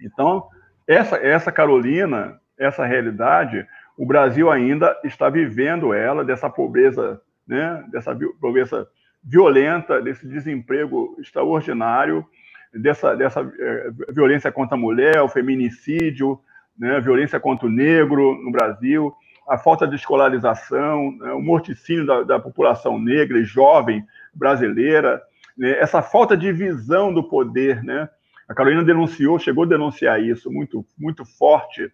[0.00, 0.46] Então,
[0.86, 3.66] essa, essa Carolina, essa realidade,
[3.96, 8.86] o Brasil ainda está vivendo ela, dessa pobreza, né, dessa pobreza
[9.22, 12.26] violenta, desse desemprego extraordinário,
[12.74, 16.38] dessa, dessa é, violência contra a mulher, o feminicídio,
[16.78, 19.12] né, violência contra o negro no Brasil,
[19.48, 25.22] a falta de escolarização, né, o morticínio da, da, população negra e jovem brasileira,
[25.56, 28.08] né, essa falta de visão do poder, né?
[28.48, 31.90] A Carolina denunciou, chegou a denunciar isso muito, muito forte,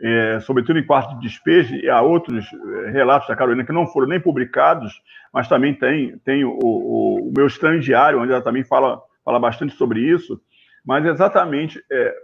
[0.00, 3.86] é, sobretudo em quarto de despejo, e há outros é, relatos da Carolina que não
[3.86, 5.02] foram nem publicados,
[5.32, 9.40] mas também tem, tem o, o, o meu estranho diário, onde ela também fala, fala
[9.40, 10.40] bastante sobre isso,
[10.84, 12.14] mas exatamente é,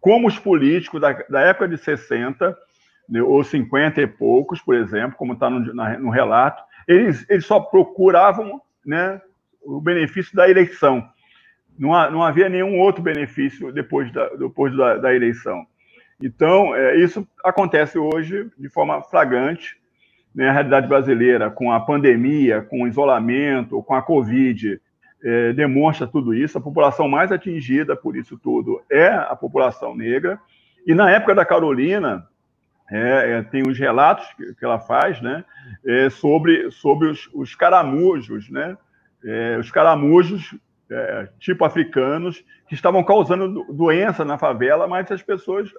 [0.00, 2.56] como os políticos da, da época de 60
[3.08, 7.60] né, ou 50 e poucos, por exemplo, como está no, no, relato, eles, eles só
[7.60, 9.20] procuravam né,
[9.62, 11.06] o benefício da eleição.
[11.78, 15.66] Não, não havia nenhum outro benefício depois da, depois da, da eleição.
[16.20, 19.76] Então, é, isso acontece hoje de forma flagrante
[20.34, 24.80] né, a realidade brasileira, com a pandemia, com o isolamento, com a Covid,
[25.22, 26.58] é, demonstra tudo isso.
[26.58, 30.38] A população mais atingida por isso tudo é a população negra.
[30.86, 32.26] E na época da Carolina,
[32.90, 35.44] é, é, tem os relatos que, que ela faz, né,
[35.86, 38.76] é, sobre, sobre os, os caramujos, né,
[39.24, 40.54] é, os caramujos
[41.38, 45.70] tipo africanos que estavam causando doença na favela, mas as pessoas,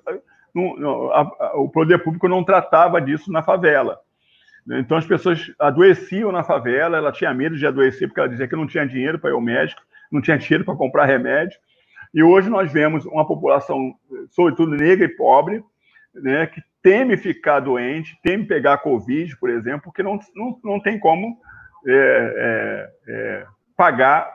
[0.53, 3.99] não, não, a, a, o poder público não tratava disso na favela.
[4.72, 8.56] Então as pessoas adoeciam na favela, ela tinha medo de adoecer porque ela dizia que
[8.56, 9.82] não tinha dinheiro para ir ao médico,
[10.12, 11.58] não tinha dinheiro para comprar remédio.
[12.14, 13.94] E hoje nós vemos uma população,
[14.32, 15.64] sobretudo negra e pobre,
[16.14, 21.00] né, que teme ficar doente, teme pegar Covid, por exemplo, porque não, não, não tem
[21.00, 21.38] como
[21.88, 23.46] é, é, é,
[23.78, 24.32] pagar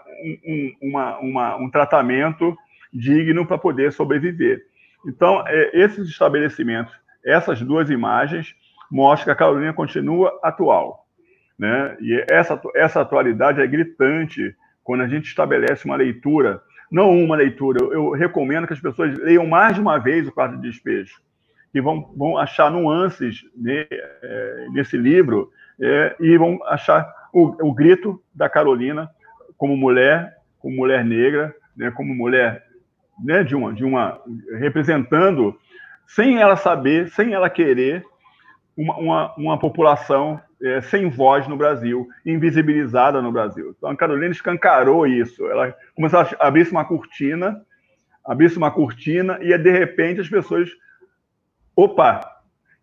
[0.47, 2.57] um, uma, uma, um tratamento
[2.93, 4.63] digno para poder sobreviver.
[5.07, 6.95] Então, é, esses estabelecimentos,
[7.25, 8.55] essas duas imagens,
[8.91, 11.07] mostram que a Carolina continua atual.
[11.59, 11.97] Né?
[12.01, 17.83] E essa, essa atualidade é gritante quando a gente estabelece uma leitura, não uma leitura,
[17.85, 21.23] eu, recomendo que as pessoas leiam mais de uma vez o quarto de despejo
[21.75, 25.51] que vão, vão achar nuances né, é, nesse livro
[25.81, 29.11] é, e vão achar o, o, grito da Carolina
[29.59, 32.65] como mulher, como mulher negra, né, como mulher
[33.25, 34.21] né, de uma, de uma
[34.57, 35.59] representando,
[36.07, 38.05] sem ela saber, sem ela querer,
[38.77, 43.75] uma, uma, uma população é, sem voz no Brasil, invisibilizada no Brasil.
[43.77, 45.47] Então a Carolina escancarou isso.
[45.47, 47.61] Ela começou a abrir uma cortina,
[48.25, 50.71] abrir uma cortina e de repente as pessoas
[51.77, 52.21] opa,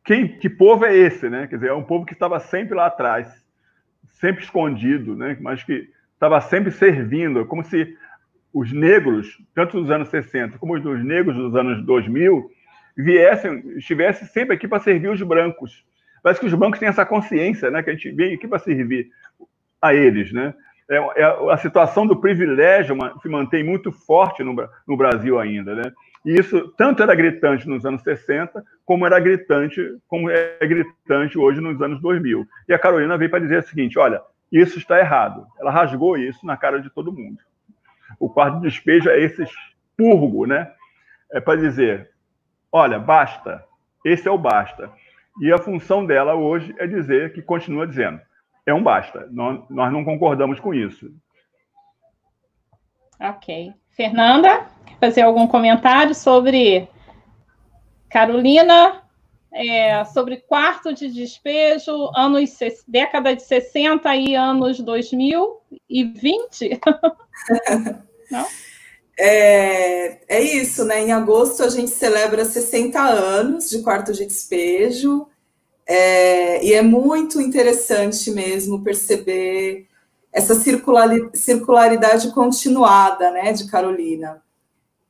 [0.04, 1.48] quem, que povo é esse, né?
[1.48, 3.28] Quer dizer, é um povo que estava sempre lá atrás,
[4.20, 5.38] sempre escondido, né?
[5.40, 7.96] Mas que estava sempre servindo, como se
[8.54, 12.52] os negros, tanto dos anos 60 como os negros dos anos 2000,
[12.98, 15.86] viessem, estivessem sempre aqui para servir os brancos.
[16.22, 17.82] Parece que os brancos têm essa consciência, né?
[17.82, 19.10] Que a gente vem aqui para servir
[19.82, 20.54] a eles, né?
[20.90, 24.54] É, é, a situação do privilégio se mantém muito forte no,
[24.88, 25.92] no Brasil ainda, né?
[26.24, 31.60] E isso tanto era gritante nos anos 60, como era gritante, como é gritante hoje
[31.60, 32.46] nos anos 2000.
[32.68, 35.48] E a Carolina veio para dizer o seguinte: olha, isso está errado.
[35.60, 37.40] Ela rasgou isso na cara de todo mundo.
[38.20, 40.70] O quarto de despejo é esse expurgo, né?
[41.32, 42.10] É para dizer:
[42.72, 43.64] olha, basta.
[44.06, 44.92] Esse é o basta.
[45.42, 48.20] E a função dela hoje é dizer que continua dizendo:
[48.66, 49.28] é um basta.
[49.32, 51.12] Nós, nós não concordamos com isso.
[53.20, 53.74] Ok.
[53.92, 54.68] Fernanda?
[55.02, 56.88] fazer algum comentário sobre
[58.08, 59.02] Carolina,
[59.52, 62.56] é, sobre quarto de despejo, anos,
[62.88, 66.80] década de 60 e anos 2020?
[68.30, 68.46] Não?
[69.24, 71.00] É, é isso, né?
[71.00, 75.28] Em agosto a gente celebra 60 anos de quarto de despejo,
[75.86, 79.86] é, e é muito interessante mesmo perceber
[80.34, 84.42] essa circularidade continuada, né, de Carolina.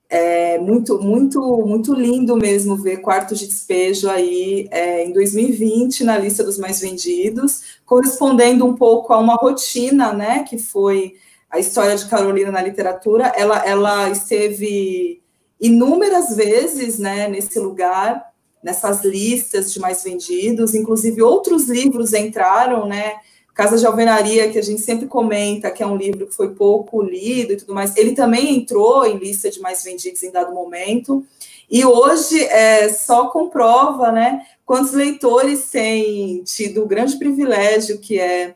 [0.10, 6.18] É muito, muito, muito lindo mesmo ver Quartos de Despejo aí é, em 2020 na
[6.18, 11.16] lista dos mais vendidos, correspondendo um pouco a uma rotina, né, que foi
[11.52, 13.34] a história de Carolina na literatura.
[13.36, 15.22] Ela, ela esteve
[15.60, 18.32] inúmeras vezes, né, nesse lugar,
[18.64, 23.16] nessas listas de mais vendidos, inclusive outros livros entraram, né,
[23.54, 27.02] Casa de Alvenaria, que a gente sempre comenta que é um livro que foi pouco
[27.02, 31.26] lido e tudo mais, ele também entrou em lista de mais vendidos em dado momento.
[31.70, 38.56] E hoje é, só comprova né, quantos leitores têm tido o grande privilégio que é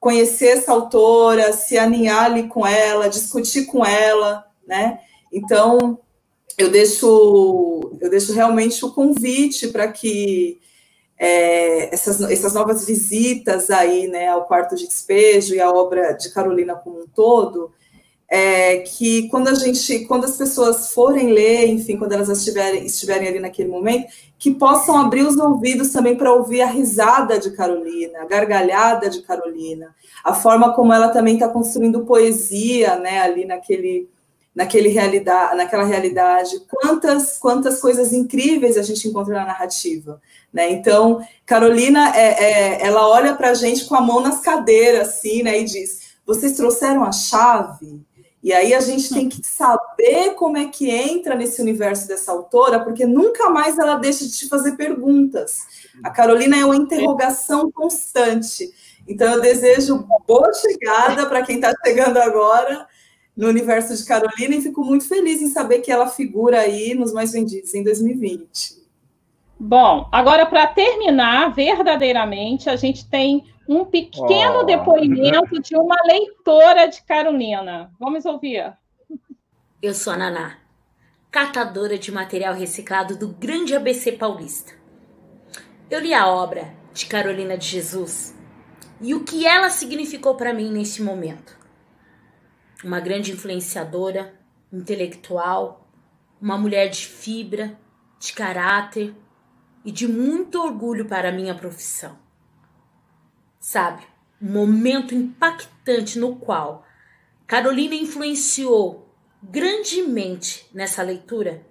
[0.00, 5.00] conhecer essa autora, se aninhar ali com ela, discutir com ela, né?
[5.32, 5.98] Então,
[6.56, 10.58] eu deixo, eu deixo realmente o convite para que
[11.18, 16.30] é, essas, essas novas visitas aí, né, ao quarto de despejo e à obra de
[16.30, 17.72] Carolina como um todo,
[18.28, 23.26] é, que quando a gente, quando as pessoas forem ler, enfim, quando elas estiverem, estiverem
[23.26, 28.22] ali naquele momento, que possam abrir os ouvidos também para ouvir a risada de Carolina,
[28.22, 29.94] a gargalhada de Carolina,
[30.24, 34.08] a forma como ela também está construindo poesia, né, ali naquele,
[34.54, 36.60] naquele realidade, naquela realidade.
[36.70, 40.20] Quantas, quantas coisas incríveis a gente encontra na narrativa,
[40.52, 40.70] né?
[40.70, 45.42] Então, Carolina, é, é ela olha para a gente com a mão nas cadeiras, assim,
[45.42, 48.06] né, e diz: vocês trouxeram a chave?
[48.48, 52.80] E aí a gente tem que saber como é que entra nesse universo dessa autora,
[52.80, 55.66] porque nunca mais ela deixa de te fazer perguntas.
[56.02, 58.72] A Carolina é uma interrogação constante.
[59.06, 62.88] Então eu desejo boa chegada para quem está chegando agora
[63.36, 67.12] no universo de Carolina e fico muito feliz em saber que ela figura aí nos
[67.12, 68.78] mais vendidos em 2020.
[69.60, 74.64] Bom, agora para terminar, verdadeiramente, a gente tem um pequeno oh.
[74.64, 77.90] depoimento de uma leitora de Carolina.
[77.98, 78.72] Vamos ouvir.
[79.82, 80.58] Eu sou a Naná,
[81.28, 84.72] catadora de material reciclado do Grande ABC Paulista.
[85.90, 88.36] Eu li a obra de Carolina de Jesus
[89.00, 91.58] e o que ela significou para mim nesse momento.
[92.84, 94.34] Uma grande influenciadora,
[94.72, 95.88] intelectual,
[96.40, 97.76] uma mulher de fibra,
[98.20, 99.14] de caráter
[99.84, 102.18] e de muito orgulho para a minha profissão
[103.68, 104.06] sabe?
[104.40, 106.86] Um momento impactante no qual
[107.46, 111.66] Carolina influenciou grandemente nessa leitura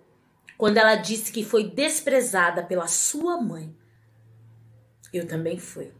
[0.57, 3.75] quando ela disse que foi desprezada pela sua mãe.
[5.13, 5.91] Eu também fui.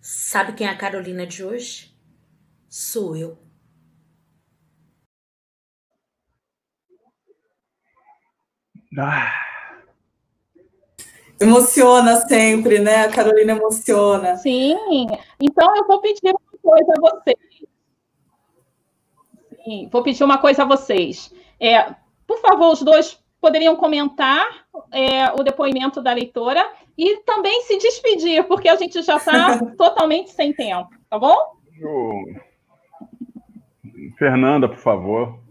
[0.00, 1.96] Sabe quem é a Carolina de hoje?
[2.68, 3.38] Sou eu.
[8.96, 9.43] Ah.
[11.44, 13.04] Emociona sempre, né?
[13.04, 14.36] A Carolina emociona.
[14.36, 15.06] Sim.
[15.38, 17.36] Então eu vou pedir uma coisa a vocês.
[19.62, 21.34] Sim, vou pedir uma coisa a vocês.
[21.60, 21.94] É,
[22.26, 26.66] por favor, os dois poderiam comentar é, o depoimento da leitora
[26.96, 31.36] e também se despedir, porque a gente já está totalmente sem tempo, tá bom?
[34.18, 35.43] Fernanda, por favor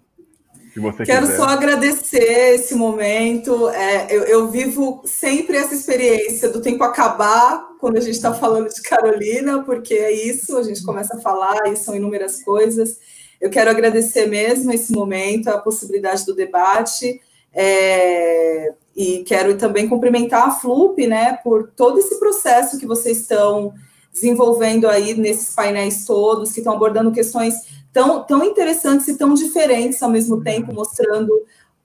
[0.74, 1.38] se você Quero quiser.
[1.38, 3.70] só agradecer esse momento.
[3.70, 8.74] É, eu, eu, vivo sempre essa experiência do tempo acabar quando a gente está falando
[8.74, 12.98] de Carolina, porque é isso, a gente começa a falar e são inúmeras coisas.
[13.40, 17.22] Eu quero agradecer mesmo esse momento, a possibilidade do debate.
[17.54, 23.74] É, e quero também cumprimentar a FLUP, né, por todo esse processo que vocês estão
[24.12, 30.02] desenvolvendo aí nesses painéis todos, que estão abordando questões tão, tão interessantes e tão diferentes
[30.02, 31.32] ao mesmo tempo, mostrando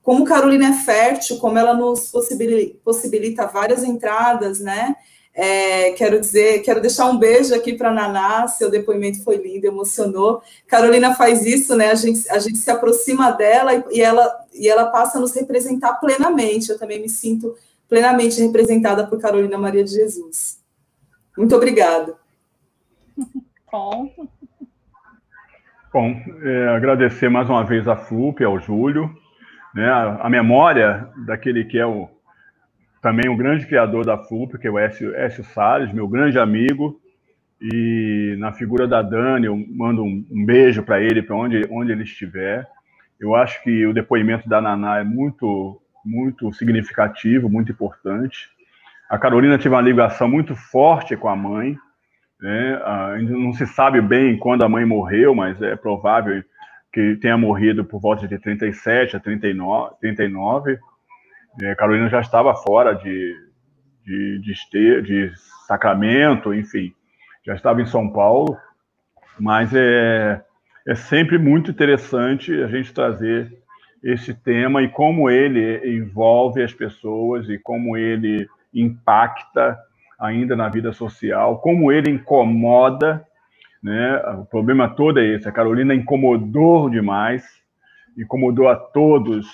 [0.01, 2.11] como Carolina é fértil, como ela nos
[2.83, 4.95] possibilita, várias entradas, né?
[5.31, 9.67] É, quero dizer, quero deixar um beijo aqui para a Naná, seu depoimento foi lindo,
[9.67, 10.41] emocionou.
[10.67, 11.91] Carolina faz isso, né?
[11.91, 15.33] A gente, a gente se aproxima dela e, e, ela, e ela passa a nos
[15.33, 16.71] representar plenamente.
[16.71, 17.55] Eu também me sinto
[17.87, 20.59] plenamente representada por Carolina Maria de Jesus.
[21.37, 22.17] Muito obrigada.
[23.71, 24.09] Bom.
[26.01, 29.13] Bom, é, agradecer mais uma vez a FLUP, ao Júlio,
[29.75, 32.07] né, a, a, memória daquele que é o,
[33.01, 36.97] também o grande criador da FLUP, que é o Écio, Écio Salles, meu grande amigo,
[37.61, 41.91] e na figura da Dani, eu mando um, um beijo para ele, para onde, onde
[41.91, 42.65] ele estiver.
[43.19, 48.47] Eu acho que o depoimento da Naná é muito, muito significativo, muito importante.
[49.09, 51.77] A Carolina teve uma ligação muito forte com a mãe,
[52.41, 52.81] né?
[53.15, 56.43] Ainda não se sabe bem quando a mãe morreu, mas é provável
[56.91, 59.95] que tenha morrido por volta de 37 a 39.
[59.99, 60.79] 39.
[61.61, 63.35] É, Carolina já estava fora de,
[64.05, 65.31] de, de, de
[65.67, 66.93] Sacramento, enfim,
[67.45, 68.57] já estava em São Paulo,
[69.39, 70.41] mas é,
[70.87, 73.51] é sempre muito interessante a gente trazer
[74.03, 79.77] esse tema e como ele envolve as pessoas e como ele impacta
[80.19, 83.25] ainda na vida social, como ele incomoda,
[83.81, 84.17] né?
[84.37, 87.43] O problema todo é esse, a Carolina incomodou demais,
[88.17, 89.47] incomodou a todos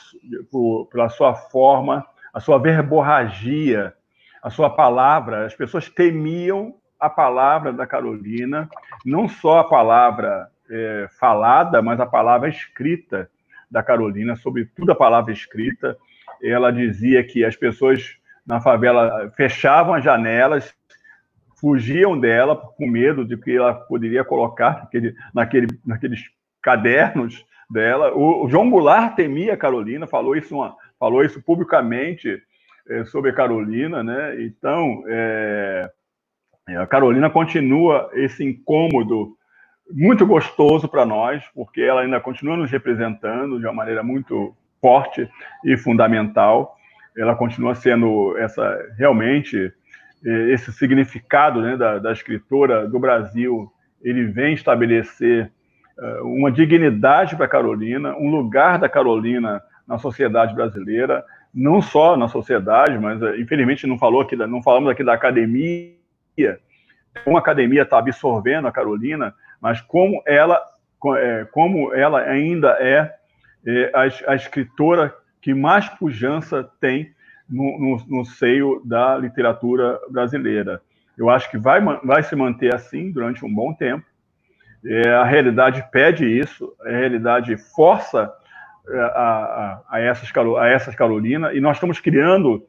[0.51, 3.93] por, pela sua forma, a sua verborragia,
[4.41, 8.67] a sua palavra, as pessoas temiam a palavra da Carolina,
[9.05, 13.29] não só a palavra é, falada, mas a palavra escrita
[13.69, 15.97] da Carolina, sobretudo a palavra escrita.
[16.41, 20.73] Ela dizia que as pessoas na favela fechavam as janelas,
[21.59, 26.23] fugiam dela com medo de que ela poderia colocar naquele, naquele, naqueles
[26.61, 28.13] cadernos dela.
[28.13, 32.41] O, o João Goulart temia Carolina, falou isso, uma, falou isso publicamente
[32.87, 34.43] é, sobre Carolina, né?
[34.43, 35.89] Então, é,
[36.77, 39.35] a Carolina continua esse incômodo
[39.91, 45.29] muito gostoso para nós, porque ela ainda continua nos representando de uma maneira muito forte
[45.63, 46.74] e fundamental.
[47.17, 49.73] Ela continua sendo essa realmente
[50.25, 53.71] esse significado né, da, da escritora do Brasil.
[54.01, 55.51] Ele vem estabelecer
[55.97, 61.23] uh, uma dignidade para Carolina, um lugar da Carolina na sociedade brasileira,
[61.53, 65.93] não só na sociedade, mas uh, infelizmente não falou aqui, não falamos aqui da academia.
[67.23, 70.61] Como a academia está absorvendo a Carolina, mas como ela,
[71.17, 73.13] é, como ela ainda é,
[73.65, 77.13] é a, a, escritora que mais pujança tem
[77.47, 80.81] no, no, no, seio da literatura brasileira.
[81.15, 84.03] Eu acho que vai, vai se manter assim durante um bom tempo.
[84.83, 88.33] É, a realidade pede isso, a realidade força
[88.89, 92.65] é, a, a, a, essas, a essas Carolina, e nós estamos criando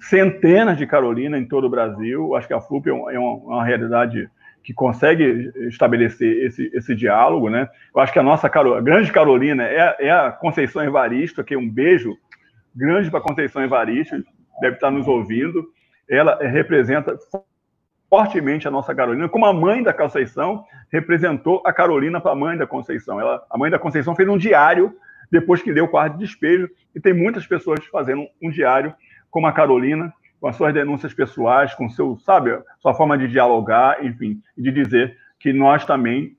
[0.00, 2.34] centenas de Carolina em todo o Brasil.
[2.34, 4.30] Acho que a FLUP é, um, é uma, uma realidade
[4.64, 7.68] que consegue estabelecer esse, esse diálogo, né?
[7.94, 11.54] Eu acho que a nossa Carol, a grande Carolina é, é a Conceição Evaristo, aqui
[11.54, 12.16] um beijo
[12.74, 14.24] grande para Conceição Evaristo,
[14.60, 15.66] deve estar nos ouvindo.
[16.08, 17.14] Ela representa
[18.08, 22.56] fortemente a nossa Carolina, como a mãe da Conceição representou a Carolina para a mãe
[22.56, 23.20] da Conceição.
[23.20, 24.96] Ela, a mãe da Conceição fez um diário
[25.30, 28.94] depois que deu o quarto de despejo, e tem muitas pessoas fazendo um diário
[29.30, 30.12] como a Carolina,
[30.44, 35.16] com as suas denúncias pessoais, com seu, sabe, sua forma de dialogar, enfim, de dizer
[35.40, 36.36] que nós também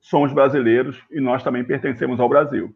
[0.00, 2.74] somos brasileiros e nós também pertencemos ao Brasil.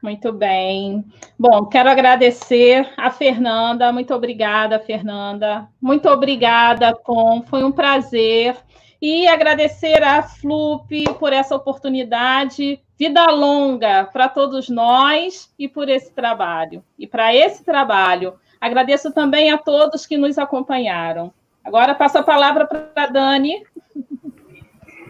[0.00, 1.04] Muito bem.
[1.36, 3.92] Bom, quero agradecer a Fernanda.
[3.92, 5.68] Muito obrigada, Fernanda.
[5.82, 7.42] Muito obrigada, Tom.
[7.48, 8.56] Foi um prazer.
[9.02, 12.80] E agradecer à FLUP por essa oportunidade.
[12.96, 16.84] Vida longa para todos nós e por esse trabalho.
[16.96, 21.32] E para esse trabalho, Agradeço também a todos que nos acompanharam.
[21.64, 23.62] Agora passo a palavra para a Dani.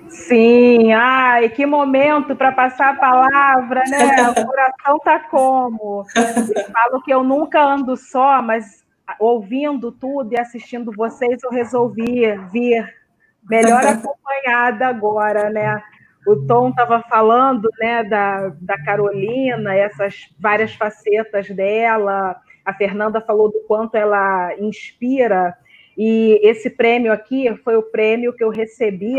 [0.09, 3.99] Sim, ai, que momento para passar a palavra, né?
[4.31, 6.05] O coração tá como?
[6.17, 8.85] Eu falo que eu nunca ando só, mas
[9.19, 12.95] ouvindo tudo e assistindo vocês, eu resolvi vir
[13.49, 15.83] melhor acompanhada agora, né?
[16.27, 22.37] O Tom estava falando, né, da, da Carolina, essas várias facetas dela,
[22.69, 25.57] a Fernanda falou do quanto ela inspira,
[25.97, 29.17] e esse prêmio aqui foi o prêmio que eu recebi,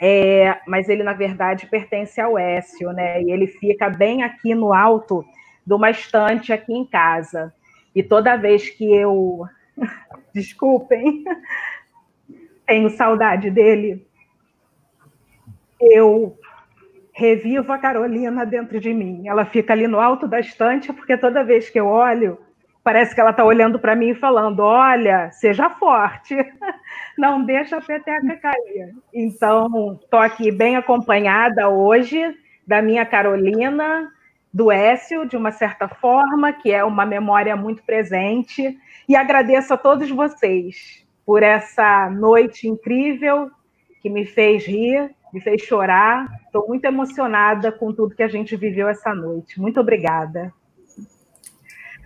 [0.00, 3.22] é, mas ele, na verdade, pertence ao Écio, né?
[3.22, 5.24] E ele fica bem aqui no alto
[5.64, 7.54] de uma estante aqui em casa.
[7.94, 9.46] E toda vez que eu.
[10.34, 11.22] Desculpem,
[12.66, 14.04] tenho saudade dele,
[15.80, 16.36] eu
[17.12, 19.28] revivo a Carolina dentro de mim.
[19.28, 22.38] Ela fica ali no alto da estante, porque toda vez que eu olho,
[22.86, 26.36] parece que ela está olhando para mim e falando: olha, seja forte,
[27.18, 28.94] não deixa a peteca cair.
[29.12, 32.22] Então, estou aqui bem acompanhada hoje
[32.64, 34.08] da minha Carolina,
[34.54, 39.76] do Écio, de uma certa forma, que é uma memória muito presente, e agradeço a
[39.76, 43.50] todos vocês por essa noite incrível
[44.00, 46.28] que me fez rir, me fez chorar.
[46.44, 49.60] Estou muito emocionada com tudo que a gente viveu essa noite.
[49.60, 50.52] Muito obrigada.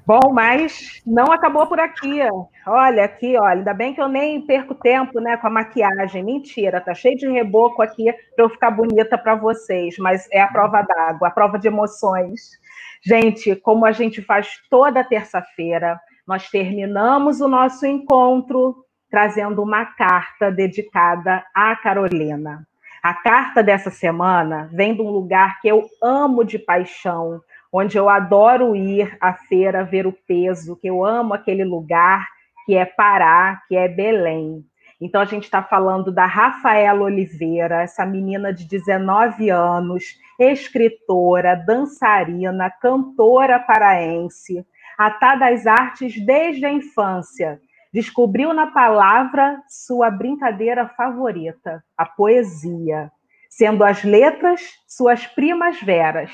[0.06, 2.20] Bom, mas não acabou por aqui.
[2.66, 6.24] Olha aqui, olha, ainda bem que eu nem perco tempo, né, com a maquiagem.
[6.24, 10.48] Mentira, tá cheio de reboco aqui para eu ficar bonita para vocês, mas é a
[10.48, 12.58] prova d'água, a prova de emoções.
[13.02, 20.50] Gente, como a gente faz toda terça-feira, nós terminamos o nosso encontro trazendo uma carta
[20.50, 22.66] dedicada à Carolina.
[23.02, 27.40] A carta dessa semana vem de um lugar que eu amo de paixão,
[27.72, 32.26] onde eu adoro ir à feira ver o peso, que eu amo aquele lugar,
[32.66, 34.64] que é Pará, que é Belém.
[35.00, 40.04] Então, a gente está falando da Rafaela Oliveira, essa menina de 19 anos,
[40.38, 44.64] escritora, dançarina, cantora paraense,
[44.98, 47.60] atá das artes desde a infância.
[47.92, 53.10] Descobriu na palavra sua brincadeira favorita, a poesia,
[53.48, 56.30] sendo as letras suas primas veras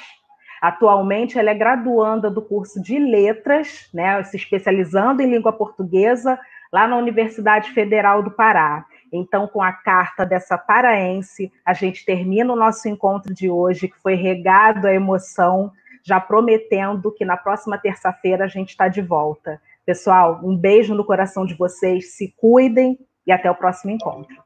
[0.60, 6.38] Atualmente, ela é graduanda do curso de Letras, né, se especializando em língua portuguesa,
[6.72, 8.84] lá na Universidade Federal do Pará.
[9.12, 13.98] Então, com a carta dessa paraense, a gente termina o nosso encontro de hoje, que
[13.98, 15.72] foi regado à emoção,
[16.02, 19.60] já prometendo que na próxima terça-feira a gente está de volta.
[19.84, 24.36] Pessoal, um beijo no coração de vocês, se cuidem e até o próximo encontro.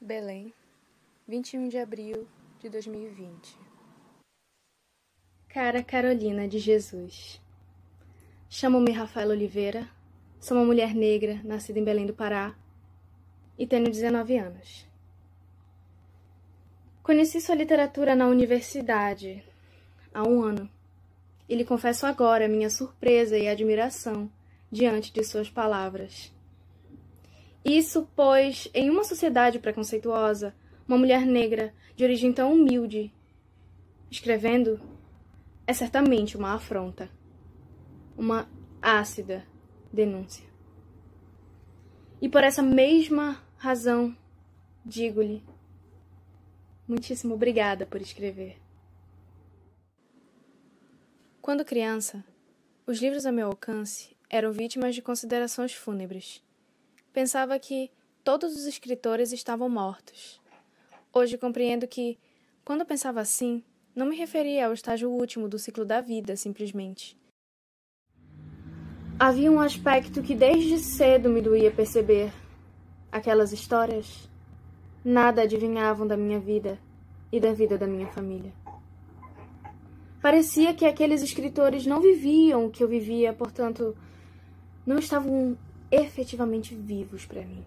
[0.00, 0.52] Belém.
[1.30, 2.26] 21 de abril
[2.58, 3.56] de 2020.
[5.48, 7.40] Cara Carolina de Jesus.
[8.48, 9.88] Chamo-me Rafael Oliveira,
[10.40, 12.52] Sou uma mulher negra, nascida em Belém do Pará
[13.56, 14.84] e tenho 19 anos.
[17.00, 19.44] Conheci sua literatura na universidade
[20.12, 20.68] há um ano
[21.48, 24.28] e lhe confesso agora minha surpresa e admiração
[24.68, 26.34] diante de suas palavras.
[27.64, 30.52] Isso pois, em uma sociedade preconceituosa,
[30.90, 33.14] uma mulher negra de origem tão humilde,
[34.10, 34.80] escrevendo,
[35.64, 37.08] é certamente uma afronta,
[38.18, 38.50] uma
[38.82, 39.46] ácida
[39.92, 40.44] denúncia.
[42.20, 44.16] E por essa mesma razão,
[44.84, 45.44] digo-lhe,
[46.88, 48.60] muitíssimo obrigada por escrever.
[51.40, 52.24] Quando criança,
[52.84, 56.42] os livros a meu alcance eram vítimas de considerações fúnebres.
[57.12, 57.92] Pensava que
[58.24, 60.40] todos os escritores estavam mortos.
[61.12, 62.18] Hoje compreendo que,
[62.64, 63.64] quando pensava assim,
[63.96, 67.18] não me referia ao estágio último do ciclo da vida, simplesmente.
[69.18, 72.32] Havia um aspecto que desde cedo me doía perceber.
[73.10, 74.30] Aquelas histórias
[75.04, 76.78] nada adivinhavam da minha vida
[77.32, 78.52] e da vida da minha família.
[80.22, 83.96] Parecia que aqueles escritores não viviam o que eu vivia, portanto,
[84.86, 85.58] não estavam
[85.90, 87.64] efetivamente vivos para mim.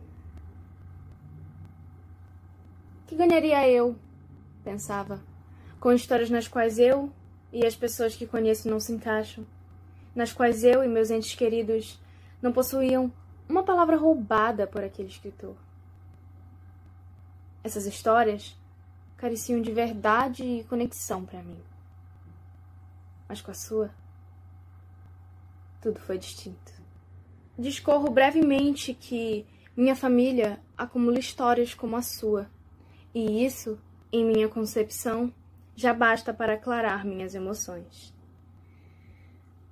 [3.13, 3.95] Que ganharia eu,
[4.63, 5.21] pensava,
[5.79, 7.13] com histórias nas quais eu
[7.51, 9.45] e as pessoas que conheço não se encaixam?
[10.15, 11.99] nas quais eu e meus entes queridos
[12.41, 13.13] não possuíam
[13.47, 15.55] uma palavra roubada por aquele escritor.
[17.63, 18.57] Essas histórias
[19.15, 21.61] careciam de verdade e conexão para mim.
[23.29, 23.91] Mas com a sua,
[25.79, 26.73] tudo foi distinto.
[27.59, 29.45] Discorro brevemente que
[29.77, 32.49] minha família acumula histórias como a sua,
[33.13, 33.79] e isso,
[34.11, 35.31] em minha concepção,
[35.75, 38.13] já basta para aclarar minhas emoções.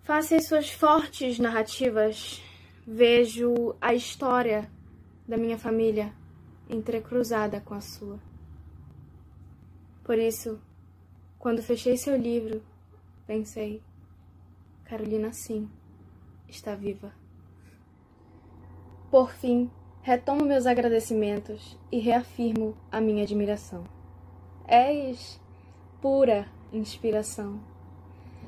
[0.03, 2.41] Face às suas fortes narrativas,
[2.85, 4.69] vejo a história
[5.27, 6.13] da minha família
[6.69, 8.19] entrecruzada com a sua.
[10.03, 10.59] Por isso,
[11.37, 12.61] quando fechei seu livro,
[13.25, 13.81] pensei:
[14.85, 15.69] Carolina, sim,
[16.47, 17.13] está viva.
[19.09, 19.69] Por fim,
[20.03, 23.83] retomo meus agradecimentos e reafirmo a minha admiração.
[24.67, 25.39] És
[26.01, 27.59] pura inspiração.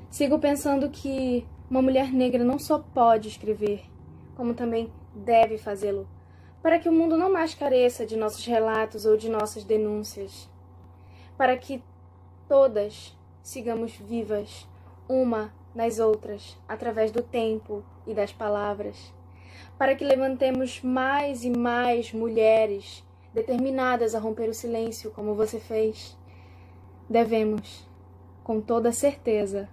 [0.09, 3.83] Sigo pensando que uma mulher negra não só pode escrever,
[4.35, 6.07] como também deve fazê-lo,
[6.61, 10.49] para que o mundo não mais careça de nossos relatos ou de nossas denúncias,
[11.37, 11.83] para que
[12.47, 14.67] todas sigamos vivas,
[15.07, 19.13] uma nas outras, através do tempo e das palavras,
[19.77, 23.03] para que levantemos mais e mais mulheres
[23.33, 26.15] determinadas a romper o silêncio, como você fez.
[27.09, 27.87] Devemos,
[28.43, 29.67] com toda certeza,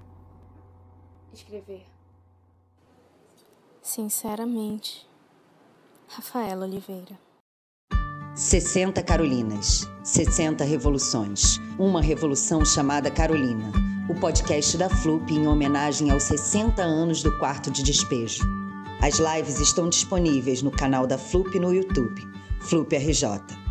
[1.32, 1.84] escrever.
[3.82, 5.08] Sinceramente,
[6.08, 7.18] Rafaela Oliveira.
[8.34, 11.58] 60 Carolinas, 60 revoluções.
[11.78, 13.70] Uma revolução chamada Carolina.
[14.08, 18.44] O podcast da FLUP em homenagem aos 60 anos do quarto de despejo.
[19.02, 22.22] As lives estão disponíveis no canal da FLUP no YouTube,
[22.60, 23.69] FLUP RJ.